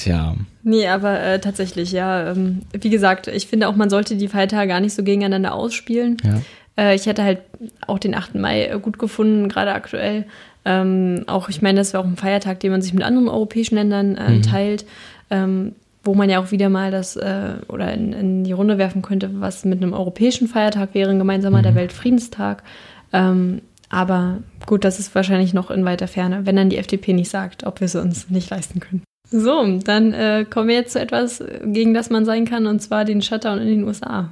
Tja. 0.03 0.35
Nee, 0.65 0.89
aber 0.89 1.21
äh, 1.21 1.39
tatsächlich, 1.39 1.93
ja. 1.93 2.33
Ähm, 2.33 2.63
wie 2.73 2.91
gesagt, 2.91 3.29
ich 3.29 3.47
finde 3.47 3.69
auch, 3.69 3.77
man 3.77 3.91
sollte 3.91 4.17
die 4.17 4.29
Feiertage 4.29 4.69
gar 4.69 4.81
nicht 4.81 4.95
so 4.95 5.03
gegeneinander 5.05 5.55
ausspielen. 5.55 6.17
Ja. 6.25 6.41
Äh, 6.77 6.95
ich 6.95 7.07
hätte 7.07 7.23
halt 7.23 7.39
auch 7.87 7.99
den 7.99 8.15
8. 8.15 8.35
Mai 8.35 8.67
äh, 8.67 8.79
gut 8.81 8.99
gefunden, 8.99 9.49
gerade 9.49 9.73
aktuell. 9.73 10.27
Ähm, 10.65 11.25
auch, 11.27 11.49
ich 11.49 11.63
meine, 11.63 11.79
das 11.79 11.93
wäre 11.93 12.03
auch 12.03 12.07
ein 12.07 12.17
Feiertag, 12.17 12.61
den 12.61 12.73
man 12.73 12.83
sich 12.83 12.95
mit 12.95 13.03
anderen 13.05 13.29
europäischen 13.29 13.77
Ländern 13.77 14.17
äh, 14.17 14.31
mhm. 14.31 14.43
teilt. 14.43 14.87
Ähm, 15.31 15.75
wo 16.05 16.15
man 16.15 16.29
ja 16.29 16.41
auch 16.41 16.51
wieder 16.51 16.69
mal 16.69 16.91
das 16.91 17.15
äh, 17.15 17.55
oder 17.69 17.93
in, 17.93 18.13
in, 18.13 18.43
die 18.43 18.51
Runde 18.51 18.77
werfen 18.77 19.03
könnte, 19.03 19.41
was 19.41 19.65
mit 19.65 19.81
einem 19.81 19.93
europäischen 19.93 20.49
Feiertag 20.49 20.95
wäre, 20.95 21.11
ein 21.11 21.21
gemeinsamer 21.21 21.59
mhm. 21.59 21.63
der 21.63 21.75
Weltfriedenstag. 21.77 22.65
Ähm, 23.13 23.63
aber 23.89 24.39
gut, 24.67 24.85
das 24.85 24.99
ist 24.99 25.15
wahrscheinlich 25.15 25.55
noch 25.55 25.71
in 25.71 25.85
weiter 25.85 26.09
Ferne, 26.09 26.45
wenn 26.45 26.57
dann 26.57 26.71
die 26.71 26.79
FDP 26.79 27.13
nicht 27.13 27.31
sagt, 27.31 27.65
ob 27.65 27.81
wir 27.81 27.85
es 27.85 27.95
uns 27.95 28.31
nicht 28.31 28.51
leisten 28.51 28.81
können. 28.81 29.05
So, 29.33 29.79
dann 29.79 30.13
äh, 30.13 30.45
kommen 30.49 30.69
wir 30.69 30.75
jetzt 30.75 30.93
zu 30.93 31.01
etwas, 31.01 31.43
gegen 31.65 31.95
das 31.95 32.11
man 32.11 32.27
sein 32.27 32.45
kann, 32.45 32.67
und 32.67 32.81
zwar 32.81 33.07
den 33.07 33.23
Shutdown 33.23 33.59
in 33.61 33.67
den 33.67 33.85
USA. 33.85 34.29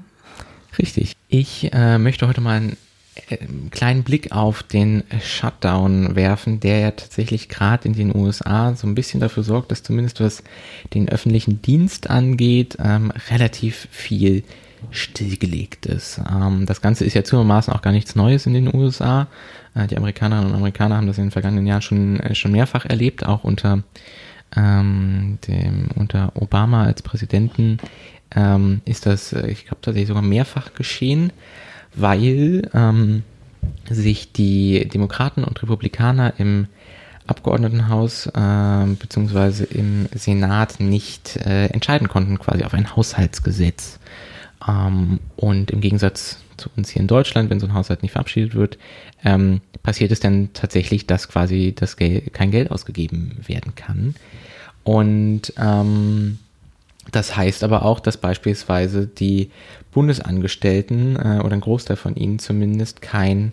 Richtig. 0.78 1.16
Ich 1.28 1.72
äh, 1.72 1.96
möchte 1.96 2.28
heute 2.28 2.42
mal 2.42 2.58
einen 2.58 2.76
äh, 3.30 3.38
kleinen 3.70 4.02
Blick 4.02 4.32
auf 4.32 4.62
den 4.62 5.02
Shutdown 5.22 6.16
werfen, 6.16 6.60
der 6.60 6.80
ja 6.80 6.90
tatsächlich 6.90 7.48
gerade 7.48 7.88
in 7.88 7.94
den 7.94 8.14
USA 8.14 8.74
so 8.74 8.86
ein 8.86 8.94
bisschen 8.94 9.20
dafür 9.20 9.42
sorgt, 9.42 9.70
dass 9.70 9.82
zumindest 9.82 10.20
was 10.20 10.42
den 10.92 11.08
öffentlichen 11.08 11.62
Dienst 11.62 12.10
angeht, 12.10 12.76
ähm, 12.78 13.10
relativ 13.30 13.88
viel 13.90 14.44
stillgelegt 14.90 15.86
ist. 15.86 16.20
Ähm, 16.30 16.66
das 16.66 16.82
Ganze 16.82 17.06
ist 17.06 17.14
ja 17.14 17.24
zugegebenermaßen 17.24 17.72
auch 17.72 17.82
gar 17.82 17.92
nichts 17.92 18.16
Neues 18.16 18.44
in 18.44 18.52
den 18.52 18.74
USA. 18.74 19.28
Äh, 19.74 19.86
die 19.86 19.96
Amerikanerinnen 19.96 20.50
und 20.50 20.56
Amerikaner 20.56 20.98
haben 20.98 21.06
das 21.06 21.16
in 21.16 21.24
den 21.24 21.30
vergangenen 21.30 21.66
Jahren 21.66 21.82
schon, 21.82 22.20
äh, 22.20 22.34
schon 22.34 22.52
mehrfach 22.52 22.84
erlebt, 22.84 23.24
auch 23.24 23.44
unter 23.44 23.82
ähm, 24.56 25.38
dem, 25.46 25.88
unter 25.94 26.32
Obama 26.34 26.84
als 26.84 27.02
Präsidenten 27.02 27.78
ähm, 28.34 28.80
ist 28.84 29.06
das, 29.06 29.32
äh, 29.32 29.48
ich 29.48 29.66
glaube 29.66 29.82
tatsächlich 29.82 30.08
sogar 30.08 30.22
mehrfach 30.22 30.74
geschehen, 30.74 31.32
weil 31.94 32.68
ähm, 32.74 33.22
sich 33.88 34.32
die 34.32 34.88
Demokraten 34.88 35.44
und 35.44 35.62
Republikaner 35.62 36.34
im 36.38 36.66
Abgeordnetenhaus 37.26 38.26
äh, 38.26 38.86
beziehungsweise 38.98 39.64
im 39.64 40.08
Senat 40.14 40.80
nicht 40.80 41.36
äh, 41.36 41.66
entscheiden 41.66 42.08
konnten, 42.08 42.38
quasi 42.38 42.64
auf 42.64 42.74
ein 42.74 42.96
Haushaltsgesetz. 42.96 44.00
Ähm, 44.66 45.20
und 45.36 45.70
im 45.70 45.80
Gegensatz 45.80 46.39
zu 46.60 46.70
uns 46.76 46.90
hier 46.90 47.00
in 47.00 47.08
Deutschland, 47.08 47.50
wenn 47.50 47.58
so 47.58 47.66
ein 47.66 47.74
Haushalt 47.74 48.02
nicht 48.02 48.12
verabschiedet 48.12 48.54
wird, 48.54 48.78
ähm, 49.24 49.60
passiert 49.82 50.12
es 50.12 50.20
dann 50.20 50.50
tatsächlich, 50.52 51.06
dass 51.06 51.28
quasi 51.28 51.74
das 51.74 51.96
Geld, 51.96 52.32
kein 52.32 52.50
Geld 52.50 52.70
ausgegeben 52.70 53.36
werden 53.46 53.74
kann. 53.74 54.14
Und 54.84 55.52
ähm, 55.58 56.38
das 57.12 57.36
heißt 57.36 57.64
aber 57.64 57.84
auch, 57.84 58.00
dass 58.00 58.16
beispielsweise 58.16 59.06
die 59.06 59.50
Bundesangestellten 59.92 61.16
äh, 61.16 61.40
oder 61.42 61.54
ein 61.54 61.60
Großteil 61.60 61.96
von 61.96 62.14
ihnen 62.14 62.38
zumindest 62.38 63.02
kein 63.02 63.52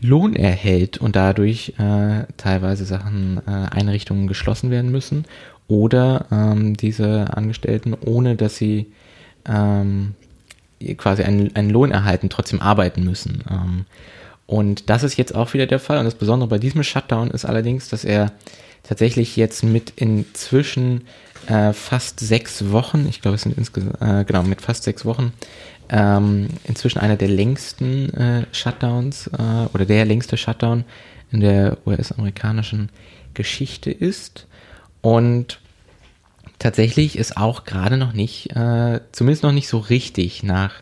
Lohn 0.00 0.34
erhält 0.34 0.98
und 0.98 1.14
dadurch 1.14 1.74
äh, 1.78 2.24
teilweise 2.36 2.84
Sachen, 2.84 3.40
äh, 3.46 3.50
Einrichtungen 3.50 4.26
geschlossen 4.26 4.70
werden 4.70 4.90
müssen 4.90 5.26
oder 5.68 6.26
ähm, 6.32 6.76
diese 6.76 7.36
Angestellten, 7.36 7.94
ohne 7.94 8.34
dass 8.36 8.56
sie 8.56 8.92
ähm, 9.46 10.14
quasi 10.96 11.22
einen, 11.22 11.54
einen 11.56 11.70
Lohn 11.70 11.90
erhalten, 11.90 12.28
trotzdem 12.30 12.60
arbeiten 12.60 13.04
müssen. 13.04 13.44
Ähm, 13.50 13.86
und 14.46 14.90
das 14.90 15.02
ist 15.02 15.16
jetzt 15.16 15.34
auch 15.34 15.54
wieder 15.54 15.66
der 15.66 15.78
Fall. 15.78 15.98
Und 15.98 16.04
das 16.04 16.14
Besondere 16.14 16.48
bei 16.48 16.58
diesem 16.58 16.82
Shutdown 16.82 17.30
ist 17.30 17.44
allerdings, 17.44 17.88
dass 17.88 18.04
er 18.04 18.32
tatsächlich 18.82 19.36
jetzt 19.36 19.62
mit 19.62 19.92
inzwischen 19.96 21.02
äh, 21.46 21.72
fast 21.72 22.20
sechs 22.20 22.70
Wochen, 22.70 23.06
ich 23.08 23.22
glaube 23.22 23.36
es 23.36 23.42
sind 23.42 23.56
insgesamt, 23.56 24.00
äh, 24.00 24.24
genau, 24.24 24.42
mit 24.42 24.60
fast 24.60 24.84
sechs 24.84 25.04
Wochen, 25.04 25.32
ähm, 25.88 26.48
inzwischen 26.64 26.98
einer 26.98 27.16
der 27.16 27.28
längsten 27.28 28.12
äh, 28.14 28.46
Shutdowns 28.52 29.28
äh, 29.28 29.66
oder 29.72 29.84
der 29.84 30.04
längste 30.04 30.36
Shutdown 30.36 30.84
in 31.32 31.40
der 31.40 31.78
US-amerikanischen 31.86 32.90
Geschichte 33.34 33.90
ist. 33.90 34.46
Und 35.00 35.60
tatsächlich 36.60 37.18
ist 37.18 37.36
auch 37.36 37.64
gerade 37.64 37.96
noch 37.96 38.12
nicht, 38.12 38.54
äh, 38.54 39.00
zumindest 39.10 39.42
noch 39.42 39.52
nicht 39.52 39.66
so 39.66 39.78
richtig 39.78 40.44
nach 40.44 40.74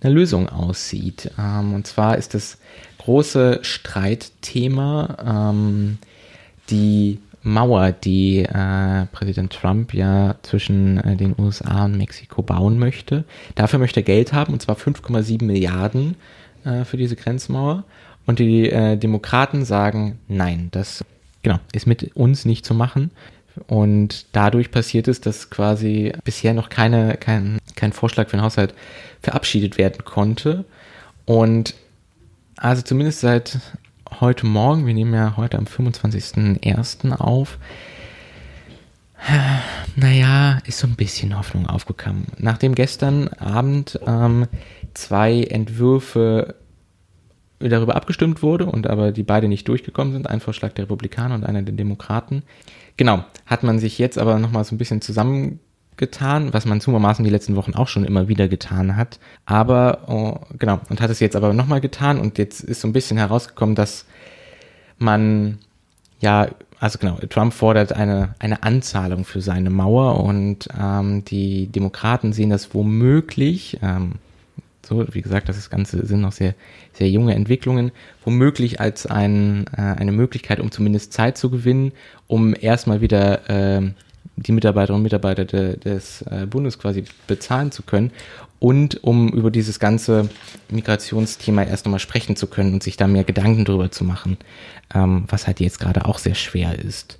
einer 0.00 0.12
Lösung 0.12 0.48
aussieht. 0.48 1.32
Ähm, 1.36 1.74
und 1.74 1.88
zwar 1.88 2.16
ist 2.16 2.34
das 2.34 2.58
große 2.98 3.58
Streitthema 3.62 5.50
ähm, 5.52 5.98
die 6.70 7.18
Mauer, 7.42 7.92
die 7.92 8.38
äh, 8.38 9.06
Präsident 9.12 9.52
Trump 9.52 9.92
ja 9.92 10.36
zwischen 10.42 10.98
äh, 10.98 11.16
den 11.16 11.34
USA 11.38 11.84
und 11.84 11.98
Mexiko 11.98 12.42
bauen 12.42 12.78
möchte. 12.78 13.24
Dafür 13.54 13.78
möchte 13.78 14.00
er 14.00 14.04
Geld 14.04 14.32
haben, 14.32 14.54
und 14.54 14.62
zwar 14.62 14.76
5,7 14.76 15.44
Milliarden 15.44 16.16
äh, 16.64 16.84
für 16.84 16.96
diese 16.96 17.16
Grenzmauer. 17.16 17.84
Und 18.26 18.38
die 18.38 18.70
äh, 18.70 18.96
Demokraten 18.96 19.66
sagen, 19.66 20.18
nein, 20.28 20.68
das 20.70 21.04
genau, 21.42 21.58
ist 21.72 21.86
mit 21.86 22.16
uns 22.16 22.46
nicht 22.46 22.64
zu 22.64 22.72
machen. 22.72 23.10
Und 23.66 24.26
dadurch 24.32 24.70
passiert 24.70 25.08
es, 25.08 25.20
dass 25.20 25.50
quasi 25.50 26.12
bisher 26.24 26.54
noch 26.54 26.68
keine, 26.68 27.16
kein, 27.16 27.58
kein 27.76 27.92
Vorschlag 27.92 28.28
für 28.28 28.36
den 28.36 28.42
Haushalt 28.42 28.74
verabschiedet 29.22 29.78
werden 29.78 30.04
konnte. 30.04 30.64
Und 31.24 31.74
also 32.56 32.82
zumindest 32.82 33.20
seit 33.20 33.58
heute 34.20 34.46
Morgen, 34.46 34.86
wir 34.86 34.94
nehmen 34.94 35.14
ja 35.14 35.36
heute 35.36 35.58
am 35.58 35.64
25.01. 35.64 37.12
auf, 37.12 37.58
naja, 39.96 40.58
ist 40.66 40.78
so 40.78 40.86
ein 40.86 40.96
bisschen 40.96 41.36
Hoffnung 41.36 41.66
aufgekommen. 41.66 42.26
Nachdem 42.38 42.74
gestern 42.74 43.28
Abend 43.28 43.98
ähm, 44.06 44.46
zwei 44.92 45.42
Entwürfe 45.44 46.56
darüber 47.58 47.96
abgestimmt 47.96 48.42
wurde 48.42 48.66
und 48.66 48.86
aber 48.86 49.12
die 49.12 49.22
beide 49.22 49.48
nicht 49.48 49.66
durchgekommen 49.68 50.12
sind, 50.12 50.28
ein 50.28 50.40
Vorschlag 50.40 50.72
der 50.72 50.84
Republikaner 50.84 51.34
und 51.36 51.44
einer 51.44 51.62
der 51.62 51.74
Demokraten. 51.74 52.42
Genau, 52.96 53.24
hat 53.46 53.62
man 53.62 53.78
sich 53.78 53.98
jetzt 53.98 54.18
aber 54.18 54.38
nochmal 54.38 54.64
so 54.64 54.74
ein 54.74 54.78
bisschen 54.78 55.00
zusammengetan, 55.00 56.52
was 56.52 56.64
man 56.64 56.80
zumermaßen 56.80 57.24
die 57.24 57.30
letzten 57.30 57.56
Wochen 57.56 57.74
auch 57.74 57.88
schon 57.88 58.04
immer 58.04 58.28
wieder 58.28 58.48
getan 58.48 58.96
hat. 58.96 59.18
Aber, 59.46 60.08
oh, 60.08 60.56
genau, 60.58 60.80
und 60.88 61.00
hat 61.00 61.10
es 61.10 61.20
jetzt 61.20 61.36
aber 61.36 61.52
nochmal 61.52 61.80
getan. 61.80 62.20
Und 62.20 62.38
jetzt 62.38 62.60
ist 62.60 62.80
so 62.80 62.88
ein 62.88 62.92
bisschen 62.92 63.16
herausgekommen, 63.18 63.74
dass 63.74 64.06
man 64.98 65.58
ja, 66.24 66.48
also 66.80 66.98
genau, 66.98 67.18
Trump 67.28 67.52
fordert 67.52 67.92
eine, 67.92 68.34
eine 68.38 68.62
Anzahlung 68.62 69.24
für 69.24 69.40
seine 69.40 69.70
Mauer. 69.70 70.20
Und 70.20 70.68
ähm, 70.78 71.24
die 71.24 71.66
Demokraten 71.66 72.32
sehen 72.32 72.50
das 72.50 72.74
womöglich, 72.74 73.78
ähm, 73.82 74.12
so, 74.86 75.06
wie 75.12 75.22
gesagt, 75.22 75.48
das 75.48 75.70
Ganze 75.70 76.06
sind 76.06 76.20
noch 76.20 76.32
sehr, 76.32 76.54
sehr 76.92 77.08
junge 77.08 77.34
Entwicklungen, 77.34 77.92
womöglich 78.24 78.80
als 78.80 79.06
ein, 79.06 79.66
äh, 79.76 79.80
eine 79.80 80.12
Möglichkeit, 80.12 80.60
um 80.60 80.70
zumindest 80.70 81.12
Zeit 81.12 81.38
zu 81.38 81.50
gewinnen, 81.50 81.92
um 82.26 82.54
erstmal 82.58 83.00
wieder 83.00 83.48
äh, 83.48 83.92
die 84.36 84.52
Mitarbeiterinnen 84.52 85.00
und 85.00 85.04
Mitarbeiter 85.04 85.44
de, 85.44 85.76
des 85.78 86.22
äh, 86.22 86.46
Bundes 86.46 86.78
quasi 86.78 87.04
bezahlen 87.26 87.70
zu 87.70 87.82
können 87.82 88.10
und 88.58 89.04
um 89.04 89.28
über 89.28 89.50
dieses 89.50 89.78
ganze 89.78 90.28
Migrationsthema 90.70 91.62
erst 91.64 91.84
nochmal 91.84 92.00
sprechen 92.00 92.36
zu 92.36 92.46
können 92.46 92.74
und 92.74 92.82
sich 92.82 92.96
da 92.96 93.06
mehr 93.06 93.24
Gedanken 93.24 93.64
drüber 93.64 93.90
zu 93.90 94.04
machen, 94.04 94.38
ähm, 94.94 95.24
was 95.28 95.46
halt 95.46 95.60
jetzt 95.60 95.80
gerade 95.80 96.06
auch 96.06 96.18
sehr 96.18 96.34
schwer 96.34 96.78
ist. 96.78 97.18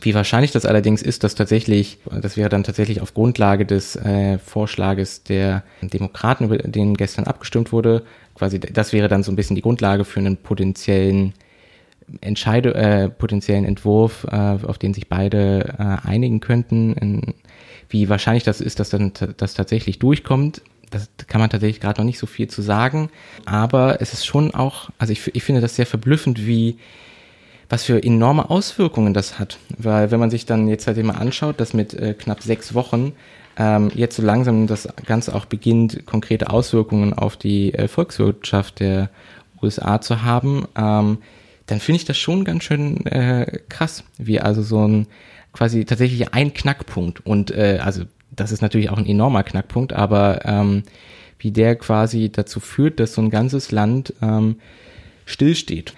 Wie 0.00 0.14
wahrscheinlich 0.14 0.52
das 0.52 0.66
allerdings 0.66 1.02
ist, 1.02 1.24
dass 1.24 1.34
tatsächlich, 1.34 1.98
das 2.10 2.36
wäre 2.36 2.48
dann 2.48 2.64
tatsächlich 2.64 3.00
auf 3.00 3.14
Grundlage 3.14 3.66
des 3.66 3.96
äh, 3.96 4.38
Vorschlages 4.38 5.22
der 5.22 5.62
Demokraten, 5.80 6.44
über 6.44 6.58
den 6.58 6.94
gestern 6.94 7.24
abgestimmt 7.24 7.72
wurde, 7.72 8.02
quasi, 8.34 8.60
das 8.60 8.92
wäre 8.92 9.08
dann 9.08 9.22
so 9.22 9.32
ein 9.32 9.36
bisschen 9.36 9.56
die 9.56 9.62
Grundlage 9.62 10.04
für 10.04 10.20
einen 10.20 10.36
potenziellen 10.36 11.34
Entscheide, 12.20 12.74
äh, 12.74 13.08
potenziellen 13.08 13.64
Entwurf, 13.64 14.26
äh, 14.30 14.36
auf 14.36 14.78
den 14.78 14.94
sich 14.94 15.08
beide 15.08 15.74
äh, 15.78 16.08
einigen 16.08 16.40
könnten. 16.40 16.94
In, 16.94 17.34
wie 17.88 18.08
wahrscheinlich 18.08 18.44
das 18.44 18.60
ist, 18.60 18.78
dass 18.78 18.90
dann 18.90 19.12
das 19.36 19.54
tatsächlich 19.54 19.98
durchkommt, 19.98 20.62
das 20.90 21.08
kann 21.26 21.40
man 21.40 21.50
tatsächlich 21.50 21.80
gerade 21.80 22.00
noch 22.00 22.06
nicht 22.06 22.18
so 22.18 22.26
viel 22.26 22.48
zu 22.48 22.62
sagen. 22.62 23.10
Aber 23.44 24.00
es 24.00 24.12
ist 24.12 24.24
schon 24.24 24.54
auch, 24.54 24.90
also 24.98 25.12
ich, 25.12 25.34
ich 25.34 25.42
finde 25.42 25.60
das 25.60 25.76
sehr 25.76 25.86
verblüffend, 25.86 26.46
wie 26.46 26.78
was 27.68 27.84
für 27.84 28.02
enorme 28.02 28.50
Auswirkungen 28.50 29.14
das 29.14 29.38
hat. 29.38 29.58
Weil 29.76 30.10
wenn 30.10 30.20
man 30.20 30.30
sich 30.30 30.46
dann 30.46 30.68
jetzt 30.68 30.86
halt 30.86 30.98
immer 30.98 31.20
anschaut, 31.20 31.60
dass 31.60 31.74
mit 31.74 31.94
äh, 31.94 32.14
knapp 32.14 32.42
sechs 32.42 32.74
Wochen 32.74 33.12
ähm, 33.58 33.90
jetzt 33.94 34.16
so 34.16 34.22
langsam 34.22 34.66
das 34.66 34.88
Ganze 35.06 35.34
auch 35.34 35.46
beginnt, 35.46 36.06
konkrete 36.06 36.50
Auswirkungen 36.50 37.14
auf 37.14 37.36
die 37.36 37.74
äh, 37.74 37.88
Volkswirtschaft 37.88 38.80
der 38.80 39.10
USA 39.62 40.00
zu 40.00 40.22
haben, 40.22 40.66
ähm, 40.76 41.18
dann 41.66 41.80
finde 41.80 41.96
ich 41.96 42.04
das 42.04 42.18
schon 42.18 42.44
ganz 42.44 42.64
schön 42.64 43.04
äh, 43.06 43.60
krass, 43.68 44.04
wie 44.18 44.40
also 44.40 44.62
so 44.62 44.86
ein 44.86 45.06
quasi 45.52 45.84
tatsächlich 45.84 46.32
ein 46.34 46.54
Knackpunkt 46.54 47.24
und 47.24 47.50
äh, 47.50 47.80
also 47.82 48.04
das 48.30 48.52
ist 48.52 48.60
natürlich 48.60 48.90
auch 48.90 48.98
ein 48.98 49.06
enormer 49.06 49.42
Knackpunkt, 49.42 49.92
aber 49.92 50.44
ähm, 50.44 50.82
wie 51.38 51.50
der 51.50 51.76
quasi 51.76 52.30
dazu 52.30 52.60
führt, 52.60 53.00
dass 53.00 53.14
so 53.14 53.22
ein 53.22 53.30
ganzes 53.30 53.72
Land 53.72 54.12
ähm, 54.22 54.56
stillsteht. 55.24 55.94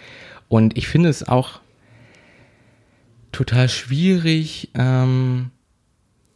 Und 0.48 0.76
ich 0.76 0.88
finde 0.88 1.08
es 1.08 1.26
auch 1.26 1.60
total 3.32 3.68
schwierig. 3.68 4.70
Ähm, 4.74 5.50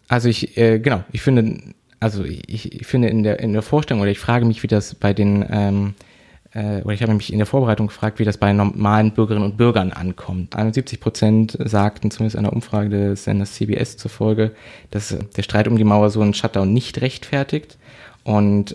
also 0.09 0.29
ich, 0.29 0.57
äh, 0.57 0.79
genau, 0.79 1.05
ich 1.13 1.23
finde, 1.23 1.61
also 2.01 2.25
ich, 2.25 2.73
ich 2.73 2.87
finde 2.87 3.09
in 3.09 3.23
der, 3.23 3.41
in 3.41 3.53
der 3.53 3.63
Vorstellung 3.63 4.03
oder 4.03 4.11
ich 4.11 4.19
frage 4.19 4.45
mich, 4.45 4.63
wie 4.63 4.69
das 4.69 4.95
bei 4.95 5.13
den, 5.15 5.45
ähm, 5.51 5.95
äh, 6.53 6.83
oder 6.83 6.93
ich 6.93 7.03
habe 7.03 7.15
mich 7.15 7.33
in 7.33 7.39
der 7.39 7.47
Vorbereitung 7.47 7.87
gefragt, 7.87 8.19
wie 8.19 8.25
das 8.25 8.37
bei 8.37 8.53
normalen 8.53 9.13
Bürgerinnen 9.13 9.45
und 9.45 9.57
Bürgern 9.57 9.93
ankommt. 9.93 10.55
71 10.55 11.01
Prozent 11.01 11.57
sagten 11.65 12.11
zumindest 12.11 12.37
einer 12.37 12.53
Umfrage 12.53 12.91
des 12.91 13.25
Senders 13.25 13.55
CBS 13.55 13.97
zufolge, 13.97 14.53
dass 14.91 15.17
der 15.37 15.43
Streit 15.43 15.69
um 15.69 15.77
die 15.77 15.85
Mauer 15.85 16.11
so 16.11 16.21
einen 16.21 16.35
Shutdown 16.35 16.73
nicht 16.73 17.01
rechtfertigt. 17.01 17.79
Und 18.25 18.75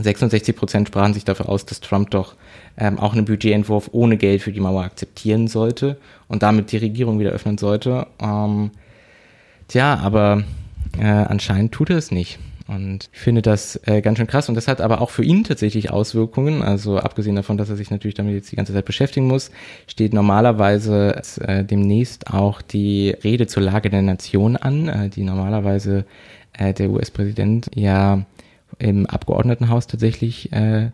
66 0.00 0.56
Prozent 0.56 0.88
sprachen 0.88 1.14
sich 1.14 1.24
dafür 1.24 1.48
aus, 1.48 1.66
dass 1.66 1.80
Trump 1.80 2.10
doch 2.10 2.34
ähm, 2.76 2.98
auch 2.98 3.12
einen 3.12 3.24
Budgetentwurf 3.24 3.90
ohne 3.92 4.16
Geld 4.16 4.42
für 4.42 4.52
die 4.52 4.60
Mauer 4.60 4.84
akzeptieren 4.84 5.48
sollte 5.48 5.98
und 6.28 6.42
damit 6.42 6.72
die 6.72 6.76
Regierung 6.76 7.18
wieder 7.18 7.30
öffnen 7.30 7.58
sollte. 7.58 8.06
Ähm, 8.20 8.70
tja, 9.68 9.96
aber 9.96 10.44
äh, 10.98 11.04
anscheinend 11.04 11.72
tut 11.72 11.90
er 11.90 11.98
es 11.98 12.10
nicht. 12.10 12.38
Und 12.68 13.08
ich 13.14 13.18
finde 13.18 13.40
das 13.40 13.80
äh, 13.86 14.02
ganz 14.02 14.18
schön 14.18 14.26
krass. 14.26 14.50
Und 14.50 14.54
das 14.54 14.68
hat 14.68 14.82
aber 14.82 15.00
auch 15.00 15.08
für 15.08 15.24
ihn 15.24 15.42
tatsächlich 15.42 15.90
Auswirkungen. 15.90 16.62
Also 16.62 16.98
abgesehen 16.98 17.34
davon, 17.34 17.56
dass 17.56 17.70
er 17.70 17.76
sich 17.76 17.90
natürlich 17.90 18.14
damit 18.14 18.34
jetzt 18.34 18.52
die 18.52 18.56
ganze 18.56 18.74
Zeit 18.74 18.84
beschäftigen 18.84 19.26
muss, 19.26 19.50
steht 19.86 20.12
normalerweise 20.12 21.22
äh, 21.40 21.64
demnächst 21.64 22.30
auch 22.32 22.60
die 22.60 23.10
Rede 23.24 23.46
zur 23.46 23.62
Lage 23.62 23.88
der 23.88 24.02
Nation 24.02 24.56
an, 24.56 24.88
äh, 24.88 25.08
die 25.08 25.24
normalerweise 25.24 26.04
äh, 26.52 26.74
der 26.74 26.90
US-Präsident 26.90 27.70
ja 27.74 28.26
im 28.78 29.06
Abgeordnetenhaus 29.06 29.86
tatsächlich 29.86 30.52
äh, 30.52 30.90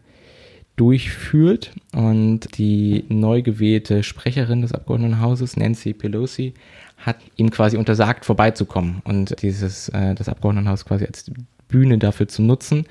durchführt. 0.76 1.72
Und 1.92 2.58
die 2.58 3.04
neu 3.08 3.42
gewählte 3.42 4.02
Sprecherin 4.02 4.62
des 4.62 4.72
Abgeordnetenhauses, 4.72 5.56
Nancy 5.56 5.92
Pelosi, 5.92 6.54
hat 6.98 7.16
ihm 7.36 7.50
quasi 7.50 7.76
untersagt, 7.76 8.24
vorbeizukommen 8.24 9.02
und 9.04 9.42
dieses 9.42 9.88
äh, 9.90 10.14
das 10.14 10.28
Abgeordnetenhaus 10.28 10.84
quasi 10.86 11.04
als 11.04 11.30
Bühne 11.68 11.98
dafür 11.98 12.28
zu 12.28 12.42
nutzen. 12.42 12.86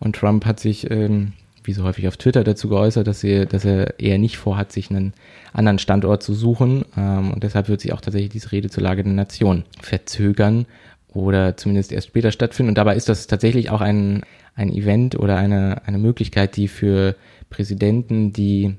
Und 0.00 0.16
Trump 0.16 0.46
hat 0.46 0.58
sich, 0.58 0.90
ähm, 0.90 1.32
wie 1.62 1.72
so 1.72 1.84
häufig 1.84 2.08
auf 2.08 2.16
Twitter, 2.16 2.42
dazu 2.42 2.68
geäußert, 2.68 3.06
dass 3.06 3.22
er, 3.22 3.46
dass 3.46 3.64
er 3.64 4.00
eher 4.00 4.18
nicht 4.18 4.36
vorhat, 4.36 4.72
sich 4.72 4.90
einen 4.90 5.12
anderen 5.52 5.78
Standort 5.78 6.22
zu 6.22 6.34
suchen. 6.34 6.84
Ähm, 6.96 7.30
und 7.32 7.44
deshalb 7.44 7.68
wird 7.68 7.80
sich 7.80 7.92
auch 7.92 8.00
tatsächlich 8.00 8.32
diese 8.32 8.50
Rede 8.50 8.68
zur 8.68 8.82
Lage 8.82 9.04
der 9.04 9.12
Nation 9.12 9.64
verzögern 9.80 10.66
oder 11.14 11.56
zumindest 11.56 11.92
erst 11.92 12.08
später 12.08 12.32
stattfinden. 12.32 12.70
Und 12.70 12.78
dabei 12.78 12.96
ist 12.96 13.08
das 13.08 13.26
tatsächlich 13.26 13.70
auch 13.70 13.80
ein, 13.80 14.22
ein 14.54 14.72
Event 14.72 15.18
oder 15.18 15.36
eine, 15.36 15.82
eine 15.86 15.98
Möglichkeit, 15.98 16.56
die 16.56 16.68
für 16.68 17.16
Präsidenten, 17.50 18.32
die 18.32 18.74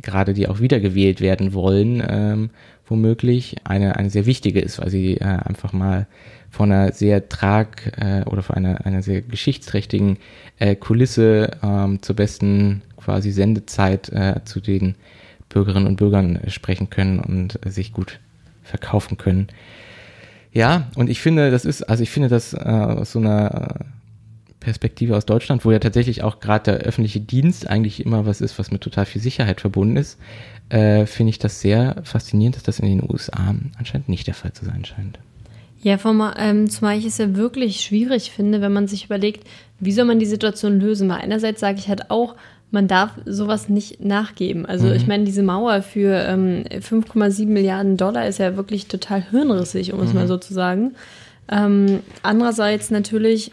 gerade 0.00 0.32
die 0.32 0.48
auch 0.48 0.60
wiedergewählt 0.60 1.20
werden 1.20 1.52
wollen, 1.52 2.02
ähm, 2.08 2.50
womöglich 2.86 3.56
eine, 3.64 3.96
eine 3.96 4.10
sehr 4.10 4.26
wichtige 4.26 4.60
ist, 4.60 4.80
weil 4.80 4.90
sie 4.90 5.16
äh, 5.16 5.24
einfach 5.24 5.72
mal 5.72 6.06
von 6.50 6.70
einer 6.70 6.92
sehr 6.92 7.28
trag 7.28 7.92
äh, 7.98 8.22
oder 8.28 8.42
von 8.42 8.56
einer, 8.56 8.84
einer 8.86 9.02
sehr 9.02 9.22
geschichtsträchtigen 9.22 10.18
äh, 10.58 10.76
Kulisse 10.76 11.50
ähm, 11.62 12.02
zur 12.02 12.16
besten 12.16 12.82
quasi 12.96 13.32
Sendezeit 13.32 14.10
äh, 14.10 14.40
zu 14.44 14.60
den 14.60 14.94
Bürgerinnen 15.48 15.86
und 15.86 15.96
Bürgern 15.96 16.40
sprechen 16.48 16.90
können 16.90 17.20
und 17.20 17.58
sich 17.64 17.92
gut 17.92 18.20
verkaufen 18.62 19.18
können. 19.18 19.48
Ja, 20.52 20.88
und 20.96 21.08
ich 21.08 21.20
finde, 21.20 21.50
das 21.50 21.64
ist, 21.64 21.82
also 21.82 22.02
ich 22.02 22.10
finde 22.10 22.28
das 22.28 22.52
äh, 22.52 22.58
aus 22.58 23.12
so 23.12 23.18
einer 23.18 23.86
Perspektive 24.60 25.16
aus 25.16 25.26
Deutschland, 25.26 25.64
wo 25.64 25.72
ja 25.72 25.78
tatsächlich 25.78 26.22
auch 26.22 26.40
gerade 26.40 26.72
der 26.72 26.80
öffentliche 26.80 27.20
Dienst 27.20 27.68
eigentlich 27.68 28.04
immer 28.04 28.26
was 28.26 28.40
ist, 28.40 28.58
was 28.58 28.70
mit 28.70 28.82
total 28.82 29.06
viel 29.06 29.20
Sicherheit 29.20 29.60
verbunden 29.60 29.96
ist, 29.96 30.18
äh, 30.68 31.06
finde 31.06 31.30
ich 31.30 31.38
das 31.38 31.60
sehr 31.60 31.96
faszinierend, 32.04 32.56
dass 32.56 32.62
das 32.62 32.78
in 32.78 32.86
den 32.86 33.10
USA 33.10 33.54
anscheinend 33.76 34.08
nicht 34.08 34.26
der 34.26 34.34
Fall 34.34 34.52
zu 34.52 34.64
sein 34.64 34.84
scheint. 34.84 35.18
Ja, 35.82 35.98
vom, 35.98 36.22
ähm, 36.36 36.70
zumal 36.70 36.96
ich 36.96 37.06
es 37.06 37.18
ja 37.18 37.34
wirklich 37.34 37.80
schwierig 37.80 38.30
finde, 38.30 38.60
wenn 38.60 38.72
man 38.72 38.86
sich 38.86 39.06
überlegt, 39.06 39.48
wie 39.80 39.90
soll 39.90 40.04
man 40.04 40.20
die 40.20 40.26
Situation 40.26 40.78
lösen. 40.78 41.08
Weil 41.08 41.22
einerseits 41.22 41.60
sage 41.60 41.78
ich 41.78 41.88
halt 41.88 42.10
auch, 42.10 42.36
man 42.72 42.88
darf 42.88 43.10
sowas 43.26 43.68
nicht 43.68 44.02
nachgeben. 44.02 44.66
Also 44.66 44.86
mhm. 44.86 44.94
ich 44.94 45.06
meine, 45.06 45.24
diese 45.24 45.42
Mauer 45.42 45.82
für 45.82 46.14
ähm, 46.26 46.64
5,7 46.70 47.46
Milliarden 47.46 47.96
Dollar 47.96 48.26
ist 48.26 48.38
ja 48.38 48.56
wirklich 48.56 48.88
total 48.88 49.22
hirnrissig, 49.30 49.92
um 49.92 50.00
mhm. 50.00 50.06
es 50.06 50.14
mal 50.14 50.26
so 50.26 50.38
zu 50.38 50.54
sagen. 50.54 50.94
Ähm, 51.50 52.00
andererseits 52.22 52.90
natürlich 52.90 53.52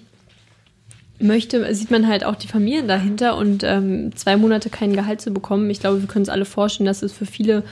möchte, 1.19 1.73
sieht 1.75 1.91
man 1.91 2.07
halt 2.07 2.23
auch 2.23 2.35
die 2.35 2.47
Familien 2.47 2.87
dahinter 2.87 3.35
und 3.35 3.63
ähm, 3.63 4.15
zwei 4.15 4.37
Monate 4.37 4.69
kein 4.69 4.93
Gehalt 4.93 5.19
zu 5.19 5.31
bekommen. 5.31 5.69
Ich 5.69 5.81
glaube, 5.81 6.01
wir 6.01 6.07
können 6.07 6.23
uns 6.23 6.29
alle 6.29 6.45
vorstellen, 6.45 6.87
dass 6.87 7.03
es 7.03 7.11
für 7.11 7.25
viele 7.25 7.63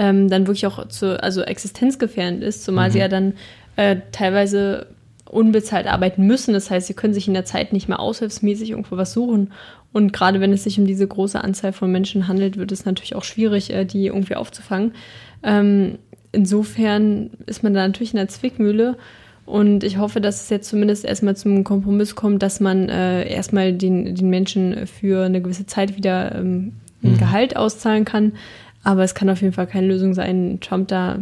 ähm, 0.00 0.28
dann 0.28 0.48
wirklich 0.48 0.66
auch 0.66 0.88
zu, 0.88 1.22
also 1.22 1.42
existenzgefährdend 1.42 2.42
ist, 2.42 2.64
zumal 2.64 2.88
mhm. 2.88 2.92
sie 2.92 2.98
ja 2.98 3.08
dann 3.08 3.34
äh, 3.76 3.96
teilweise 4.10 4.88
unbezahlt 5.24 5.86
arbeiten 5.86 6.26
müssen. 6.26 6.54
Das 6.54 6.70
heißt, 6.70 6.86
sie 6.86 6.94
können 6.94 7.14
sich 7.14 7.28
in 7.28 7.34
der 7.34 7.44
Zeit 7.44 7.72
nicht 7.72 7.88
mehr 7.88 8.00
aushilfsmäßig 8.00 8.70
irgendwo 8.70 8.96
was 8.96 9.12
suchen. 9.12 9.52
Und 9.96 10.12
gerade 10.12 10.42
wenn 10.42 10.52
es 10.52 10.64
sich 10.64 10.78
um 10.78 10.86
diese 10.86 11.06
große 11.06 11.42
Anzahl 11.42 11.72
von 11.72 11.90
Menschen 11.90 12.28
handelt, 12.28 12.58
wird 12.58 12.70
es 12.70 12.84
natürlich 12.84 13.16
auch 13.16 13.24
schwierig, 13.24 13.72
äh, 13.72 13.86
die 13.86 14.08
irgendwie 14.08 14.34
aufzufangen. 14.34 14.92
Ähm, 15.42 15.96
insofern 16.32 17.30
ist 17.46 17.62
man 17.62 17.72
da 17.72 17.80
natürlich 17.86 18.12
in 18.12 18.18
der 18.18 18.28
Zwickmühle. 18.28 18.98
Und 19.46 19.84
ich 19.84 19.96
hoffe, 19.96 20.20
dass 20.20 20.42
es 20.42 20.50
jetzt 20.50 20.68
zumindest 20.68 21.06
erstmal 21.06 21.34
zum 21.34 21.64
Kompromiss 21.64 22.14
kommt, 22.14 22.42
dass 22.42 22.60
man 22.60 22.90
äh, 22.90 23.26
erstmal 23.26 23.72
den, 23.72 24.14
den 24.14 24.28
Menschen 24.28 24.86
für 24.86 25.24
eine 25.24 25.40
gewisse 25.40 25.64
Zeit 25.64 25.96
wieder 25.96 26.34
ähm, 26.34 26.74
ein 27.02 27.12
mhm. 27.12 27.16
Gehalt 27.18 27.56
auszahlen 27.56 28.04
kann. 28.04 28.32
Aber 28.84 29.02
es 29.02 29.14
kann 29.14 29.30
auf 29.30 29.40
jeden 29.40 29.54
Fall 29.54 29.66
keine 29.66 29.86
Lösung 29.86 30.12
sein, 30.12 30.58
Trump 30.60 30.88
da 30.88 31.20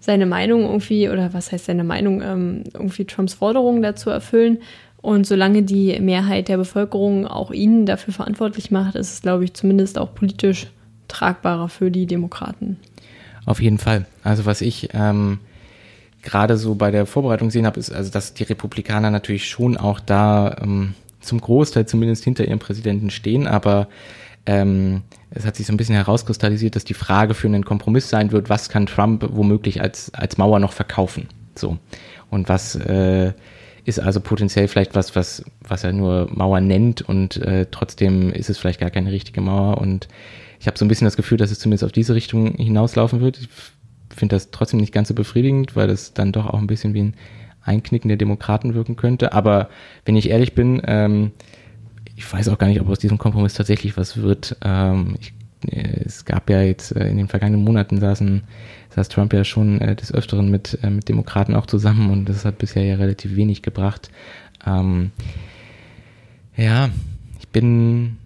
seine 0.00 0.24
Meinung 0.24 0.62
irgendwie, 0.62 1.10
oder 1.10 1.34
was 1.34 1.52
heißt 1.52 1.66
seine 1.66 1.84
Meinung, 1.84 2.22
ähm, 2.22 2.64
irgendwie 2.72 3.04
Trumps 3.04 3.34
Forderungen 3.34 3.82
dazu 3.82 4.08
erfüllen. 4.08 4.60
Und 5.04 5.26
solange 5.26 5.62
die 5.62 6.00
Mehrheit 6.00 6.48
der 6.48 6.56
Bevölkerung 6.56 7.26
auch 7.26 7.50
ihn 7.50 7.84
dafür 7.84 8.14
verantwortlich 8.14 8.70
macht, 8.70 8.94
ist 8.94 9.12
es, 9.12 9.20
glaube 9.20 9.44
ich, 9.44 9.52
zumindest 9.52 9.98
auch 9.98 10.14
politisch 10.14 10.68
tragbarer 11.08 11.68
für 11.68 11.90
die 11.90 12.06
Demokraten. 12.06 12.78
Auf 13.44 13.60
jeden 13.60 13.76
Fall. 13.76 14.06
Also 14.22 14.46
was 14.46 14.62
ich 14.62 14.88
ähm, 14.94 15.40
gerade 16.22 16.56
so 16.56 16.74
bei 16.74 16.90
der 16.90 17.04
Vorbereitung 17.04 17.48
gesehen 17.48 17.66
habe, 17.66 17.78
ist 17.78 17.92
also, 17.92 18.10
dass 18.10 18.32
die 18.32 18.44
Republikaner 18.44 19.10
natürlich 19.10 19.46
schon 19.46 19.76
auch 19.76 20.00
da 20.00 20.56
ähm, 20.62 20.94
zum 21.20 21.38
Großteil 21.38 21.84
zumindest 21.84 22.24
hinter 22.24 22.46
ihrem 22.46 22.58
Präsidenten 22.58 23.10
stehen, 23.10 23.46
aber 23.46 23.88
ähm, 24.46 25.02
es 25.28 25.44
hat 25.44 25.56
sich 25.56 25.66
so 25.66 25.74
ein 25.74 25.76
bisschen 25.76 25.96
herauskristallisiert, 25.96 26.76
dass 26.76 26.84
die 26.84 26.94
Frage 26.94 27.34
für 27.34 27.48
einen 27.48 27.66
Kompromiss 27.66 28.08
sein 28.08 28.32
wird, 28.32 28.48
was 28.48 28.70
kann 28.70 28.86
Trump 28.86 29.26
womöglich 29.32 29.82
als, 29.82 30.14
als 30.14 30.38
Mauer 30.38 30.60
noch 30.60 30.72
verkaufen? 30.72 31.28
So. 31.56 31.76
Und 32.30 32.48
was 32.48 32.74
äh, 32.76 33.34
ist 33.84 34.00
also 34.00 34.20
potenziell 34.20 34.68
vielleicht 34.68 34.94
was, 34.94 35.14
was, 35.14 35.44
was 35.60 35.84
er 35.84 35.92
nur 35.92 36.28
Mauer 36.32 36.60
nennt 36.60 37.02
und 37.02 37.36
äh, 37.36 37.66
trotzdem 37.70 38.32
ist 38.32 38.48
es 38.48 38.58
vielleicht 38.58 38.80
gar 38.80 38.90
keine 38.90 39.12
richtige 39.12 39.40
Mauer. 39.40 39.78
Und 39.78 40.08
ich 40.58 40.66
habe 40.66 40.78
so 40.78 40.84
ein 40.84 40.88
bisschen 40.88 41.04
das 41.04 41.16
Gefühl, 41.16 41.38
dass 41.38 41.50
es 41.50 41.58
zumindest 41.58 41.84
auf 41.84 41.92
diese 41.92 42.14
Richtung 42.14 42.54
hinauslaufen 42.54 43.20
wird. 43.20 43.38
Ich 43.38 43.48
finde 44.16 44.36
das 44.36 44.50
trotzdem 44.50 44.80
nicht 44.80 44.92
ganz 44.92 45.08
so 45.08 45.14
befriedigend, 45.14 45.76
weil 45.76 45.88
das 45.88 46.14
dann 46.14 46.32
doch 46.32 46.46
auch 46.46 46.58
ein 46.58 46.66
bisschen 46.66 46.94
wie 46.94 47.02
ein 47.02 47.14
Einknicken 47.62 48.08
der 48.08 48.16
Demokraten 48.16 48.74
wirken 48.74 48.96
könnte. 48.96 49.32
Aber 49.32 49.68
wenn 50.04 50.16
ich 50.16 50.30
ehrlich 50.30 50.54
bin, 50.54 50.80
ähm, 50.86 51.32
ich 52.16 52.30
weiß 52.30 52.48
auch 52.48 52.58
gar 52.58 52.68
nicht, 52.68 52.80
ob 52.80 52.88
aus 52.88 52.98
diesem 52.98 53.18
Kompromiss 53.18 53.54
tatsächlich 53.54 53.96
was 53.96 54.16
wird. 54.16 54.56
Ähm, 54.62 55.16
ich, 55.20 55.34
äh, 55.70 56.00
es 56.04 56.24
gab 56.24 56.48
ja 56.48 56.62
jetzt 56.62 56.94
äh, 56.96 57.08
in 57.08 57.16
den 57.16 57.28
vergangenen 57.28 57.64
Monaten 57.64 58.00
saßen, 58.00 58.44
saß 58.94 59.08
Trump 59.08 59.32
ja 59.32 59.44
schon 59.44 59.80
äh, 59.80 59.96
des 59.96 60.12
Öfteren 60.12 60.50
mit, 60.50 60.78
äh, 60.82 60.90
mit 60.90 61.08
Demokraten 61.08 61.54
auch 61.54 61.66
zusammen 61.66 62.10
und 62.10 62.28
das 62.28 62.44
hat 62.44 62.58
bisher 62.58 62.84
ja 62.84 62.96
relativ 62.96 63.36
wenig 63.36 63.62
gebracht. 63.62 64.10
Ähm, 64.66 65.10
ja, 66.56 66.90
ich 67.40 67.48
bin, 67.48 68.16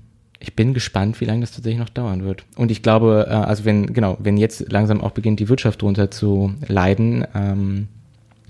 ich 0.40 0.54
bin 0.54 0.74
gespannt, 0.74 1.20
wie 1.20 1.24
lange 1.24 1.40
das 1.40 1.52
tatsächlich 1.52 1.81
noch 1.81 1.88
dauern 1.88 2.24
wird. 2.24 2.44
Und 2.57 2.70
ich 2.70 2.83
glaube, 2.83 3.26
äh, 3.28 3.33
also 3.33 3.64
wenn, 3.64 3.92
genau, 3.92 4.16
wenn 4.20 4.37
jetzt 4.37 4.70
langsam 4.70 5.00
auch 5.00 5.12
beginnt, 5.12 5.40
die 5.40 5.48
Wirtschaft 5.48 5.83
drunter 5.83 6.11
zu 6.11 6.54
leiden, 6.66 7.26
ähm, 7.35 7.88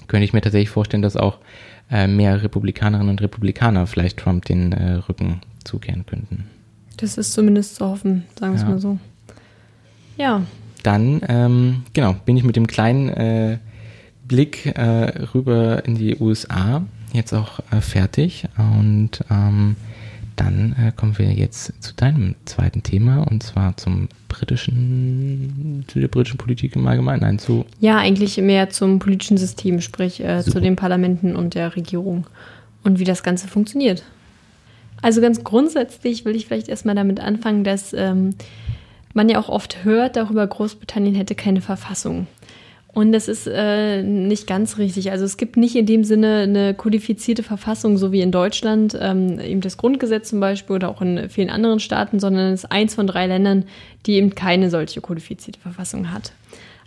könnte 0.09 0.24
ich 0.24 0.33
mir 0.33 0.40
tatsächlich 0.40 0.70
vorstellen, 0.70 1.02
dass 1.02 1.16
auch 1.16 1.38
äh, 1.90 2.07
mehr 2.07 2.42
Republikanerinnen 2.42 3.11
und 3.11 3.22
Republikaner 3.22 3.87
vielleicht 3.87 4.18
Trump 4.18 4.44
den 4.44 4.72
äh, 4.72 4.94
Rücken 4.94 5.40
zukehren 5.64 6.04
könnten. 6.04 6.44
Das 6.96 7.16
ist 7.16 7.33
zumindest 7.33 7.76
zu 7.76 7.87
hoffen, 7.87 8.24
sagen 8.38 8.54
wir 8.54 8.61
es 8.61 8.66
mal 8.66 8.81
so. 8.81 8.98
Ja. 10.16 10.42
Dann, 10.83 11.21
ähm, 11.29 11.83
genau, 11.93 12.14
bin 12.25 12.37
ich 12.37 12.45
mit 12.45 12.57
dem 12.57 12.67
kleinen 12.67 13.09
äh, 13.09 13.59
Blick 14.27 14.67
äh, 14.67 15.25
rüber 15.35 15.85
in 15.85 15.97
die 15.97 16.17
USA 16.21 16.83
jetzt 17.12 17.33
auch 17.33 17.61
äh, 17.71 17.81
fertig 17.81 18.45
und 18.59 19.25
ähm, 19.31 19.77
dann 20.37 20.77
äh, 20.79 20.93
kommen 20.95 21.19
wir 21.19 21.33
jetzt 21.33 21.73
zu 21.83 21.95
deinem 21.95 22.37
zweiten 22.45 22.83
Thema 22.83 23.23
und 23.23 23.43
zwar 23.43 23.77
zum 23.77 24.09
britischen, 24.29 25.85
zu 25.88 25.99
der 25.99 26.09
britischen 26.09 26.38
Politik 26.38 26.77
im 26.77 26.87
Allgemeinen. 26.87 27.23
Nein, 27.23 27.38
zu. 27.38 27.64
Ja, 27.81 27.97
eigentlich 27.97 28.37
mehr 28.38 28.71
zum 28.71 29.01
politischen 29.01 29.37
System, 29.37 29.81
sprich 29.81 30.23
äh, 30.23 30.43
zu 30.43 30.61
den 30.61 30.77
Parlamenten 30.77 31.35
und 31.35 31.55
der 31.55 31.75
Regierung 31.75 32.27
und 32.85 33.01
wie 33.01 33.05
das 33.05 33.23
Ganze 33.23 33.49
funktioniert. 33.49 34.05
Also 35.03 35.21
ganz 35.21 35.43
grundsätzlich 35.43 36.25
will 36.25 36.37
ich 36.37 36.47
vielleicht 36.47 36.69
erstmal 36.69 36.95
damit 36.95 37.21
anfangen, 37.21 37.64
dass 37.64 37.93
ähm, 37.93 38.35
man 39.18 39.28
ja 39.28 39.40
auch 39.40 39.48
oft 39.48 39.85
hört 39.85 40.14
darüber, 40.14 40.46
Großbritannien 40.46 41.16
hätte 41.16 41.35
keine 41.35 41.61
Verfassung. 41.61 42.28
Und 42.94 43.12
das 43.12 43.26
ist 43.26 43.48
äh, 43.52 44.02
nicht 44.02 44.46
ganz 44.46 44.78
richtig. 44.78 45.11
Also 45.11 45.24
es 45.24 45.37
gibt 45.37 45.57
nicht 45.57 45.74
in 45.74 45.87
dem 45.87 46.04
Sinne 46.04 46.38
eine 46.38 46.72
kodifizierte 46.72 47.42
Verfassung, 47.42 47.98
so 47.98 48.12
wie 48.12 48.20
in 48.20 48.31
Deutschland, 48.31 48.96
ähm, 49.00 49.40
eben 49.40 49.61
das 49.61 49.76
Grundgesetz 49.76 50.31
zum 50.31 50.38
Beispiel 50.38 50.76
oder 50.76 50.88
auch 50.88 51.02
in 51.02 51.28
vielen 51.28 51.50
anderen 51.50 51.81
Staaten, 51.81 52.20
sondern 52.20 52.52
es 52.52 52.64
ist 52.64 52.72
eins 52.72 52.94
von 52.94 53.09
drei 53.09 53.26
Ländern, 53.26 53.64
die 54.07 54.14
eben 54.14 54.35
keine 54.35 54.70
solche 54.70 55.00
kodifizierte 55.00 55.61
Verfassung 55.61 56.12
hat. 56.12 56.33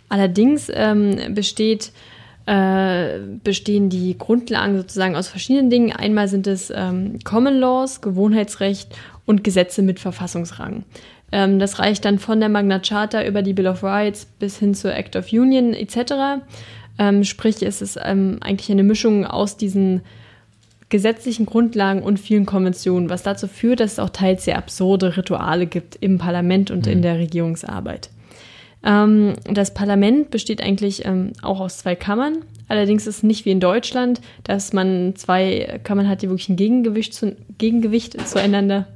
Allerdings 0.08 0.70
ähm, 0.74 1.34
besteht, 1.34 1.92
äh, 2.46 3.18
bestehen 3.44 3.90
die 3.90 4.16
Grundlagen 4.16 4.78
sozusagen 4.78 5.16
aus 5.16 5.28
verschiedenen 5.28 5.68
Dingen. 5.68 5.92
Einmal 5.92 6.28
sind 6.28 6.46
es 6.46 6.72
ähm, 6.74 7.18
Common 7.24 7.58
Laws, 7.58 8.00
Gewohnheitsrecht 8.00 8.88
und 9.26 9.44
Gesetze 9.44 9.82
mit 9.82 10.00
Verfassungsrang. 10.00 10.84
Ähm, 11.32 11.58
das 11.58 11.78
reicht 11.78 12.04
dann 12.04 12.18
von 12.18 12.38
der 12.38 12.48
Magna 12.48 12.78
Charta 12.78 13.24
über 13.24 13.42
die 13.42 13.54
Bill 13.54 13.66
of 13.66 13.82
Rights 13.82 14.26
bis 14.38 14.58
hin 14.58 14.74
zur 14.74 14.94
Act 14.94 15.16
of 15.16 15.32
Union 15.32 15.74
etc. 15.74 16.44
Ähm, 16.98 17.24
sprich, 17.24 17.62
es 17.62 17.82
ist 17.82 17.98
ähm, 18.02 18.38
eigentlich 18.40 18.70
eine 18.70 18.82
Mischung 18.82 19.26
aus 19.26 19.56
diesen 19.56 20.02
gesetzlichen 20.90 21.46
Grundlagen 21.46 22.02
und 22.02 22.20
vielen 22.20 22.44
Konventionen, 22.44 23.08
was 23.08 23.22
dazu 23.22 23.48
führt, 23.48 23.80
dass 23.80 23.92
es 23.92 23.98
auch 23.98 24.10
teils 24.10 24.44
sehr 24.44 24.58
absurde 24.58 25.16
Rituale 25.16 25.66
gibt 25.66 25.96
im 25.96 26.18
Parlament 26.18 26.70
und 26.70 26.84
mhm. 26.84 26.92
in 26.92 27.02
der 27.02 27.18
Regierungsarbeit. 27.18 28.10
Ähm, 28.84 29.32
das 29.44 29.72
Parlament 29.72 30.30
besteht 30.30 30.62
eigentlich 30.62 31.06
ähm, 31.06 31.32
auch 31.40 31.60
aus 31.60 31.78
zwei 31.78 31.94
Kammern. 31.94 32.44
Allerdings 32.68 33.06
ist 33.06 33.18
es 33.18 33.22
nicht 33.22 33.46
wie 33.46 33.52
in 33.52 33.60
Deutschland, 33.60 34.20
dass 34.44 34.74
man 34.74 35.14
zwei 35.16 35.80
Kammern 35.82 36.08
hat, 36.08 36.20
die 36.20 36.28
wirklich 36.28 36.50
ein 36.50 36.56
Gegengewicht, 36.56 37.14
zu, 37.14 37.36
Gegengewicht 37.56 38.28
zueinander, 38.28 38.86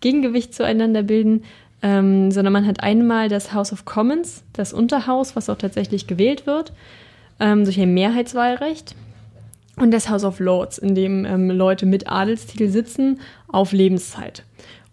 Gegengewicht 0.00 0.54
zueinander 0.54 1.02
bilden, 1.02 1.44
ähm, 1.82 2.30
sondern 2.30 2.52
man 2.52 2.66
hat 2.66 2.82
einmal 2.82 3.28
das 3.28 3.52
House 3.52 3.72
of 3.72 3.84
Commons, 3.84 4.42
das 4.52 4.72
Unterhaus, 4.72 5.36
was 5.36 5.48
auch 5.48 5.58
tatsächlich 5.58 6.06
gewählt 6.06 6.46
wird, 6.46 6.72
ähm, 7.38 7.64
durch 7.64 7.80
ein 7.80 7.94
Mehrheitswahlrecht. 7.94 8.94
Und 9.76 9.92
das 9.92 10.10
House 10.10 10.24
of 10.24 10.40
Lords, 10.40 10.76
in 10.76 10.94
dem 10.94 11.24
ähm, 11.24 11.50
Leute 11.50 11.86
mit 11.86 12.08
Adelstitel 12.08 12.68
sitzen 12.68 13.20
auf 13.48 13.72
Lebenszeit. 13.72 14.44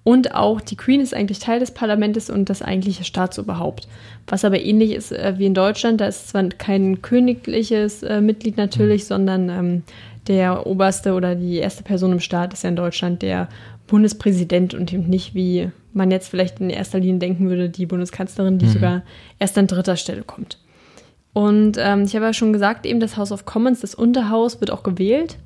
Und 0.08 0.34
auch 0.34 0.62
die 0.62 0.78
Queen 0.78 1.02
ist 1.02 1.14
eigentlich 1.14 1.40
Teil 1.40 1.60
des 1.60 1.72
Parlaments 1.72 2.30
und 2.30 2.50
das 2.50 2.62
eigentliche 2.62 3.04
Staatsoberhaupt. 3.04 3.90
Was 4.28 4.46
aber 4.46 4.62
ähnlich 4.62 4.94
ist 4.94 5.12
äh, 5.12 5.34
wie 5.38 5.46
in 5.46 5.54
Deutschland, 5.54 6.00
da 6.00 6.08
ist 6.08 6.30
zwar 6.30 6.48
kein 6.48 7.02
königliches 7.02 8.04
äh, 8.04 8.22
Mitglied 8.22 8.56
natürlich, 8.56 9.04
mhm. 9.04 9.08
sondern 9.08 9.50
ähm, 9.50 9.84
der 10.28 10.66
oberste 10.66 11.14
oder 11.14 11.36
die 11.36 11.58
erste 11.58 11.84
Person 11.84 12.14
im 12.14 12.20
Staat 12.22 12.54
ist 12.54 12.64
ja 12.64 12.70
in 12.70 12.78
Deutschland 12.78 13.22
der 13.22 13.50
Bundespräsident 13.88 14.74
und 14.74 14.94
eben 14.94 15.10
nicht 15.10 15.36
wie 15.36 15.72
man 15.98 16.12
jetzt 16.12 16.30
vielleicht 16.30 16.60
in 16.60 16.70
erster 16.70 17.00
Linie 17.00 17.20
denken 17.20 17.50
würde, 17.50 17.70
die 17.70 17.86
Bundeskanzlerin, 17.86 18.58
die 18.58 18.66
mhm. 18.68 18.72
sogar 18.72 19.02
erst 19.40 19.58
an 19.58 19.68
dritter 19.68 19.98
Stelle 19.98 20.24
kommt. 20.24 20.58
Und 21.34 21.78
ähm, 21.80 22.04
ich 22.04 22.16
habe 22.16 22.26
ja 22.26 22.34
schon 22.34 22.54
gesagt, 22.54 22.86
eben 22.86 23.00
das 23.00 23.18
House 23.18 23.32
of 23.32 23.46
Commons, 23.46 23.82
das 23.82 23.94
Unterhaus, 23.94 24.60
wird 24.60 24.72
auch 24.72 24.84
gewählt, 24.84 25.38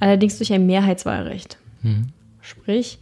allerdings 0.00 0.38
durch 0.38 0.52
ein 0.52 0.66
Mehrheitswahlrecht. 0.66 1.58
Mhm. 1.82 2.06
Sprich, 2.40 2.98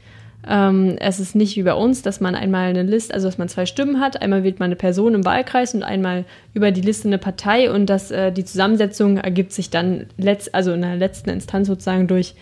ähm, 0.46 0.96
es 1.00 1.20
ist 1.20 1.34
nicht 1.34 1.56
wie 1.56 1.62
bei 1.62 1.74
uns, 1.74 2.02
dass 2.02 2.20
man 2.20 2.34
einmal 2.34 2.68
eine 2.68 2.82
Liste, 2.82 3.14
also 3.14 3.28
dass 3.28 3.38
man 3.38 3.48
zwei 3.48 3.66
Stimmen 3.66 4.00
hat, 4.00 4.20
einmal 4.20 4.44
wählt 4.44 4.60
man 4.60 4.66
eine 4.66 4.76
Person 4.76 5.14
im 5.14 5.24
Wahlkreis 5.24 5.74
und 5.74 5.82
einmal 5.82 6.24
über 6.54 6.70
die 6.70 6.80
Liste 6.80 7.08
eine 7.08 7.18
Partei 7.18 7.70
und 7.70 7.86
dass 7.86 8.10
äh, 8.10 8.30
die 8.30 8.44
Zusammensetzung 8.44 9.16
ergibt 9.16 9.52
sich 9.52 9.70
dann 9.70 10.06
letzt, 10.16 10.54
also 10.54 10.72
in 10.72 10.82
der 10.82 10.96
letzten 10.96 11.30
Instanz 11.30 11.66
sozusagen 11.66 12.06
durch 12.08 12.34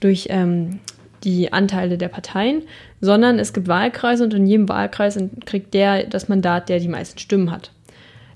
durch 0.00 0.28
ähm, 0.30 0.78
die 1.28 1.52
Anteile 1.52 1.98
der 1.98 2.08
Parteien, 2.08 2.62
sondern 3.00 3.38
es 3.38 3.52
gibt 3.52 3.68
Wahlkreise 3.68 4.24
und 4.24 4.32
in 4.32 4.46
jedem 4.46 4.68
Wahlkreis 4.68 5.18
kriegt 5.44 5.74
der 5.74 6.04
das 6.04 6.28
Mandat, 6.28 6.68
der 6.68 6.80
die 6.80 6.88
meisten 6.88 7.18
Stimmen 7.18 7.50
hat. 7.50 7.70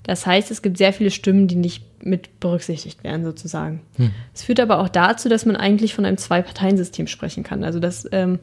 Das 0.03 0.25
heißt, 0.25 0.51
es 0.51 0.61
gibt 0.61 0.77
sehr 0.77 0.93
viele 0.93 1.09
Stimmen, 1.09 1.47
die 1.47 1.55
nicht 1.55 1.83
mit 2.03 2.39
berücksichtigt 2.39 3.03
werden, 3.03 3.23
sozusagen. 3.23 3.81
Hm. 3.95 4.11
Es 4.33 4.43
führt 4.43 4.59
aber 4.59 4.79
auch 4.79 4.89
dazu, 4.89 5.29
dass 5.29 5.45
man 5.45 5.55
eigentlich 5.55 5.93
von 5.93 6.05
einem 6.05 6.17
Zwei-Parteien-System 6.17 7.07
sprechen 7.07 7.43
kann. 7.43 7.63
Also, 7.63 7.79
dass 7.79 8.07
ähm, 8.11 8.39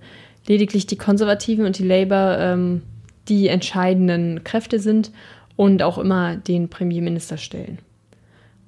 lediglich 0.47 0.87
die 0.87 0.97
Konservativen 0.97 1.67
und 1.67 1.79
die 1.79 1.87
Labour 1.87 2.39
ähm, 2.39 2.83
die 3.29 3.49
entscheidenden 3.49 4.43
Kräfte 4.43 4.81
sind 4.81 5.13
und 5.57 5.83
auch 5.83 5.99
immer 5.99 6.37
den 6.37 6.69
Premierminister 6.69 7.37
stellen. 7.37 7.79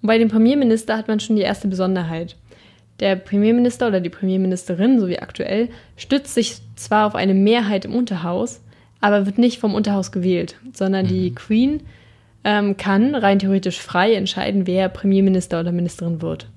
Und 0.02 0.08
bei 0.08 0.18
dem 0.18 0.28
Premierminister 0.28 0.96
hat 0.96 1.08
man 1.08 1.18
schon 1.18 1.36
die 1.36 1.42
erste 1.42 1.68
Besonderheit. 1.68 2.36
Der 3.00 3.16
Premierminister 3.16 3.88
oder 3.88 4.00
die 4.00 4.10
Premierministerin, 4.10 5.00
so 5.00 5.08
wie 5.08 5.18
aktuell, 5.18 5.68
stützt 5.96 6.34
sich 6.34 6.58
zwar 6.76 7.06
auf 7.06 7.14
eine 7.14 7.34
Mehrheit 7.34 7.84
im 7.84 7.94
Unterhaus, 7.94 8.60
aber 9.00 9.26
wird 9.26 9.38
nicht 9.38 9.58
vom 9.58 9.74
Unterhaus 9.74 10.12
gewählt, 10.12 10.56
sondern 10.72 11.06
die 11.06 11.30
mhm. 11.30 11.34
Queen 11.34 11.80
ähm, 12.44 12.76
kann 12.76 13.14
rein 13.14 13.38
theoretisch 13.38 13.80
frei 13.80 14.14
entscheiden, 14.14 14.66
wer 14.66 14.88
Premierminister 14.88 15.60
oder 15.60 15.72
Ministerin 15.72 16.22
wird. 16.22 16.48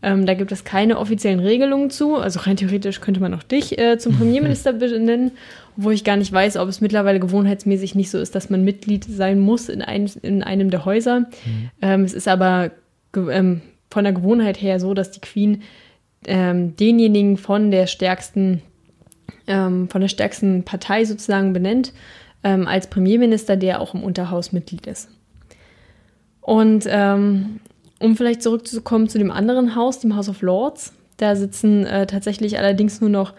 Ähm, 0.00 0.26
da 0.26 0.34
gibt 0.34 0.52
es 0.52 0.64
keine 0.64 0.98
offiziellen 0.98 1.40
Regelungen 1.40 1.90
zu. 1.90 2.16
Also 2.16 2.40
rein 2.40 2.56
theoretisch 2.56 3.00
könnte 3.00 3.20
man 3.20 3.34
auch 3.34 3.42
dich 3.42 3.78
äh, 3.78 3.98
zum 3.98 4.14
Premierminister 4.18 4.72
benennen, 4.74 5.32
wo 5.76 5.90
ich 5.90 6.04
gar 6.04 6.16
nicht 6.16 6.32
weiß, 6.32 6.56
ob 6.56 6.68
es 6.68 6.80
mittlerweile 6.80 7.20
gewohnheitsmäßig 7.20 7.94
nicht 7.94 8.10
so 8.10 8.18
ist, 8.18 8.34
dass 8.34 8.48
man 8.48 8.64
Mitglied 8.64 9.04
sein 9.04 9.40
muss 9.40 9.68
in, 9.68 9.82
ein, 9.82 10.10
in 10.22 10.42
einem 10.42 10.70
der 10.70 10.84
Häuser. 10.84 11.20
Mhm. 11.20 11.70
Ähm, 11.82 12.04
es 12.04 12.14
ist 12.14 12.28
aber 12.28 12.70
ähm, 13.16 13.60
von 13.90 14.04
der 14.04 14.12
Gewohnheit 14.12 14.60
her 14.60 14.80
so, 14.80 14.94
dass 14.94 15.10
die 15.10 15.20
Queen 15.20 15.62
ähm, 16.26 16.76
denjenigen 16.76 17.36
von 17.36 17.70
der 17.70 17.86
stärksten 17.86 18.62
ähm, 19.46 19.88
von 19.88 20.00
der 20.00 20.08
stärksten 20.08 20.62
Partei 20.64 21.04
sozusagen 21.04 21.52
benennt 21.52 21.92
ähm, 22.44 22.66
als 22.66 22.88
Premierminister, 22.88 23.56
der 23.56 23.80
auch 23.80 23.94
im 23.94 24.04
Unterhaus 24.04 24.52
Mitglied 24.52 24.86
ist. 24.86 25.08
Und 26.40 26.84
ähm, 26.88 27.60
um 27.98 28.16
vielleicht 28.16 28.42
zurückzukommen 28.42 29.08
zu 29.08 29.18
dem 29.18 29.30
anderen 29.30 29.74
Haus, 29.74 30.00
dem 30.00 30.14
House 30.14 30.28
of 30.28 30.42
Lords, 30.42 30.92
da 31.16 31.34
sitzen 31.34 31.84
äh, 31.84 32.06
tatsächlich 32.06 32.58
allerdings 32.58 33.00
nur 33.00 33.10
noch 33.10 33.34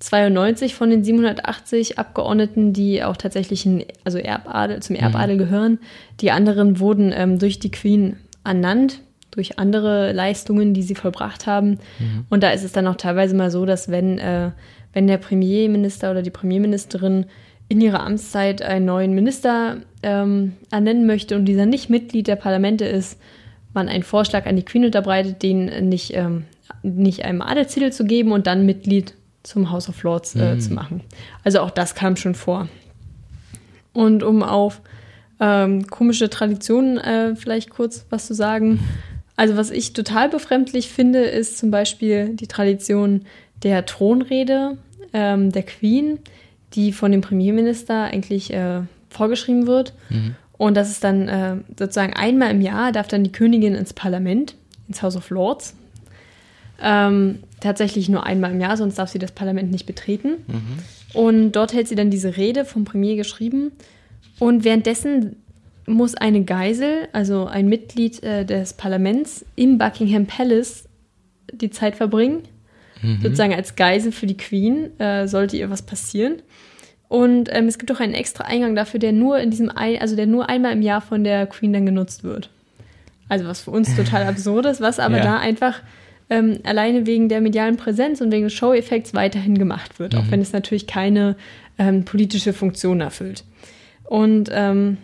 92 0.00 0.74
von 0.74 0.90
den 0.90 1.04
780 1.04 1.98
Abgeordneten, 1.98 2.72
die 2.72 3.02
auch 3.02 3.16
tatsächlich 3.16 3.66
in, 3.66 3.84
also 4.04 4.18
Erbadel, 4.18 4.80
zum 4.80 4.96
Erbadel 4.96 5.34
mhm. 5.34 5.38
gehören. 5.40 5.78
Die 6.20 6.30
anderen 6.30 6.78
wurden 6.80 7.12
ähm, 7.14 7.38
durch 7.38 7.58
die 7.58 7.70
Queen 7.70 8.16
ernannt, 8.44 9.00
durch 9.38 9.56
andere 9.56 10.12
Leistungen, 10.12 10.74
die 10.74 10.82
sie 10.82 10.96
vollbracht 10.96 11.46
haben. 11.46 11.78
Mhm. 12.00 12.26
Und 12.28 12.42
da 12.42 12.50
ist 12.50 12.64
es 12.64 12.72
dann 12.72 12.88
auch 12.88 12.96
teilweise 12.96 13.36
mal 13.36 13.52
so, 13.52 13.64
dass 13.64 13.88
wenn, 13.88 14.18
äh, 14.18 14.50
wenn 14.92 15.06
der 15.06 15.18
Premierminister 15.18 16.10
oder 16.10 16.22
die 16.22 16.30
Premierministerin 16.30 17.26
in 17.68 17.80
ihrer 17.80 18.00
Amtszeit 18.04 18.62
einen 18.62 18.86
neuen 18.86 19.14
Minister 19.14 19.76
ähm, 20.02 20.54
ernennen 20.72 21.06
möchte 21.06 21.36
und 21.36 21.44
dieser 21.44 21.66
nicht 21.66 21.88
Mitglied 21.88 22.26
der 22.26 22.34
Parlamente 22.34 22.84
ist, 22.84 23.20
man 23.74 23.88
einen 23.88 24.02
Vorschlag 24.02 24.46
an 24.46 24.56
die 24.56 24.64
Queen 24.64 24.84
unterbreitet, 24.84 25.42
den 25.44 25.88
nicht, 25.88 26.14
ähm, 26.14 26.44
nicht 26.82 27.24
einem 27.24 27.40
Adelstitel 27.40 27.92
zu 27.92 28.04
geben 28.04 28.32
und 28.32 28.48
dann 28.48 28.66
Mitglied 28.66 29.14
zum 29.44 29.70
House 29.70 29.88
of 29.88 30.02
Lords 30.02 30.34
äh, 30.34 30.54
mhm. 30.54 30.60
zu 30.60 30.72
machen. 30.72 31.02
Also 31.44 31.60
auch 31.60 31.70
das 31.70 31.94
kam 31.94 32.16
schon 32.16 32.34
vor. 32.34 32.66
Und 33.92 34.24
um 34.24 34.42
auf 34.42 34.80
ähm, 35.40 35.86
komische 35.86 36.28
Traditionen 36.28 36.98
äh, 36.98 37.36
vielleicht 37.36 37.70
kurz 37.70 38.06
was 38.10 38.26
zu 38.26 38.34
sagen. 38.34 38.80
Also 39.38 39.56
was 39.56 39.70
ich 39.70 39.92
total 39.92 40.28
befremdlich 40.28 40.88
finde, 40.88 41.20
ist 41.20 41.58
zum 41.58 41.70
Beispiel 41.70 42.30
die 42.30 42.48
Tradition 42.48 43.22
der 43.62 43.86
Thronrede 43.86 44.78
ähm, 45.12 45.52
der 45.52 45.62
Queen, 45.62 46.18
die 46.72 46.92
von 46.92 47.12
dem 47.12 47.20
Premierminister 47.20 48.02
eigentlich 48.02 48.52
äh, 48.52 48.80
vorgeschrieben 49.08 49.68
wird. 49.68 49.94
Mhm. 50.10 50.34
Und 50.56 50.76
das 50.76 50.90
ist 50.90 51.04
dann 51.04 51.28
äh, 51.28 51.54
sozusagen 51.78 52.14
einmal 52.14 52.50
im 52.50 52.60
Jahr 52.60 52.90
darf 52.90 53.06
dann 53.06 53.22
die 53.22 53.30
Königin 53.30 53.76
ins 53.76 53.92
Parlament, 53.92 54.56
ins 54.88 55.02
House 55.02 55.16
of 55.16 55.30
Lords. 55.30 55.76
Ähm, 56.82 57.38
tatsächlich 57.60 58.08
nur 58.08 58.26
einmal 58.26 58.50
im 58.50 58.60
Jahr, 58.60 58.76
sonst 58.76 58.98
darf 58.98 59.10
sie 59.10 59.20
das 59.20 59.30
Parlament 59.30 59.70
nicht 59.70 59.86
betreten. 59.86 60.30
Mhm. 60.48 60.78
Und 61.14 61.52
dort 61.52 61.72
hält 61.72 61.86
sie 61.86 61.94
dann 61.94 62.10
diese 62.10 62.36
Rede 62.36 62.64
vom 62.64 62.84
Premier 62.84 63.14
geschrieben. 63.14 63.70
Und 64.40 64.64
währenddessen 64.64 65.36
muss 65.88 66.14
eine 66.14 66.44
Geisel, 66.44 67.08
also 67.12 67.46
ein 67.46 67.68
Mitglied 67.68 68.22
äh, 68.22 68.44
des 68.44 68.74
Parlaments, 68.74 69.44
im 69.56 69.78
Buckingham 69.78 70.26
Palace 70.26 70.84
die 71.52 71.70
Zeit 71.70 71.96
verbringen. 71.96 72.42
Mhm. 73.02 73.20
Sozusagen 73.22 73.54
als 73.54 73.76
Geisel 73.76 74.12
für 74.12 74.26
die 74.26 74.36
Queen, 74.36 74.98
äh, 75.00 75.26
sollte 75.26 75.56
ihr 75.56 75.70
was 75.70 75.82
passieren. 75.82 76.42
Und 77.08 77.48
ähm, 77.52 77.66
es 77.66 77.78
gibt 77.78 77.90
auch 77.90 78.00
einen 78.00 78.14
extra 78.14 78.44
Eingang 78.44 78.74
dafür, 78.74 79.00
der 79.00 79.12
nur 79.12 79.38
in 79.38 79.50
diesem 79.50 79.70
ein, 79.70 80.00
also 80.00 80.14
der 80.14 80.26
nur 80.26 80.48
einmal 80.48 80.72
im 80.72 80.82
Jahr 80.82 81.00
von 81.00 81.24
der 81.24 81.46
Queen 81.46 81.72
dann 81.72 81.86
genutzt 81.86 82.22
wird. 82.22 82.50
Also 83.28 83.46
was 83.46 83.62
für 83.62 83.70
uns 83.70 83.94
total 83.96 84.24
absurd 84.26 84.66
ist, 84.66 84.80
was 84.80 84.98
aber 84.98 85.18
ja. 85.18 85.22
da 85.22 85.38
einfach 85.38 85.80
ähm, 86.30 86.58
alleine 86.64 87.06
wegen 87.06 87.28
der 87.30 87.40
medialen 87.40 87.76
Präsenz 87.76 88.20
und 88.20 88.30
wegen 88.30 88.44
des 88.44 88.52
Show-Effekts 88.52 89.14
weiterhin 89.14 89.56
gemacht 89.56 89.98
wird, 89.98 90.12
mhm. 90.12 90.20
auch 90.20 90.30
wenn 90.30 90.40
es 90.40 90.52
natürlich 90.52 90.86
keine 90.86 91.36
ähm, 91.78 92.04
politische 92.04 92.52
Funktion 92.52 93.00
erfüllt. 93.00 93.44
Und 94.04 94.50
ähm, 94.52 94.98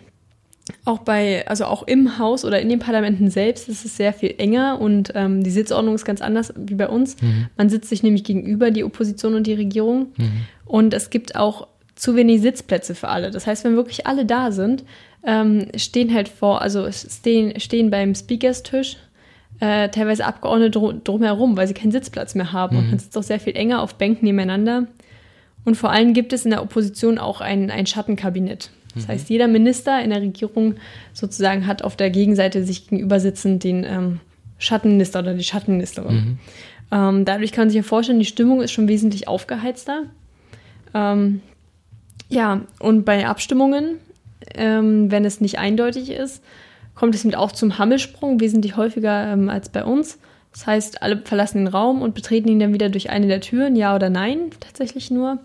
auch 0.83 0.99
bei, 0.99 1.47
also 1.47 1.65
auch 1.65 1.83
im 1.87 2.17
Haus 2.17 2.43
oder 2.43 2.59
in 2.59 2.69
den 2.69 2.79
Parlamenten 2.79 3.29
selbst 3.29 3.69
ist 3.69 3.85
es 3.85 3.97
sehr 3.97 4.13
viel 4.13 4.33
enger 4.37 4.81
und 4.81 5.11
ähm, 5.13 5.43
die 5.43 5.51
Sitzordnung 5.51 5.93
ist 5.93 6.05
ganz 6.05 6.21
anders 6.21 6.53
wie 6.57 6.73
bei 6.73 6.89
uns. 6.89 7.21
Mhm. 7.21 7.47
Man 7.55 7.69
sitzt 7.69 7.89
sich 7.89 8.01
nämlich 8.01 8.23
gegenüber 8.23 8.71
die 8.71 8.83
Opposition 8.83 9.35
und 9.35 9.45
die 9.45 9.53
Regierung. 9.53 10.07
Mhm. 10.17 10.31
Und 10.65 10.93
es 10.93 11.11
gibt 11.11 11.35
auch 11.35 11.67
zu 11.95 12.15
wenig 12.15 12.41
Sitzplätze 12.41 12.95
für 12.95 13.09
alle. 13.09 13.31
Das 13.31 13.45
heißt, 13.45 13.63
wenn 13.63 13.75
wirklich 13.75 14.07
alle 14.07 14.25
da 14.25 14.51
sind, 14.51 14.83
ähm, 15.25 15.67
stehen 15.75 16.13
halt 16.13 16.27
vor, 16.27 16.61
also 16.61 16.91
stehen, 16.91 17.59
stehen 17.59 17.91
beim 17.91 18.15
Speakerstisch 18.15 18.97
äh, 19.59 19.89
teilweise 19.89 20.25
Abgeordnete 20.25 20.71
drum, 20.71 21.03
drumherum, 21.03 21.57
weil 21.57 21.67
sie 21.67 21.73
keinen 21.73 21.91
Sitzplatz 21.91 22.35
mehr 22.35 22.51
haben. 22.51 22.75
Mhm. 22.75 22.83
Und 22.83 22.89
man 22.89 22.99
sitzt 22.99 23.17
auch 23.17 23.23
sehr 23.23 23.39
viel 23.39 23.55
enger 23.55 23.81
auf 23.81 23.95
Bänken 23.95 24.25
nebeneinander. 24.25 24.87
Und 25.63 25.75
vor 25.75 25.91
allem 25.91 26.13
gibt 26.13 26.33
es 26.33 26.45
in 26.45 26.51
der 26.51 26.61
Opposition 26.61 27.17
auch 27.17 27.41
ein, 27.41 27.71
ein 27.71 27.85
Schattenkabinett. 27.85 28.69
Das 28.95 29.03
mhm. 29.03 29.11
heißt, 29.11 29.29
jeder 29.29 29.47
Minister 29.47 30.01
in 30.01 30.09
der 30.09 30.21
Regierung 30.21 30.75
sozusagen 31.13 31.67
hat 31.67 31.83
auf 31.83 31.95
der 31.95 32.09
Gegenseite 32.09 32.63
sich 32.63 32.87
gegenüber 32.87 33.19
sitzend 33.19 33.63
den 33.63 33.83
ähm, 33.83 34.19
Schattenminister 34.57 35.19
oder 35.19 35.33
die 35.33 35.43
Schattenministerin. 35.43 36.15
Mhm. 36.15 36.39
Ähm, 36.91 37.25
dadurch 37.25 37.51
kann 37.51 37.63
man 37.63 37.69
sich 37.69 37.77
ja 37.77 37.83
vorstellen, 37.83 38.19
die 38.19 38.25
Stimmung 38.25 38.61
ist 38.61 38.71
schon 38.71 38.87
wesentlich 38.87 39.27
aufgeheizter. 39.27 40.03
Ähm, 40.93 41.41
ja, 42.29 42.61
und 42.79 43.05
bei 43.05 43.27
Abstimmungen, 43.27 43.97
ähm, 44.55 45.11
wenn 45.11 45.25
es 45.25 45.41
nicht 45.41 45.59
eindeutig 45.59 46.09
ist, 46.09 46.43
kommt 46.95 47.13
es 47.13 47.23
mit 47.23 47.35
auch 47.35 47.51
zum 47.51 47.77
Hammelsprung, 47.77 48.39
wesentlich 48.39 48.77
häufiger 48.77 49.33
ähm, 49.33 49.49
als 49.49 49.69
bei 49.69 49.83
uns. 49.83 50.19
Das 50.53 50.65
heißt, 50.65 51.01
alle 51.03 51.17
verlassen 51.17 51.57
den 51.59 51.67
Raum 51.67 52.01
und 52.01 52.15
betreten 52.15 52.47
ihn 52.47 52.59
dann 52.59 52.73
wieder 52.73 52.89
durch 52.89 53.09
eine 53.09 53.27
der 53.27 53.41
Türen, 53.41 53.75
ja 53.75 53.93
oder 53.93 54.09
nein, 54.09 54.51
tatsächlich 54.61 55.11
nur. 55.11 55.39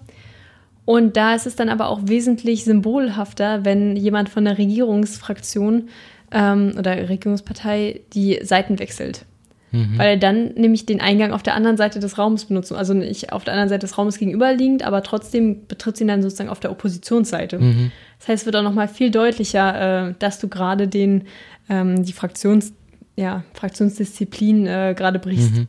Und 0.85 1.16
da 1.16 1.35
ist 1.35 1.47
es 1.47 1.57
dann 1.57 1.69
aber 1.69 1.88
auch 1.88 2.01
wesentlich 2.05 2.64
symbolhafter, 2.64 3.64
wenn 3.64 3.97
jemand 3.97 4.29
von 4.29 4.45
der 4.45 4.59
Regierungsfraktion 4.59 5.88
ähm, 6.33 6.73
oder 6.79 7.09
Regierungspartei 7.09 8.01
die 8.12 8.40
Seiten 8.43 8.79
wechselt. 8.79 9.25
Mhm. 9.73 9.99
Weil 9.99 10.09
er 10.11 10.16
dann 10.16 10.55
nämlich 10.55 10.87
den 10.87 11.01
Eingang 11.01 11.33
auf 11.33 11.43
der 11.43 11.55
anderen 11.55 11.77
Seite 11.77 12.01
des 12.01 12.19
Raums 12.19 12.47
benutzt. 12.47 12.73
Also 12.73 12.93
nicht 12.93 13.33
auf 13.33 13.45
der 13.45 13.55
anderen 13.55 13.69
Seite 13.69 13.87
des 13.87 13.97
Raumes 13.97 14.19
gegenüberliegend, 14.19 14.85
aber 14.85 15.03
trotzdem 15.03 15.66
betritt 15.69 15.97
sie 15.97 16.05
ihn 16.05 16.09
dann 16.09 16.23
sozusagen 16.23 16.51
auf 16.51 16.61
der 16.61 16.73
Oppositionsseite. 16.73 17.59
Mhm. 17.59 17.93
Das 18.19 18.29
heißt, 18.29 18.43
es 18.43 18.47
wird 18.47 18.57
auch 18.57 18.62
nochmal 18.62 18.88
viel 18.88 19.11
deutlicher, 19.11 20.09
äh, 20.09 20.14
dass 20.19 20.40
du 20.40 20.49
gerade 20.49 20.88
den, 20.88 21.25
ähm, 21.69 22.03
die 22.03 22.12
Fraktions, 22.12 22.73
ja, 23.16 23.45
Fraktionsdisziplin 23.55 24.66
äh, 24.66 24.95
gerade 24.97 25.19
brichst. 25.19 25.55
Mhm. 25.55 25.69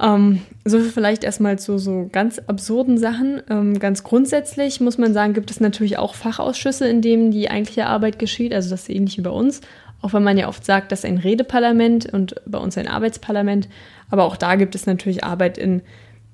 Ähm, 0.00 0.42
so 0.64 0.78
vielleicht 0.80 1.24
erstmal 1.24 1.58
zu 1.58 1.78
so 1.78 2.08
ganz 2.12 2.38
absurden 2.38 2.98
Sachen. 2.98 3.42
Ähm, 3.50 3.78
ganz 3.78 4.04
grundsätzlich 4.04 4.80
muss 4.80 4.98
man 4.98 5.12
sagen, 5.12 5.34
gibt 5.34 5.50
es 5.50 5.60
natürlich 5.60 5.98
auch 5.98 6.14
Fachausschüsse, 6.14 6.88
in 6.88 7.02
denen 7.02 7.30
die 7.30 7.50
eigentliche 7.50 7.86
Arbeit 7.86 8.18
geschieht. 8.18 8.54
Also 8.54 8.70
das 8.70 8.82
ist 8.82 8.90
ähnlich 8.90 9.18
wie 9.18 9.22
bei 9.22 9.30
uns. 9.30 9.60
Auch 10.00 10.12
wenn 10.12 10.22
man 10.22 10.38
ja 10.38 10.46
oft 10.46 10.64
sagt, 10.64 10.92
das 10.92 11.00
ist 11.00 11.04
ein 11.06 11.18
Redeparlament 11.18 12.12
und 12.12 12.36
bei 12.46 12.58
uns 12.58 12.78
ein 12.78 12.86
Arbeitsparlament. 12.86 13.68
Aber 14.10 14.24
auch 14.24 14.36
da 14.36 14.54
gibt 14.54 14.76
es 14.76 14.86
natürlich 14.86 15.24
Arbeit 15.24 15.58
in, 15.58 15.82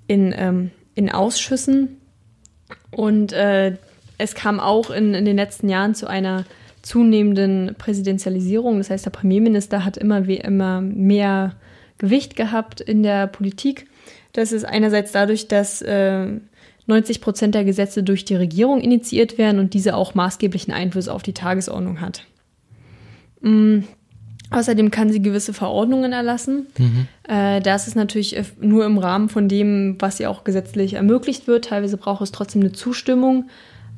in, 0.07 0.35
ähm, 0.37 0.71
in 0.95 1.11
Ausschüssen. 1.11 1.97
Und 2.91 3.33
äh, 3.33 3.77
es 4.19 4.35
kam 4.35 4.61
auch 4.61 4.91
in, 4.91 5.15
in 5.15 5.25
den 5.25 5.37
letzten 5.37 5.71
Jahren 5.71 5.95
zu 5.95 6.07
einer 6.07 6.45
zunehmenden 6.83 7.75
Präsidentialisierung. 7.79 8.77
Das 8.77 8.91
heißt, 8.91 9.07
der 9.07 9.11
Premierminister 9.11 9.87
hat 9.87 9.97
immer, 9.97 10.27
wie 10.27 10.37
immer 10.37 10.83
mehr 10.83 11.55
Gewicht 11.99 12.37
gehabt 12.37 12.81
in 12.81 13.03
der 13.03 13.27
Politik. 13.27 13.87
Das 14.33 14.53
ist 14.53 14.65
einerseits 14.65 15.13
dadurch, 15.13 15.49
dass 15.49 15.81
äh, 15.83 16.27
90 16.87 17.21
Prozent 17.21 17.55
der 17.55 17.65
Gesetze 17.65 18.03
durch 18.03 18.25
die 18.25 18.35
Regierung 18.35 18.81
initiiert 18.81 19.39
werden 19.39 19.59
und 19.59 19.75
diese 19.75 19.95
auch 19.95 20.15
maßgeblichen 20.15 20.73
Einfluss 20.73 21.09
auf 21.09 21.23
die 21.23 21.33
Tagesordnung 21.33 22.01
hat. 22.01 22.25
Mm, 23.41 23.81
Außerdem 24.55 24.93
kann 24.93 25.11
sie 25.11 25.21
gewisse 25.21 25.53
Verordnungen 25.53 26.13
erlassen. 26.13 26.67
Mhm. 26.79 27.09
Äh, 27.29 27.61
das 27.61 27.89
ist 27.89 27.97
natürlich 27.97 28.37
äh, 28.37 28.45
nur 28.61 28.87
im 28.87 28.99
Rahmen 28.99 29.29
von 29.29 29.49
dem, 29.49 29.97
was 29.99 30.21
ihr 30.21 30.31
auch 30.31 30.45
gesetzlich 30.45 30.95
ermöglicht 30.95 31.49
wird. 31.49 31.67
Teilweise 31.67 31.97
braucht 31.97 32.23
es 32.23 32.31
trotzdem 32.31 32.61
eine 32.61 32.73
Zustimmung. 32.73 33.49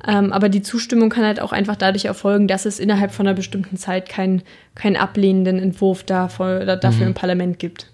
Ähm, 0.05 0.31
aber 0.31 0.49
die 0.49 0.61
Zustimmung 0.61 1.09
kann 1.09 1.23
halt 1.25 1.39
auch 1.39 1.51
einfach 1.51 1.75
dadurch 1.75 2.05
erfolgen, 2.05 2.47
dass 2.47 2.65
es 2.65 2.79
innerhalb 2.79 3.11
von 3.11 3.25
einer 3.25 3.35
bestimmten 3.35 3.77
Zeit 3.77 4.09
keinen 4.09 4.43
keinen 4.75 4.95
ablehnenden 4.95 5.57
Entwurf 5.59 6.03
dafür, 6.03 6.77
dafür 6.77 7.01
Mhm. 7.05 7.07
im 7.07 7.13
Parlament 7.15 7.59
gibt. 7.59 7.91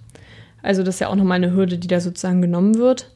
Also 0.61 0.83
das 0.83 0.95
ist 0.95 0.99
ja 0.99 1.07
auch 1.07 1.15
nochmal 1.15 1.37
eine 1.37 1.53
Hürde, 1.53 1.77
die 1.77 1.87
da 1.87 1.99
sozusagen 1.99 2.41
genommen 2.41 2.77
wird. 2.77 3.09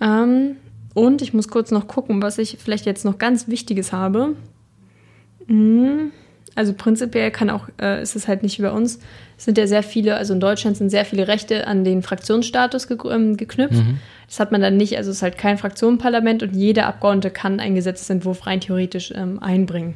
Ähm, 0.00 0.56
und 0.94 1.20
ich 1.20 1.34
muss 1.34 1.48
kurz 1.48 1.70
noch 1.70 1.88
gucken, 1.88 2.22
was 2.22 2.38
ich 2.38 2.58
vielleicht 2.60 2.86
jetzt 2.86 3.04
noch 3.04 3.18
ganz 3.18 3.48
Wichtiges 3.48 3.92
habe. 3.92 4.34
Mhm. 5.46 6.12
Also 6.56 6.72
prinzipiell 6.72 7.30
kann 7.30 7.50
auch, 7.50 7.68
äh, 7.80 8.02
ist 8.02 8.16
es 8.16 8.26
halt 8.26 8.42
nicht 8.42 8.58
wie 8.58 8.62
bei 8.62 8.72
uns, 8.72 8.98
es 9.38 9.44
sind 9.44 9.58
ja 9.58 9.66
sehr 9.66 9.82
viele, 9.82 10.16
also 10.16 10.32
in 10.32 10.40
Deutschland 10.40 10.76
sind 10.76 10.88
sehr 10.90 11.04
viele 11.04 11.28
Rechte 11.28 11.66
an 11.66 11.84
den 11.84 12.02
Fraktionsstatus 12.02 12.88
ge 12.88 12.96
ähm, 13.10 13.36
geknüpft. 13.36 13.76
Das 14.26 14.40
hat 14.40 14.50
man 14.50 14.60
dann 14.62 14.76
nicht, 14.76 14.96
also 14.96 15.10
es 15.10 15.18
ist 15.18 15.22
halt 15.22 15.38
kein 15.38 15.58
Fraktionenparlament 15.58 16.42
und 16.42 16.56
jeder 16.56 16.86
Abgeordnete 16.86 17.30
kann 17.30 17.60
einen 17.60 17.74
Gesetzesentwurf 17.74 18.46
rein 18.46 18.60
theoretisch 18.60 19.12
ähm, 19.14 19.38
einbringen. 19.40 19.94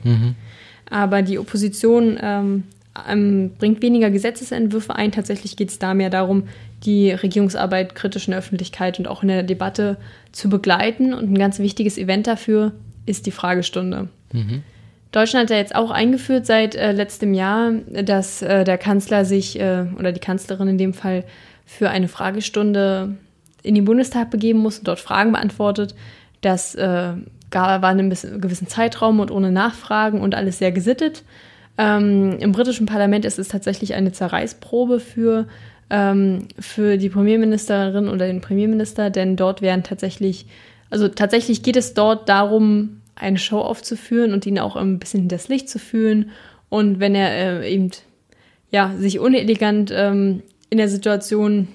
Aber 0.89 1.23
die 1.23 1.39
Opposition 1.39 2.19
ähm, 2.21 2.65
ähm, 3.09 3.53
bringt 3.59 3.83
weniger 3.83 4.11
Gesetzesentwürfe 4.11 4.95
ein. 4.95 5.13
Tatsächlich 5.13 5.57
geht 5.57 5.71
es 5.71 5.79
da 5.79 5.95
mehr 5.95 6.11
darum, 6.11 6.45
die 6.85 7.11
Regierungsarbeit 7.11 7.95
kritisch 7.95 8.27
in 8.27 8.33
der 8.33 8.39
Öffentlichkeit 8.39 8.99
und 8.99 9.07
auch 9.07 9.23
in 9.23 9.29
der 9.29 9.43
Debatte 9.43 9.97
zu 10.33 10.49
begleiten. 10.49 11.15
Und 11.15 11.31
ein 11.31 11.39
ganz 11.39 11.59
wichtiges 11.59 11.99
Event 11.99 12.27
dafür 12.27 12.73
ist 13.07 13.27
die 13.27 13.31
Fragestunde. 13.31 14.09
Deutschland 15.13 15.45
hat 15.45 15.51
ja 15.51 15.57
jetzt 15.57 15.75
auch 15.75 15.91
eingeführt 15.91 16.47
seit 16.47 16.77
äh, 16.77 16.93
letztem 16.93 17.35
Jahr, 17.35 17.73
dass 18.05 18.43
äh, 18.43 18.65
der 18.65 18.79
Kanzler 18.79 19.25
sich 19.25 19.59
äh, 19.59 19.87
oder 19.99 20.13
die 20.13 20.21
Kanzlerin 20.21 20.69
in 20.69 20.79
dem 20.79 20.95
Fall 20.95 21.25
für 21.67 21.91
eine 21.91 22.09
Fragestunde 22.09 23.17
in 23.63 23.75
den 23.75 23.85
Bundestag 23.85 24.31
begeben 24.31 24.61
muss 24.61 24.79
und 24.79 24.89
dort 24.89 25.01
Fragen 25.01 25.33
beantwortet. 25.33 25.95
Das 26.41 26.75
äh, 26.75 27.13
war 27.53 27.93
in 27.93 27.99
einem 27.99 28.11
gewissen 28.11 28.69
Zeitraum 28.69 29.21
und 29.21 29.31
ohne 29.31 29.51
Nachfragen 29.51 30.21
und 30.21 30.35
alles 30.35 30.59
sehr 30.59 30.73
gesittet. 30.73 31.25
Ähm, 31.77 32.37
Im 32.39 32.53
britischen 32.53 32.87
Parlament 32.87 33.25
ist 33.25 33.39
es 33.39 33.49
tatsächlich 33.49 33.95
eine 33.95 34.13
Zerreißprobe 34.13 35.01
für, 35.01 35.47
ähm, 35.91 36.49
für 36.59 36.97
die 36.97 37.09
Premierministerin 37.09 38.09
oder 38.09 38.27
den 38.27 38.41
Premierminister, 38.41 39.11
denn 39.11 39.37
dort 39.37 39.63
werden 39.63 39.83
tatsächlich, 39.83 40.47
also 40.91 41.09
tatsächlich 41.09 41.63
geht 41.63 41.77
es 41.77 41.95
dort 41.95 42.29
darum, 42.29 43.00
eine 43.21 43.39
Show 43.39 43.61
aufzuführen 43.61 44.33
und 44.33 44.47
ihn 44.47 44.59
auch 44.59 44.77
ein 44.77 44.99
bisschen 44.99 45.21
hinters 45.21 45.49
Licht 45.49 45.69
zu 45.69 45.79
führen. 45.79 46.31
Und 46.69 47.01
wenn 47.01 47.15
er 47.15 47.63
äh, 47.63 47.73
eben 47.73 47.91
ja, 48.71 48.95
sich 48.97 49.19
unelegant 49.19 49.93
ähm, 49.95 50.43
in 50.71 50.79
der 50.79 50.89
Situation 50.89 51.69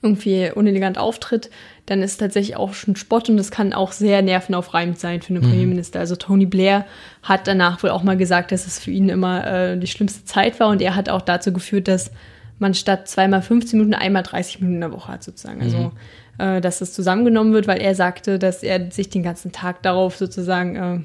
irgendwie 0.00 0.50
unelegant 0.54 0.96
auftritt, 0.96 1.50
dann 1.86 2.02
ist 2.02 2.12
es 2.12 2.16
tatsächlich 2.18 2.56
auch 2.56 2.74
schon 2.74 2.94
Spott 2.94 3.28
und 3.28 3.36
das 3.36 3.50
kann 3.50 3.72
auch 3.72 3.92
sehr 3.92 4.22
nervenaufreibend 4.22 4.98
sein 4.98 5.22
für 5.22 5.34
einen 5.34 5.42
Premierminister. 5.42 5.98
Also 5.98 6.14
Tony 6.14 6.46
Blair 6.46 6.86
hat 7.22 7.48
danach 7.48 7.82
wohl 7.82 7.90
auch 7.90 8.02
mal 8.02 8.16
gesagt, 8.16 8.52
dass 8.52 8.66
es 8.66 8.78
für 8.78 8.90
ihn 8.90 9.08
immer 9.08 9.46
äh, 9.46 9.78
die 9.78 9.86
schlimmste 9.86 10.24
Zeit 10.24 10.60
war 10.60 10.68
und 10.68 10.80
er 10.82 10.94
hat 10.94 11.08
auch 11.08 11.22
dazu 11.22 11.52
geführt, 11.52 11.88
dass 11.88 12.12
man 12.58 12.74
statt 12.74 13.08
zweimal 13.08 13.42
15 13.42 13.78
Minuten 13.78 13.94
einmal 13.94 14.22
30 14.22 14.60
Minuten 14.60 14.76
in 14.76 14.80
der 14.82 14.92
Woche 14.92 15.12
hat 15.12 15.24
sozusagen. 15.24 15.62
Also 15.62 15.92
äh, 16.38 16.60
dass 16.60 16.78
das 16.78 16.92
zusammengenommen 16.92 17.52
wird, 17.52 17.66
weil 17.66 17.80
er 17.80 17.94
sagte, 17.94 18.38
dass 18.38 18.62
er 18.62 18.90
sich 18.90 19.10
den 19.10 19.22
ganzen 19.22 19.52
Tag 19.52 19.82
darauf 19.82 20.16
sozusagen 20.16 20.76
äh, 20.76 21.00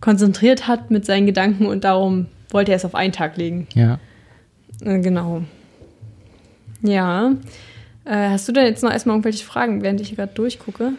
konzentriert 0.00 0.68
hat 0.68 0.90
mit 0.90 1.04
seinen 1.04 1.26
Gedanken 1.26 1.66
und 1.66 1.84
darum 1.84 2.26
wollte 2.50 2.72
er 2.72 2.76
es 2.76 2.84
auf 2.84 2.94
einen 2.94 3.12
Tag 3.12 3.36
legen. 3.36 3.66
Ja. 3.74 3.98
Äh, 4.84 5.00
genau. 5.00 5.42
Ja. 6.82 7.32
Äh, 8.04 8.30
hast 8.30 8.48
du 8.48 8.52
denn 8.52 8.66
jetzt 8.66 8.82
noch 8.82 8.92
erstmal 8.92 9.14
irgendwelche 9.14 9.44
Fragen, 9.44 9.82
während 9.82 10.00
ich 10.00 10.08
hier 10.08 10.16
gerade 10.16 10.34
durchgucke? 10.34 10.92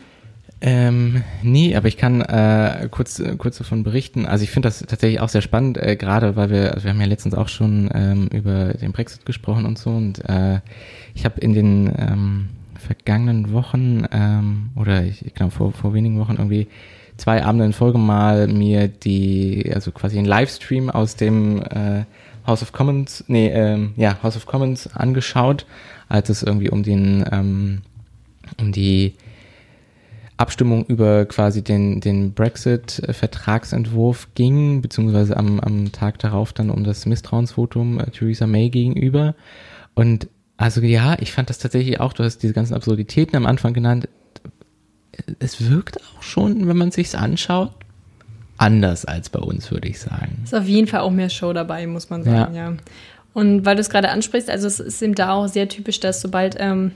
Ähm, 0.60 1.24
nee, 1.44 1.76
aber 1.76 1.88
ich 1.88 1.98
kann 1.98 2.22
äh, 2.22 2.88
kurz, 2.90 3.20
äh, 3.20 3.36
kurz 3.38 3.60
davon 3.60 3.84
berichten. 3.84 4.26
Also 4.26 4.44
ich 4.44 4.50
finde 4.50 4.68
das 4.68 4.80
tatsächlich 4.80 5.20
auch 5.20 5.30
sehr 5.30 5.42
spannend, 5.42 5.78
äh, 5.78 5.96
gerade 5.96 6.36
weil 6.36 6.50
wir, 6.50 6.74
also 6.74 6.86
wir 6.86 6.92
haben 6.92 7.00
ja 7.00 7.06
letztens 7.06 7.36
auch 7.36 7.48
schon 7.48 7.90
ähm, 7.94 8.28
über 8.34 8.74
den 8.74 8.92
Brexit 8.92 9.26
gesprochen 9.26 9.66
und 9.66 9.78
so. 9.78 9.92
Und 9.92 10.28
äh, 10.28 10.60
ich 11.14 11.26
habe 11.26 11.40
in 11.42 11.54
den 11.54 11.94
ähm, 11.98 12.50
vergangenen 12.80 13.52
Wochen 13.52 14.06
ähm, 14.12 14.70
oder 14.76 15.04
ich, 15.04 15.34
glaube 15.34 15.52
vor, 15.52 15.72
vor 15.72 15.94
wenigen 15.94 16.20
Wochen 16.20 16.36
irgendwie 16.38 16.68
zwei 17.18 17.44
Abende 17.44 17.66
in 17.66 17.74
Folge 17.74 17.98
mal 17.98 18.48
mir 18.48 18.88
die, 18.88 19.72
also 19.74 19.92
quasi 19.92 20.18
einen 20.18 20.28
Livestream 20.28 20.90
aus 20.90 21.16
dem 21.16 21.62
äh, 21.64 22.06
House 22.46 22.62
of 22.62 22.72
Commons, 22.72 23.26
nee, 23.28 23.50
ähm, 23.50 23.94
ja, 23.98 24.22
House 24.24 24.38
of 24.38 24.46
Commons 24.46 24.88
angeschaut, 24.96 25.66
als 26.08 26.30
es 26.30 26.44
irgendwie 26.44 26.70
um 26.70 26.84
den, 26.84 27.26
ähm, 27.32 27.82
um 28.60 28.72
die 28.72 29.16
Abstimmung 30.38 30.86
über 30.86 31.26
quasi 31.26 31.64
den, 31.64 32.00
den 32.00 32.34
Brexit-Vertragsentwurf 32.34 34.30
ging, 34.36 34.82
beziehungsweise 34.82 35.36
am, 35.36 35.60
am 35.60 35.92
Tag 35.92 36.20
darauf 36.20 36.54
dann 36.54 36.70
um 36.70 36.84
das 36.84 37.06
Misstrauensvotum 37.06 38.00
äh, 38.00 38.12
Theresa 38.12 38.46
May 38.48 38.70
gegenüber. 38.70 39.36
Und 39.96 40.30
also 40.58 40.82
ja, 40.82 41.16
ich 41.20 41.32
fand 41.32 41.50
das 41.50 41.60
tatsächlich 41.60 42.00
auch, 42.00 42.14
du 42.14 42.24
hast 42.24 42.40
diese 42.40 42.54
ganzen 42.54 42.74
Absurditäten 42.74 43.36
am 43.36 43.46
Anfang 43.46 43.74
genannt. 43.74 44.10
Es 45.40 45.70
wirkt 45.70 46.00
auch 46.02 46.24
schon, 46.24 46.68
wenn 46.68 46.78
man 46.78 46.92
sich's 46.92 47.16
anschaut, 47.16 47.72
anders 48.58 49.06
als 49.06 49.30
bei 49.30 49.40
uns, 49.40 49.72
würde 49.72 49.88
ich 49.88 50.00
sagen. 50.00 50.42
Ist 50.44 50.56
auf 50.56 50.68
jeden 50.68 50.88
Fall 50.88 51.02
auch 51.02 51.12
mehr 51.12 51.30
Show 51.30 51.54
dabei, 51.54 51.86
muss 51.86 52.10
man 52.10 52.24
sagen, 52.24 52.56
ja. 52.56 52.74
Und 53.34 53.66
weil 53.66 53.76
du 53.76 53.82
es 53.82 53.90
gerade 53.92 54.10
ansprichst, 54.10 54.50
also 54.50 54.66
es 54.66 54.80
ist 54.80 55.02
eben 55.02 55.14
da 55.14 55.34
auch 55.34 55.48
sehr 55.48 55.70
typisch, 55.70 56.00
dass 56.00 56.22
sobald 56.22 56.56
ähm, 56.60 56.94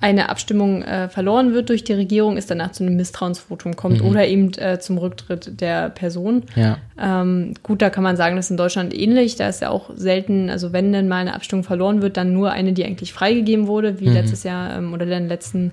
eine 0.00 0.30
Abstimmung 0.30 0.82
äh, 0.82 1.08
verloren 1.08 1.52
wird 1.52 1.68
durch 1.68 1.84
die 1.84 1.92
Regierung, 1.92 2.38
es 2.38 2.46
danach 2.46 2.72
zu 2.72 2.82
einem 2.82 2.96
Misstrauensvotum 2.96 3.76
kommt 3.76 4.02
oder 4.02 4.26
eben 4.26 4.52
äh, 4.54 4.78
zum 4.80 4.96
Rücktritt 4.96 5.60
der 5.60 5.90
Person. 5.90 6.44
Ja. 6.56 6.78
Ähm, 6.98 7.52
gut, 7.62 7.82
da 7.82 7.90
kann 7.90 8.02
man 8.02 8.16
sagen, 8.16 8.36
das 8.36 8.46
ist 8.46 8.50
in 8.50 8.56
Deutschland 8.56 8.94
ähnlich. 8.94 9.36
Da 9.36 9.48
ist 9.48 9.60
ja 9.60 9.68
auch 9.68 9.90
selten, 9.94 10.48
also 10.48 10.72
wenn 10.72 10.92
denn 10.92 11.06
mal 11.06 11.18
eine 11.18 11.34
Abstimmung 11.34 11.64
verloren 11.64 12.00
wird, 12.00 12.16
dann 12.16 12.32
nur 12.32 12.50
eine, 12.50 12.72
die 12.72 12.84
eigentlich 12.84 13.12
freigegeben 13.12 13.66
wurde, 13.66 14.00
wie 14.00 14.08
letztes 14.08 14.42
Jahr 14.42 14.76
ähm, 14.76 14.94
oder 14.94 15.02
in 15.02 15.10
der 15.10 15.20
letzten 15.20 15.72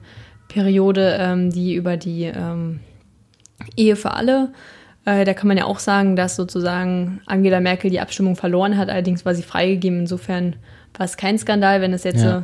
Periode, 0.49 1.17
ähm, 1.19 1.49
die 1.49 1.75
über 1.75 1.95
die 1.95 2.23
ähm, 2.23 2.81
Ehe 3.77 3.95
für 3.95 4.11
alle. 4.11 4.49
Äh, 5.05 5.23
da 5.23 5.33
kann 5.33 5.47
man 5.47 5.57
ja 5.57 5.63
auch 5.63 5.79
sagen, 5.79 6.17
dass 6.17 6.35
sozusagen 6.35 7.21
Angela 7.27 7.61
Merkel 7.61 7.89
die 7.89 8.01
Abstimmung 8.01 8.35
verloren 8.35 8.77
hat. 8.77 8.89
Allerdings 8.89 9.25
war 9.25 9.33
sie 9.33 9.43
freigegeben. 9.43 10.01
Insofern 10.01 10.57
war 10.97 11.05
es 11.05 11.15
kein 11.15 11.37
Skandal, 11.37 11.79
wenn 11.79 11.93
es 11.93 12.03
jetzt 12.03 12.23
Ja. 12.23 12.43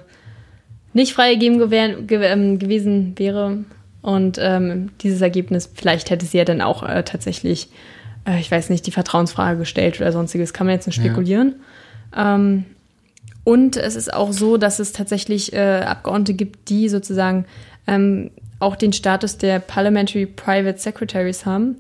Nicht 0.94 1.14
freigegeben 1.14 1.62
ähm, 1.72 2.60
gewesen 2.60 3.14
wäre. 3.18 3.60
Und 4.02 4.38
ähm, 4.41 4.89
dieses 5.02 5.22
Ergebnis, 5.22 5.70
vielleicht 5.74 6.10
hätte 6.10 6.26
sie 6.26 6.38
ja 6.38 6.46
dann 6.46 6.62
auch 6.62 6.84
äh, 6.84 7.04
tatsächlich, 7.04 7.70
äh, 8.28 8.39
ich 8.39 8.52
weiß 8.52 8.70
nicht, 8.70 8.86
die 8.86 8.91
Vertrauensfrage 8.91 9.60
gestellt 9.60 10.00
oder 10.02 10.12
sonstiges. 10.12 10.54
Kann 10.54 10.68
man 10.68 10.76
jetzt 10.76 10.88
nicht 10.88 10.98
Ja. 10.98 11.06
spekulieren. 11.06 11.56
Ähm, 12.16 12.66
und 13.46 13.78
es 13.78 13.96
ist 13.96 14.14
auch 14.14 14.32
so, 14.32 14.58
dass 14.58 14.80
es 14.80 14.94
tatsächlich 14.94 15.54
äh, 15.54 15.82
Abgeordnete 15.82 16.34
gibt, 16.34 16.70
die 16.70 16.89
sozusagen 16.89 17.46
ähm, 17.88 18.32
auch 18.60 18.76
den 18.76 18.94
Status 18.94 19.38
der 19.38 19.60
Parliamentary 19.60 20.26
Private 20.26 20.80
Secretaries 20.80 21.46
haben, 21.46 21.78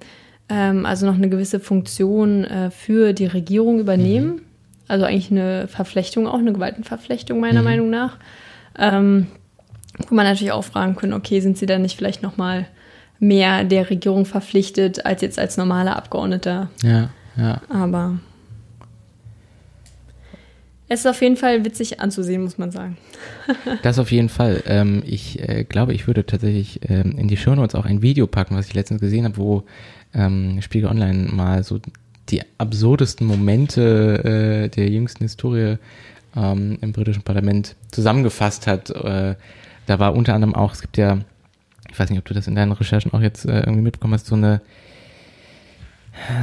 ähm, 0.49 0.85
also 0.85 1.05
noch 1.05 1.15
eine 1.15 1.29
gewisse 1.29 1.59
Funktion 1.59 2.43
äh, 2.43 2.71
für 2.71 3.13
die 3.13 3.25
Regierung 3.27 3.79
übernehmen. 3.79 4.41
Also 4.89 5.05
eigentlich 5.05 5.31
eine 5.31 5.67
Verflechtung, 5.69 6.27
auch 6.27 6.39
eine 6.39 6.51
Gewaltenverflechtung 6.51 7.39
meiner 7.39 7.61
Meinung 7.61 7.89
nach. 7.89 8.17
Ähm, 8.77 9.27
wo 10.07 10.15
man 10.15 10.25
natürlich 10.25 10.51
auch 10.51 10.63
fragen 10.63 10.95
können, 10.95 11.13
okay, 11.13 11.39
sind 11.39 11.57
sie 11.57 11.65
dann 11.65 11.83
nicht 11.83 11.97
vielleicht 11.97 12.23
noch 12.23 12.37
mal 12.37 12.67
mehr 13.19 13.63
der 13.63 13.89
Regierung 13.89 14.25
verpflichtet 14.25 15.05
als 15.05 15.21
jetzt 15.21 15.39
als 15.39 15.57
normaler 15.57 15.95
Abgeordneter? 15.95 16.69
Ja, 16.81 17.09
ja. 17.37 17.61
Aber 17.69 18.19
es 20.89 21.01
ist 21.01 21.07
auf 21.07 21.21
jeden 21.21 21.37
Fall 21.37 21.65
witzig 21.65 22.01
anzusehen, 22.01 22.43
muss 22.43 22.57
man 22.57 22.71
sagen. 22.71 22.97
Das 23.81 23.99
auf 23.99 24.11
jeden 24.11 24.29
Fall. 24.29 24.63
Ähm, 24.67 25.01
ich 25.05 25.39
äh, 25.39 25.63
glaube, 25.63 25.93
ich 25.93 26.07
würde 26.07 26.25
tatsächlich 26.25 26.81
ähm, 26.89 27.17
in 27.17 27.27
die 27.27 27.37
Shownotes 27.37 27.75
auch 27.75 27.85
ein 27.85 28.01
Video 28.01 28.27
packen, 28.27 28.55
was 28.55 28.67
ich 28.67 28.73
letztens 28.73 29.01
gesehen 29.01 29.25
habe, 29.25 29.37
wo 29.37 29.63
ähm, 30.13 30.61
Spiegel 30.61 30.89
Online 30.89 31.29
mal 31.31 31.63
so 31.63 31.79
die 32.29 32.41
absurdesten 32.57 33.25
Momente 33.25 34.65
äh, 34.65 34.69
der 34.69 34.89
jüngsten 34.89 35.23
Historie 35.23 35.77
ähm, 36.35 36.77
im 36.81 36.91
britischen 36.91 37.23
Parlament 37.23 37.75
zusammengefasst 37.91 38.67
hat. 38.67 38.89
Äh, 38.89 39.35
da 39.85 39.99
war 39.99 40.15
unter 40.15 40.33
anderem 40.33 40.55
auch, 40.55 40.73
es 40.73 40.81
gibt 40.81 40.97
ja, 40.97 41.19
ich 41.91 41.99
weiß 41.99 42.09
nicht, 42.09 42.19
ob 42.19 42.25
du 42.25 42.33
das 42.33 42.47
in 42.47 42.55
deinen 42.55 42.71
Recherchen 42.71 43.13
auch 43.13 43.21
jetzt 43.21 43.45
äh, 43.45 43.59
irgendwie 43.59 43.81
mitbekommen 43.81 44.13
hast, 44.13 44.27
so 44.27 44.35
eine 44.35 44.61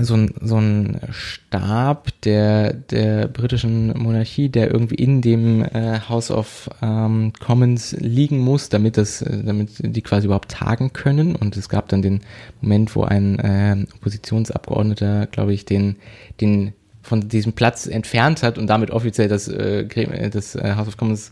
so 0.03 0.15
ein, 0.15 0.35
so 0.41 0.57
ein 0.57 1.01
Stab 1.11 2.09
der, 2.23 2.73
der 2.73 3.29
britischen 3.29 3.97
Monarchie, 3.97 4.49
der 4.49 4.71
irgendwie 4.71 4.97
in 4.97 5.23
dem 5.23 5.63
äh, 5.63 6.01
House 6.09 6.31
of 6.31 6.69
ähm, 6.83 7.33
Commons 7.39 7.93
liegen 7.93 8.41
muss, 8.41 8.69
damit 8.69 8.97
das, 8.97 9.23
äh, 9.23 9.43
damit 9.45 9.71
die 9.79 10.03
quasi 10.03 10.27
überhaupt 10.27 10.51
tagen 10.51 10.93
können. 10.93 11.37
Und 11.37 11.57
es 11.57 11.69
gab 11.69 11.89
dann 11.89 12.03
den 12.03 12.21
Moment, 12.61 12.95
wo 12.97 13.05
ein 13.05 13.39
äh, 13.39 13.87
Oppositionsabgeordneter, 13.97 15.27
glaube 15.27 15.53
ich, 15.53 15.65
den, 15.65 15.97
den 16.41 16.73
von 17.03 17.29
diesem 17.29 17.53
Platz 17.53 17.87
entfernt 17.87 18.43
hat 18.43 18.59
und 18.59 18.67
damit 18.67 18.91
offiziell 18.91 19.29
das, 19.29 19.49
äh, 19.49 19.85
Grem- 19.89 20.31
das 20.31 20.55
äh, 20.55 20.75
House 20.77 20.89
of 20.89 20.97
Commons 20.97 21.31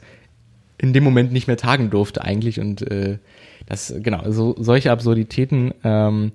in 0.78 0.92
dem 0.92 1.04
Moment 1.04 1.32
nicht 1.32 1.46
mehr 1.46 1.56
tagen 1.56 1.90
durfte 1.90 2.22
eigentlich 2.22 2.60
und 2.60 2.82
äh, 2.90 3.18
das 3.66 3.92
genau 4.02 4.30
so 4.30 4.54
solche 4.58 4.90
Absurditäten 4.90 5.74
ähm, 5.84 6.32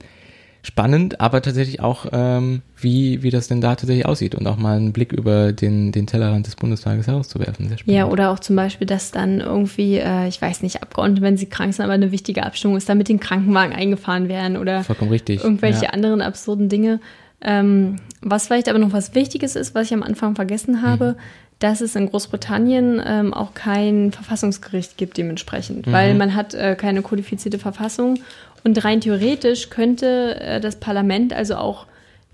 spannend, 0.61 1.19
aber 1.19 1.41
tatsächlich 1.41 1.81
auch 1.81 2.05
ähm, 2.11 2.61
wie 2.77 3.23
wie 3.23 3.31
das 3.31 3.47
denn 3.47 3.61
da 3.61 3.75
tatsächlich 3.75 4.05
aussieht 4.05 4.35
und 4.35 4.45
auch 4.47 4.57
mal 4.57 4.77
einen 4.77 4.93
Blick 4.93 5.11
über 5.11 5.51
den 5.51 5.91
den 5.91 6.07
Tellerrand 6.07 6.45
des 6.45 6.55
Bundestages 6.55 7.07
herauszuwerfen. 7.07 7.69
Sehr 7.69 7.77
spannend. 7.79 7.97
Ja, 7.97 8.07
oder 8.07 8.31
auch 8.31 8.39
zum 8.39 8.55
Beispiel, 8.55 8.85
dass 8.85 9.11
dann 9.11 9.39
irgendwie, 9.39 9.97
äh, 9.97 10.27
ich 10.27 10.41
weiß 10.41 10.61
nicht, 10.61 10.83
Abgeordnete, 10.83 11.21
wenn 11.21 11.37
sie 11.37 11.47
krank 11.47 11.73
sind, 11.73 11.83
aber 11.83 11.93
eine 11.93 12.11
wichtige 12.11 12.43
Abstimmung 12.43 12.77
ist, 12.77 12.87
dann 12.87 12.97
mit 12.97 13.09
den 13.09 13.19
Krankenwagen 13.19 13.73
eingefahren 13.73 14.29
werden 14.29 14.57
oder 14.57 14.83
Vollkommen 14.83 15.11
richtig. 15.11 15.43
irgendwelche 15.43 15.85
ja. 15.85 15.89
anderen 15.89 16.21
absurden 16.21 16.69
Dinge. 16.69 16.99
Ähm, 17.43 17.97
was 18.21 18.47
vielleicht 18.47 18.69
aber 18.69 18.79
noch 18.79 18.93
was 18.93 19.13
Wichtiges 19.15 19.55
ist, 19.55 19.75
was 19.75 19.87
ich 19.87 19.93
am 19.93 20.03
Anfang 20.03 20.35
vergessen 20.35 20.81
habe, 20.81 21.11
Mhm. 21.13 21.15
dass 21.59 21.81
es 21.81 21.95
in 21.95 22.07
Großbritannien 22.09 23.01
ähm, 23.05 23.33
auch 23.33 23.53
kein 23.53 24.11
Verfassungsgericht 24.11 24.97
gibt 24.97 25.17
dementsprechend, 25.17 25.87
Mhm. 25.87 25.91
weil 25.91 26.15
man 26.15 26.35
hat 26.35 26.53
äh, 26.53 26.75
keine 26.75 27.01
kodifizierte 27.01 27.59
Verfassung 27.59 28.19
und 28.63 28.83
rein 28.83 29.01
theoretisch 29.01 29.69
könnte 29.69 30.39
äh, 30.39 30.59
das 30.61 30.77
Parlament 30.77 31.33
also 31.33 31.55
auch 31.55 31.85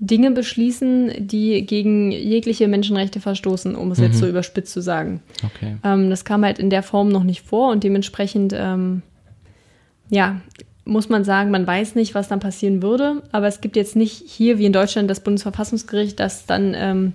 Dinge 0.01 0.31
beschließen, 0.31 1.11
die 1.27 1.65
gegen 1.65 2.11
jegliche 2.11 2.67
Menschenrechte 2.69 3.19
verstoßen, 3.19 3.75
um 3.75 3.91
es 3.91 3.99
jetzt 3.99 4.15
Mhm. 4.15 4.19
so 4.19 4.27
überspitzt 4.27 4.71
zu 4.73 4.81
sagen. 4.81 5.21
Okay. 5.43 5.75
Ähm, 5.83 6.09
das 6.09 6.23
kam 6.23 6.45
halt 6.45 6.57
in 6.59 6.69
der 6.69 6.83
Form 6.83 7.09
noch 7.09 7.23
nicht 7.23 7.41
vor 7.45 7.71
und 7.71 7.83
dementsprechend, 7.83 8.53
ähm, 8.55 9.01
ja, 10.09 10.39
muss 10.89 11.07
man 11.07 11.23
sagen, 11.23 11.51
man 11.51 11.65
weiß 11.65 11.95
nicht, 11.95 12.15
was 12.15 12.27
dann 12.27 12.39
passieren 12.39 12.81
würde. 12.81 13.21
Aber 13.31 13.47
es 13.47 13.61
gibt 13.61 13.75
jetzt 13.75 13.95
nicht 13.95 14.23
hier 14.27 14.57
wie 14.57 14.65
in 14.65 14.73
Deutschland 14.73 15.09
das 15.09 15.21
Bundesverfassungsgericht, 15.21 16.19
das 16.19 16.45
dann, 16.45 16.73
ähm, 16.75 17.13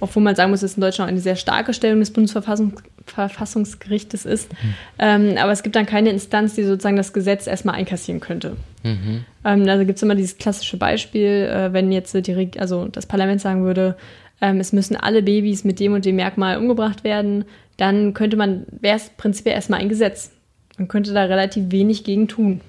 obwohl 0.00 0.22
man 0.22 0.34
sagen 0.34 0.50
muss, 0.50 0.60
dass 0.60 0.74
in 0.74 0.80
Deutschland 0.80 1.10
eine 1.10 1.20
sehr 1.20 1.36
starke 1.36 1.74
Stellung 1.74 2.00
des 2.00 2.12
Bundesverfassungsgerichtes 2.12 4.24
ist. 4.24 4.50
Ähm, 4.98 5.36
aber 5.38 5.52
es 5.52 5.62
gibt 5.62 5.76
dann 5.76 5.86
keine 5.86 6.10
Instanz, 6.10 6.54
die 6.54 6.64
sozusagen 6.64 6.96
das 6.96 7.12
Gesetz 7.12 7.46
erstmal 7.46 7.74
einkassieren 7.74 8.20
könnte. 8.20 8.56
Mhm. 8.82 9.24
Ähm, 9.44 9.68
also 9.68 9.84
gibt 9.84 9.98
es 9.98 10.02
immer 10.02 10.14
dieses 10.14 10.38
klassische 10.38 10.78
Beispiel, 10.78 11.50
äh, 11.52 11.72
wenn 11.72 11.92
jetzt 11.92 12.14
die, 12.14 12.32
Reg- 12.32 12.58
also 12.58 12.88
das 12.88 13.06
Parlament 13.06 13.42
sagen 13.42 13.64
würde, 13.64 13.96
ähm, 14.40 14.58
es 14.58 14.72
müssen 14.72 14.96
alle 14.96 15.22
Babys 15.22 15.64
mit 15.64 15.80
dem 15.80 15.92
und 15.92 16.06
dem 16.06 16.16
Merkmal 16.16 16.56
umgebracht 16.56 17.04
werden, 17.04 17.44
dann 17.76 18.14
könnte 18.14 18.38
man, 18.38 18.64
wäre 18.70 18.96
es 18.96 19.10
prinzipiell 19.10 19.54
erstmal 19.54 19.80
ein 19.80 19.90
Gesetz. 19.90 20.30
Man 20.78 20.88
könnte 20.88 21.12
da 21.12 21.24
relativ 21.24 21.72
wenig 21.72 22.04
gegen 22.04 22.26
tun. 22.26 22.62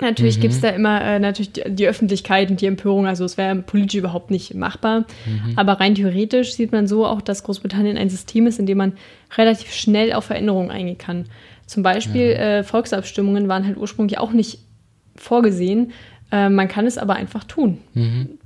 Natürlich 0.00 0.38
Mhm. 0.38 0.40
gibt 0.40 0.54
es 0.54 0.60
da 0.60 0.70
immer 0.70 1.02
äh, 1.02 1.18
natürlich 1.18 1.52
die, 1.52 1.62
die 1.68 1.86
Öffentlichkeit 1.86 2.50
und 2.50 2.60
die 2.60 2.66
Empörung, 2.66 3.06
also 3.06 3.24
es 3.24 3.36
wäre 3.36 3.56
politisch 3.56 3.98
überhaupt 3.98 4.30
nicht 4.30 4.54
machbar. 4.54 5.00
Mhm. 5.26 5.52
Aber 5.56 5.74
rein 5.74 5.94
theoretisch 5.94 6.54
sieht 6.54 6.72
man 6.72 6.86
so 6.86 7.06
auch, 7.06 7.20
dass 7.20 7.42
Großbritannien 7.42 7.96
ein 7.98 8.08
System 8.10 8.46
ist, 8.46 8.58
in 8.58 8.66
dem 8.66 8.78
man 8.78 8.92
relativ 9.36 9.72
schnell 9.72 10.12
auf 10.12 10.24
Veränderungen 10.24 10.70
eingehen 10.70 10.98
kann. 10.98 11.26
Zum 11.66 11.82
Beispiel 11.82 12.22
äh, 12.32 12.64
Volksabstimmungen 12.64 13.46
waren 13.48 13.64
halt 13.66 13.76
ursprünglich 13.76 14.18
auch 14.18 14.32
nicht 14.32 14.58
vorgesehen. 15.16 15.92
Äh, 16.32 16.48
man 16.48 16.68
kann 16.68 16.86
es 16.86 16.98
aber 16.98 17.14
einfach 17.14 17.44
tun, 17.44 17.78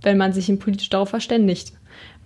wenn 0.02 0.18
man 0.18 0.32
sich 0.32 0.46
politisch 0.58 0.90
darauf 0.90 1.10
verständigt. 1.10 1.72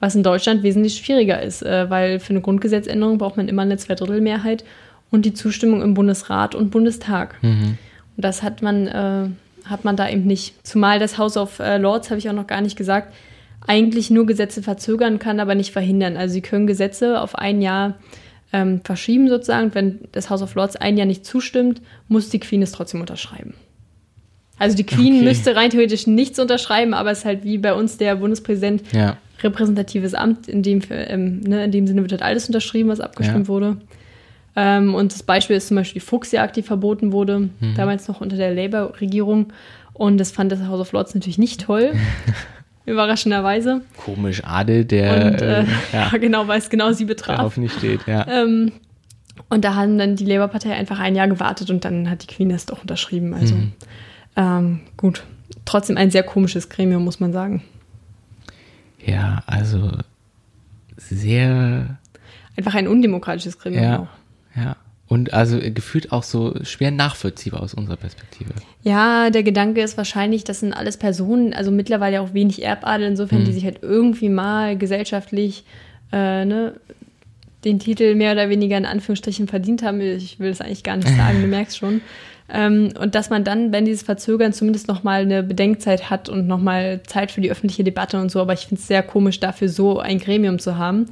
Was 0.01 0.15
in 0.15 0.23
Deutschland 0.23 0.63
wesentlich 0.63 0.97
schwieriger 0.97 1.43
ist, 1.43 1.63
äh, 1.63 1.91
weil 1.91 2.21
für 2.21 2.31
eine 2.31 2.41
Grundgesetzänderung 2.41 3.19
braucht 3.19 3.37
man 3.37 3.49
immer 3.49 3.63
eine 3.63 3.77
Zweidrittelmehrheit 3.77 4.65
und 5.11 5.25
die 5.25 5.35
Zustimmung 5.35 5.83
im 5.83 5.95
Bundesrat 5.95 6.55
und 6.55 6.71
Bundestag. 6.71 7.37
Und 8.19 8.25
das 8.25 8.43
hat 8.43 8.63
man, 8.63 8.89
äh, 8.89 9.29
hat 9.65 9.85
man 9.85 9.95
da 9.95 10.09
eben 10.11 10.25
nicht. 10.27 10.67
Zumal 10.67 10.99
das 10.99 11.19
House 11.19 11.37
of 11.37 11.61
äh, 11.61 11.79
Lords, 11.79 12.11
habe 12.11 12.19
ich 12.19 12.29
auch 12.29 12.33
noch 12.35 12.49
gar 12.49 12.61
nicht 12.61 12.77
gesagt, 12.77 13.15
eigentlich 13.65 14.11
nur 14.11 14.27
Gesetze 14.27 14.61
verzögern 14.61 15.21
kann, 15.21 15.39
aber 15.39 15.55
nicht 15.55 15.71
verhindern. 15.73 16.17
Also 16.17 16.33
sie 16.33 16.41
können 16.41 16.67
Gesetze 16.67 17.21
auf 17.21 17.37
ein 17.37 17.63
Jahr 17.63 17.95
ähm, 18.53 18.81
verschieben 18.83 19.29
sozusagen. 19.29 19.73
Wenn 19.73 20.01
das 20.11 20.31
House 20.31 20.43
of 20.43 20.57
Lords 20.57 20.75
ein 20.75 20.97
Jahr 20.97 21.07
nicht 21.07 21.25
zustimmt, 21.25 21.81
muss 22.09 22.29
die 22.29 22.41
Queen 22.41 22.61
es 22.61 22.73
trotzdem 22.73 23.01
unterschreiben. 23.01 23.55
Also 24.59 24.77
die 24.77 24.85
Queen 24.87 25.15
Okay. 25.15 25.25
müsste 25.25 25.55
rein 25.55 25.71
theoretisch 25.71 26.09
nichts 26.09 26.41
unterschreiben, 26.41 26.93
aber 26.93 27.13
es 27.13 27.19
ist 27.19 27.25
halt 27.25 27.45
wie 27.45 27.59
bei 27.59 27.73
uns 27.73 27.99
der 27.99 28.17
Bundespräsident 28.17 28.83
Ja. 28.93 29.17
repräsentatives 29.45 30.15
Amt, 30.15 30.49
in 30.49 30.65
dem, 30.65 30.81
ähm, 30.91 31.39
ne, 31.43 31.63
in 31.67 31.71
dem 31.71 31.87
Sinne 31.87 32.01
wird 32.03 32.11
halt 32.11 32.23
alles 32.23 32.49
unterschrieben, 32.49 32.89
was 32.89 32.99
abgestimmt 32.99 33.45
Ja. 33.47 33.49
wurde. 33.49 33.77
Ähm, 34.61 34.95
und 34.95 35.13
das 35.13 35.23
Beispiel 35.23 35.55
ist 35.57 35.69
zum 35.69 35.77
Beispiel 35.77 36.01
die 36.01 36.07
Fuchsjagd, 36.07 36.57
die 36.57 36.63
verboten 36.63 37.13
wurde, 37.13 37.51
Mhm. 37.61 37.75
damals 37.77 38.09
noch 38.09 38.21
unter 38.21 38.37
der 38.37 38.53
Labour-Regierung. 38.53 39.53
Und 39.93 40.19
das 40.19 40.33
fand 40.33 40.51
das 40.51 40.61
House 40.67 40.81
of 40.81 40.91
Lords 40.93 41.15
natürlich 41.15 41.39
nicht 41.39 41.61
toll, 41.61 41.93
überraschenderweise. 42.87 43.83
Komisch, 44.05 44.43
Adel, 44.45 44.85
der 44.85 45.27
Und 45.27 45.43
äh, 45.43 45.61
äh, 45.63 45.67
ja. 45.93 46.09
genau, 46.19 46.49
weil 46.49 46.59
es 46.59 46.71
genau 46.71 46.93
sie 46.93 47.05
betraf. 47.05 47.37
darauf 47.37 47.57
nicht 47.57 47.77
steht. 47.79 48.01
Ja. 48.07 48.27
Ähm, 48.29 48.73
und 49.49 49.65
da 49.65 49.75
haben 49.75 49.99
dann 49.99 50.17
die 50.17 50.25
Labour-Partei 50.25 50.73
einfach 50.75 50.99
ein 50.99 51.15
Jahr 51.15 51.29
gewartet 51.29 51.71
und 51.71 51.85
dann 51.85 52.11
hat 52.11 52.23
die 52.23 52.27
Queen 52.35 52.49
das 52.49 52.67
doch 52.67 52.81
unterschrieben. 52.83 53.35
Also 53.35 53.55
Mhm. 53.55 53.73
ähm, 54.37 54.81
gut. 54.97 55.23
Trotzdem 55.65 55.97
ein 55.99 56.11
sehr 56.11 56.23
komisches 56.23 56.69
Gremium, 56.71 57.05
muss 57.05 57.21
man 57.21 57.33
sagen. 57.33 57.63
ja, 59.05 59.43
also 59.47 59.91
sehr 60.97 61.99
Einfach 62.57 62.75
ein 62.75 62.89
undemokratisches 62.89 63.59
Gremium 63.59 63.83
Ja, 63.85 63.99
auch. 64.01 64.09
Ja. 64.63 64.77
Und 65.09 65.33
also 65.33 65.59
gefühlt 65.59 66.13
auch 66.13 66.23
so 66.23 66.55
schwer 66.65 66.91
nachvollziehbar 66.91 67.63
aus 67.63 67.73
unserer 67.73 67.97
Perspektive. 67.97 68.51
Ja, 68.83 69.31
der 69.31 69.43
Gedanke 69.43 69.81
ist 69.81 69.97
wahrscheinlich, 69.97 70.45
das 70.45 70.61
sind 70.61 70.75
alles 70.75 70.99
Personen, 70.99 71.55
also 71.55 71.71
mittlerweile 71.71 72.21
auch 72.21 72.35
wenig 72.35 72.63
Erbadel, 72.63 73.07
insofern, 73.07 73.47
die 73.47 73.53
sich 73.53 73.65
halt 73.65 73.79
irgendwie 73.81 74.29
mal 74.29 74.77
gesellschaftlich 74.77 75.65
äh, 76.13 76.45
ne, 76.45 76.75
den 77.65 77.79
Titel 77.79 78.15
mehr 78.15 78.33
oder 78.33 78.51
weniger 78.51 78.77
in 78.77 78.85
Anführungsstrichen 78.85 79.49
verdient 79.49 79.83
haben. 79.83 80.01
Ich 80.03 80.39
will 80.41 80.51
das 80.51 80.61
eigentlich 80.61 80.85
gar 80.85 80.97
nicht 80.97 81.09
sagen, 81.17 81.41
du 81.41 81.47
merkst 81.49 81.79
schon. 81.79 82.03
Ähm, 82.51 82.93
und 82.99 83.15
dass 83.15 83.31
man 83.31 83.45
dann, 83.45 83.73
wenn 83.73 83.85
dieses 83.85 84.03
Verzögern 84.03 84.53
zumindest 84.53 84.89
nochmal 84.89 85.23
eine 85.23 85.43
Bedenkzeit 85.43 86.09
hat 86.09 86.29
und 86.29 86.47
nochmal 86.47 87.03
Zeit 87.07 87.31
für 87.31 87.41
die 87.41 87.51
öffentliche 87.51 87.85
Debatte 87.85 88.19
und 88.19 88.31
so, 88.31 88.41
aber 88.41 88.55
ich 88.55 88.67
finde 88.67 88.81
es 88.81 88.89
sehr 88.89 89.03
komisch, 89.03 89.39
dafür 89.39 89.69
so 89.69 89.99
ein 90.01 90.19
Gremium 90.19 90.59
zu 90.59 90.79
haben. 90.79 91.07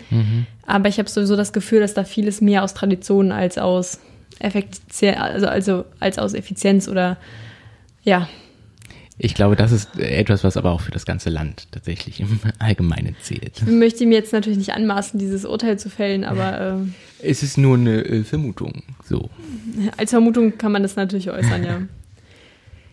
Aber 0.67 0.89
ich 0.89 0.99
habe 0.99 1.09
sowieso 1.09 1.37
das 1.37 1.53
Gefühl, 1.53 1.81
dass 1.81 1.95
da 1.95 2.05
vieles 2.05 2.41
mehr 2.41 2.65
aus 2.65 2.75
Tradition 2.75 3.33
als 3.33 3.59
aus 3.59 4.01
Effektienz, 4.39 5.19
also, 5.19 5.47
also 5.47 5.85
als 6.01 6.19
aus 6.19 6.35
Effizienz 6.35 6.89
oder 6.89 7.17
ja, 8.03 8.29
Ich 9.19 9.35
glaube, 9.35 9.57
das 9.57 9.73
ist 9.73 9.99
etwas, 9.99 10.45
was 10.45 10.59
aber 10.59 10.73
auch 10.73 10.83
für 10.83 10.91
das 10.91 11.07
ganze 11.07 11.31
Land 11.31 11.69
tatsächlich 11.73 12.21
im 12.21 12.39
Allgemeinen 12.59 13.17
zählt. 13.23 13.63
ich 13.63 13.73
möchte 13.73 14.05
mir 14.05 14.15
jetzt 14.15 14.33
natürlich 14.33 14.59
nicht 14.59 14.75
anmaßen, 14.75 15.19
dieses 15.19 15.47
Urteil 15.47 15.79
zu 15.79 15.89
fällen, 15.89 16.25
aber 16.25 16.61
ähm, 16.61 16.95
Es 17.23 17.43
ist 17.43 17.57
nur 17.57 17.77
eine 17.77 18.05
äh, 18.05 18.25
Vermutung. 18.25 18.83
So. 19.05 19.31
als 19.97 20.11
Vermutung 20.11 20.59
kann 20.59 20.73
man 20.73 20.83
das 20.83 20.97
natürlich 20.97 21.31
äußern, 21.31 21.65
ja. 21.65 21.83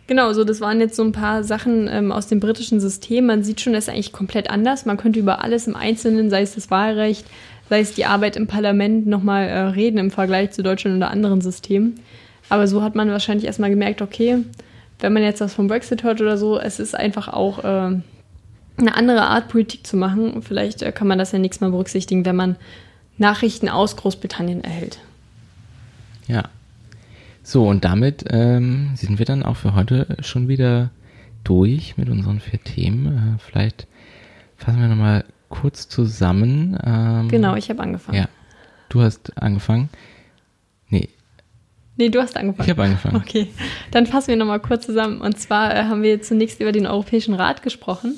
Genau, 0.05 0.33
so 0.33 0.43
das 0.43 0.59
waren 0.59 0.81
jetzt 0.81 0.97
so 0.97 1.03
ein 1.03 1.13
paar 1.13 1.45
Sachen 1.45 1.87
ähm, 1.87 2.11
aus 2.11 2.27
dem 2.27 2.41
britischen 2.41 2.81
System. 2.81 3.25
Man 3.25 3.43
sieht 3.43 3.61
schon, 3.61 3.71
das 3.71 3.85
ist 3.85 3.89
eigentlich 3.89 4.11
komplett 4.11 4.49
anders. 4.49 4.85
Man 4.85 4.97
könnte 4.97 5.19
über 5.19 5.41
alles 5.41 5.65
im 5.65 5.77
Einzelnen, 5.77 6.29
sei 6.29 6.41
es 6.41 6.55
das 6.55 6.69
Wahlrecht, 6.69 7.25
sei 7.69 7.79
es 7.79 7.93
die 7.93 8.03
Arbeit 8.03 8.35
im 8.35 8.45
Parlament, 8.45 9.07
nochmal 9.07 9.47
äh, 9.47 9.59
reden 9.59 9.97
im 9.97 10.11
Vergleich 10.11 10.51
zu 10.51 10.61
Deutschland 10.61 10.97
oder 10.97 11.09
anderen 11.09 11.39
Systemen. 11.39 12.01
Aber 12.49 12.67
so 12.67 12.81
hat 12.81 12.95
man 12.95 13.09
wahrscheinlich 13.11 13.45
erstmal 13.45 13.69
gemerkt, 13.69 14.01
okay, 14.01 14.39
wenn 14.99 15.13
man 15.13 15.23
jetzt 15.23 15.41
was 15.41 15.53
vom 15.53 15.67
Brexit 15.67 16.03
hört 16.03 16.21
oder 16.21 16.37
so, 16.37 16.59
es 16.59 16.79
ist 16.79 16.95
einfach 16.95 17.27
auch 17.27 17.63
äh, 17.63 17.97
eine 18.77 18.95
andere 18.95 19.23
Art, 19.23 19.49
Politik 19.49 19.85
zu 19.85 19.97
machen. 19.97 20.41
Vielleicht 20.41 20.81
äh, 20.81 20.91
kann 20.91 21.07
man 21.07 21.19
das 21.19 21.31
ja 21.31 21.39
nächstes 21.39 21.61
Mal 21.61 21.71
berücksichtigen, 21.71 22.25
wenn 22.25 22.35
man 22.35 22.55
Nachrichten 23.17 23.69
aus 23.69 23.95
Großbritannien 23.95 24.63
erhält. 24.63 24.99
Ja. 26.27 26.43
So, 27.43 27.67
und 27.67 27.83
damit 27.83 28.25
ähm, 28.29 28.91
sind 28.95 29.19
wir 29.19 29.25
dann 29.25 29.43
auch 29.43 29.57
für 29.57 29.75
heute 29.75 30.17
schon 30.21 30.47
wieder 30.47 30.91
durch 31.43 31.97
mit 31.97 32.09
unseren 32.09 32.39
vier 32.39 32.63
Themen. 32.63 33.37
Äh, 33.37 33.39
vielleicht 33.39 33.87
fassen 34.57 34.79
wir 34.79 34.87
nochmal 34.87 35.25
kurz 35.49 35.89
zusammen. 35.89 36.77
Ähm, 36.83 37.27
Genau, 37.27 37.55
ich 37.55 37.69
habe 37.69 37.83
angefangen. 37.83 38.17
Ja. 38.17 38.29
Du 38.89 39.01
hast 39.01 39.37
angefangen. 39.37 39.89
Nee, 40.89 41.09
Nee, 41.95 42.09
du 42.09 42.21
hast 42.21 42.37
angefangen. 42.37 42.65
ich 42.65 42.71
habe 42.71 42.83
angefangen. 42.83 43.15
Okay, 43.17 43.47
dann 43.91 44.07
fassen 44.07 44.29
wir 44.29 44.35
nochmal 44.35 44.59
kurz 44.59 44.85
zusammen. 44.85 45.21
Und 45.21 45.39
zwar 45.39 45.75
äh, 45.75 45.83
haben 45.83 46.01
wir 46.01 46.21
zunächst 46.21 46.59
über 46.59 46.71
den 46.71 46.87
Europäischen 46.87 47.33
Rat 47.33 47.61
gesprochen 47.61 48.15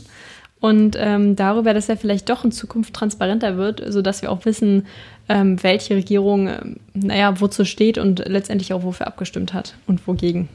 und 0.66 0.96
ähm, 1.00 1.36
darüber, 1.36 1.74
dass 1.74 1.90
er 1.90 1.98
vielleicht 1.98 2.30
doch 2.30 2.44
in 2.44 2.52
Zukunft 2.52 2.94
transparenter 2.94 3.58
wird, 3.58 3.84
sodass 3.88 4.22
wir 4.22 4.32
auch 4.32 4.46
wissen, 4.46 4.88
ähm, 5.28 5.62
welche 5.62 5.96
Regierung, 5.96 6.48
ähm, 6.48 6.78
naja, 6.94 7.40
wozu 7.40 7.66
steht 7.66 7.98
und 7.98 8.24
letztendlich 8.26 8.74
auch 8.74 8.84
wofür 8.84 9.08
abgestimmt 9.08 9.54
hat 9.54 9.76
und 9.86 10.08
wogegen. 10.08 10.50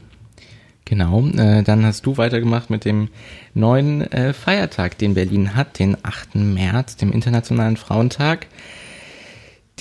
Genau, 0.85 1.25
äh, 1.37 1.63
dann 1.63 1.85
hast 1.85 2.05
du 2.05 2.17
weitergemacht 2.17 2.69
mit 2.69 2.83
dem 2.83 3.07
neuen 3.53 4.01
äh, 4.11 4.33
Feiertag, 4.33 4.97
den 4.97 5.13
Berlin 5.13 5.55
hat, 5.55 5.79
den 5.79 5.95
8. 6.03 6.35
März, 6.35 6.97
dem 6.97 7.13
Internationalen 7.13 7.77
Frauentag, 7.77 8.47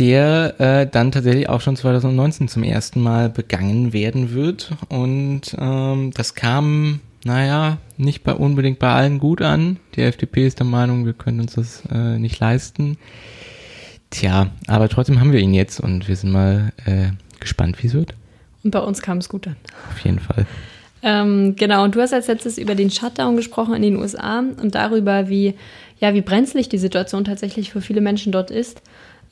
der 0.00 0.58
äh, 0.58 0.86
dann 0.90 1.12
tatsächlich 1.12 1.48
auch 1.48 1.60
schon 1.60 1.76
2019 1.76 2.48
zum 2.48 2.64
ersten 2.64 3.00
Mal 3.00 3.28
begangen 3.28 3.92
werden 3.92 4.32
wird. 4.32 4.72
Und 4.88 5.54
ähm, 5.58 6.10
das 6.14 6.34
kam 6.34 7.00
naja, 7.24 7.78
nicht 7.96 8.24
bei, 8.24 8.32
unbedingt 8.32 8.78
bei 8.78 8.90
allen 8.92 9.18
gut 9.18 9.42
an. 9.42 9.78
Die 9.94 10.02
FDP 10.02 10.46
ist 10.46 10.58
der 10.58 10.66
Meinung, 10.66 11.04
wir 11.04 11.12
können 11.12 11.40
uns 11.40 11.54
das 11.54 11.82
äh, 11.92 12.18
nicht 12.18 12.40
leisten. 12.40 12.96
Tja, 14.10 14.48
aber 14.66 14.88
trotzdem 14.88 15.20
haben 15.20 15.32
wir 15.32 15.40
ihn 15.40 15.54
jetzt 15.54 15.80
und 15.80 16.08
wir 16.08 16.16
sind 16.16 16.32
mal 16.32 16.72
äh, 16.86 17.10
gespannt, 17.38 17.82
wie 17.82 17.88
es 17.88 17.94
wird. 17.94 18.14
Und 18.64 18.70
bei 18.70 18.80
uns 18.80 19.02
kam 19.02 19.18
es 19.18 19.28
gut 19.28 19.46
an. 19.46 19.56
Auf 19.90 20.00
jeden 20.00 20.18
Fall. 20.18 20.46
Ähm, 21.02 21.56
genau, 21.56 21.84
und 21.84 21.94
du 21.94 22.00
hast 22.00 22.12
als 22.12 22.26
letztes 22.26 22.58
über 22.58 22.74
den 22.74 22.90
Shutdown 22.90 23.36
gesprochen 23.36 23.74
in 23.74 23.82
den 23.82 23.96
USA 23.96 24.40
und 24.40 24.74
darüber, 24.74 25.28
wie, 25.28 25.54
ja, 25.98 26.12
wie 26.14 26.20
brenzlig 26.20 26.68
die 26.68 26.78
Situation 26.78 27.24
tatsächlich 27.24 27.70
für 27.70 27.80
viele 27.80 28.00
Menschen 28.00 28.32
dort 28.32 28.50
ist. 28.50 28.82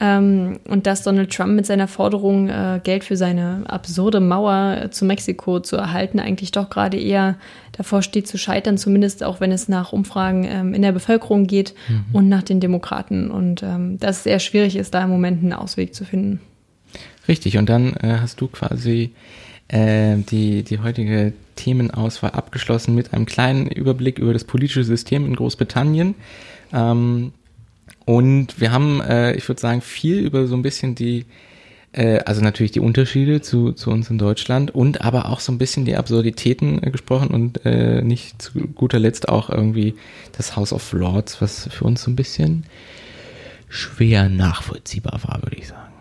Ähm, 0.01 0.61
und 0.65 0.87
dass 0.87 1.03
Donald 1.03 1.33
Trump 1.33 1.55
mit 1.55 1.67
seiner 1.67 1.89
Forderung, 1.89 2.49
äh, 2.49 2.81
Geld 2.85 3.03
für 3.03 3.17
seine 3.17 3.65
absurde 3.67 4.21
Mauer 4.21 4.83
äh, 4.85 4.91
zu 4.91 5.05
Mexiko 5.05 5.59
zu 5.59 5.77
erhalten, 5.77 6.21
eigentlich 6.21 6.53
doch 6.53 6.71
gerade 6.71 6.97
eher 6.97 7.37
davor 7.73 8.03
steht 8.03 8.29
zu 8.29 8.39
scheitern, 8.39 8.79
zumindest 8.79 9.25
auch 9.25 9.41
wenn 9.41 9.51
es 9.51 9.69
nach 9.69 9.93
Umfragen 9.93 10.45
ähm, 10.45 10.73
in 10.73 10.83
der 10.83 10.93
Bevölkerung 10.93 11.49
geht 11.49 11.75
mhm. 11.89 12.05
und 12.13 12.29
nach 12.29 12.45
den 12.45 12.61
Demokraten. 12.61 13.31
Und 13.31 13.65
ähm, 13.65 13.99
dass 13.99 14.19
es 14.19 14.23
sehr 14.23 14.39
schwierig 14.39 14.77
ist, 14.77 14.95
da 14.95 15.03
im 15.03 15.11
Moment 15.11 15.43
einen 15.43 15.53
Ausweg 15.53 15.95
zu 15.95 16.05
finden. 16.05 16.41
Richtig, 17.27 17.59
und 17.59 17.69
dann 17.69 17.95
äh, 17.97 18.19
hast 18.21 18.41
du 18.41 18.47
quasi 18.47 19.11
äh, 19.67 20.17
die, 20.17 20.63
die 20.63 20.79
heutige 20.79 21.33
Themenauswahl 21.57 22.31
abgeschlossen 22.31 22.95
mit 22.95 23.13
einem 23.13 23.27
kleinen 23.27 23.67
Überblick 23.67 24.19
über 24.19 24.33
das 24.33 24.45
politische 24.45 24.85
System 24.85 25.27
in 25.27 25.35
Großbritannien. 25.35 26.15
Ähm, 26.73 27.33
und 28.05 28.61
wir 28.61 28.73
haben, 28.73 29.01
äh, 29.01 29.35
ich 29.35 29.49
würde 29.49 29.61
sagen, 29.61 29.81
viel 29.81 30.19
über 30.19 30.47
so 30.47 30.57
ein 30.57 30.63
bisschen 30.63 30.95
die, 30.95 31.27
äh, 31.93 32.21
also 32.21 32.41
natürlich 32.43 32.73
die 32.73 32.81
Unterschiede 32.81 33.41
zu, 33.41 33.73
zu 33.73 33.91
uns 33.91 34.11
in 34.11 34.19
Deutschland 34.19 34.75
und 34.75 35.03
aber 35.03 35.29
auch 35.29 35.41
so 35.41 35.53
ein 35.53 35.59
bisschen 35.59 35.85
die 35.85 35.97
Absurditäten 35.97 36.83
äh, 36.83 36.91
gesprochen 36.91 37.29
und 37.29 37.65
äh, 37.67 38.03
nicht 38.03 38.41
zu 38.41 38.61
guter 38.61 38.99
Letzt 38.99 39.29
auch 39.29 39.51
irgendwie 39.51 39.95
das 40.37 40.57
House 40.57 40.73
of 40.73 40.93
Lords, 40.93 41.41
was 41.43 41.69
für 41.71 41.85
uns 41.85 42.03
so 42.03 42.11
ein 42.11 42.17
bisschen 42.17 42.65
schwer 43.69 44.29
nachvollziehbar 44.29 45.21
war, 45.25 45.43
würde 45.43 45.57
ich 45.57 45.69
sagen. 45.69 45.93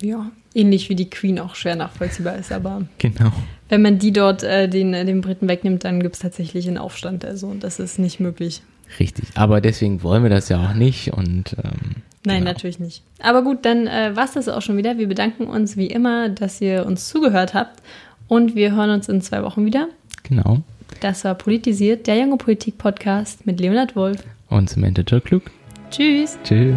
Ja, 0.00 0.30
ähnlich 0.54 0.88
wie 0.88 0.96
die 0.96 1.10
Queen 1.10 1.38
auch 1.38 1.54
schwer 1.54 1.76
nachvollziehbar 1.76 2.36
ist, 2.36 2.52
aber 2.52 2.82
genau. 2.98 3.32
wenn 3.68 3.82
man 3.82 3.98
die 3.98 4.12
dort 4.12 4.42
äh, 4.42 4.68
den, 4.68 4.92
den 4.92 5.20
Briten 5.20 5.48
wegnimmt, 5.48 5.84
dann 5.84 6.02
gibt 6.02 6.16
es 6.16 6.20
tatsächlich 6.20 6.66
einen 6.68 6.78
Aufstand. 6.78 7.24
Also 7.24 7.54
das 7.54 7.78
ist 7.78 7.98
nicht 7.98 8.20
möglich. 8.20 8.62
Richtig, 8.98 9.28
aber 9.34 9.60
deswegen 9.60 10.02
wollen 10.02 10.22
wir 10.22 10.30
das 10.30 10.48
ja 10.48 10.64
auch 10.64 10.74
nicht 10.74 11.12
und 11.12 11.56
ähm, 11.62 12.02
Nein, 12.24 12.40
genau. 12.40 12.52
natürlich 12.52 12.78
nicht. 12.78 13.02
Aber 13.20 13.42
gut, 13.42 13.64
dann 13.64 13.86
äh, 13.86 14.14
war 14.14 14.24
es 14.24 14.32
das 14.32 14.48
auch 14.48 14.62
schon 14.62 14.76
wieder. 14.76 14.98
Wir 14.98 15.08
bedanken 15.08 15.46
uns 15.46 15.76
wie 15.76 15.88
immer, 15.88 16.28
dass 16.28 16.60
ihr 16.60 16.86
uns 16.86 17.08
zugehört 17.08 17.54
habt 17.54 17.82
und 18.28 18.54
wir 18.54 18.72
hören 18.74 18.90
uns 18.90 19.08
in 19.08 19.20
zwei 19.22 19.42
Wochen 19.42 19.64
wieder. 19.64 19.88
Genau. 20.22 20.60
Das 21.00 21.24
war 21.24 21.34
Politisiert, 21.34 22.06
der 22.06 22.18
Junge 22.18 22.36
Politik 22.36 22.78
Podcast 22.78 23.44
mit 23.46 23.60
Leonard 23.60 23.96
Wolf 23.96 24.22
und 24.48 24.70
Samantha 24.70 25.02
Klug. 25.20 25.42
Tschüss. 25.90 26.38
Tschüss. 26.44 26.76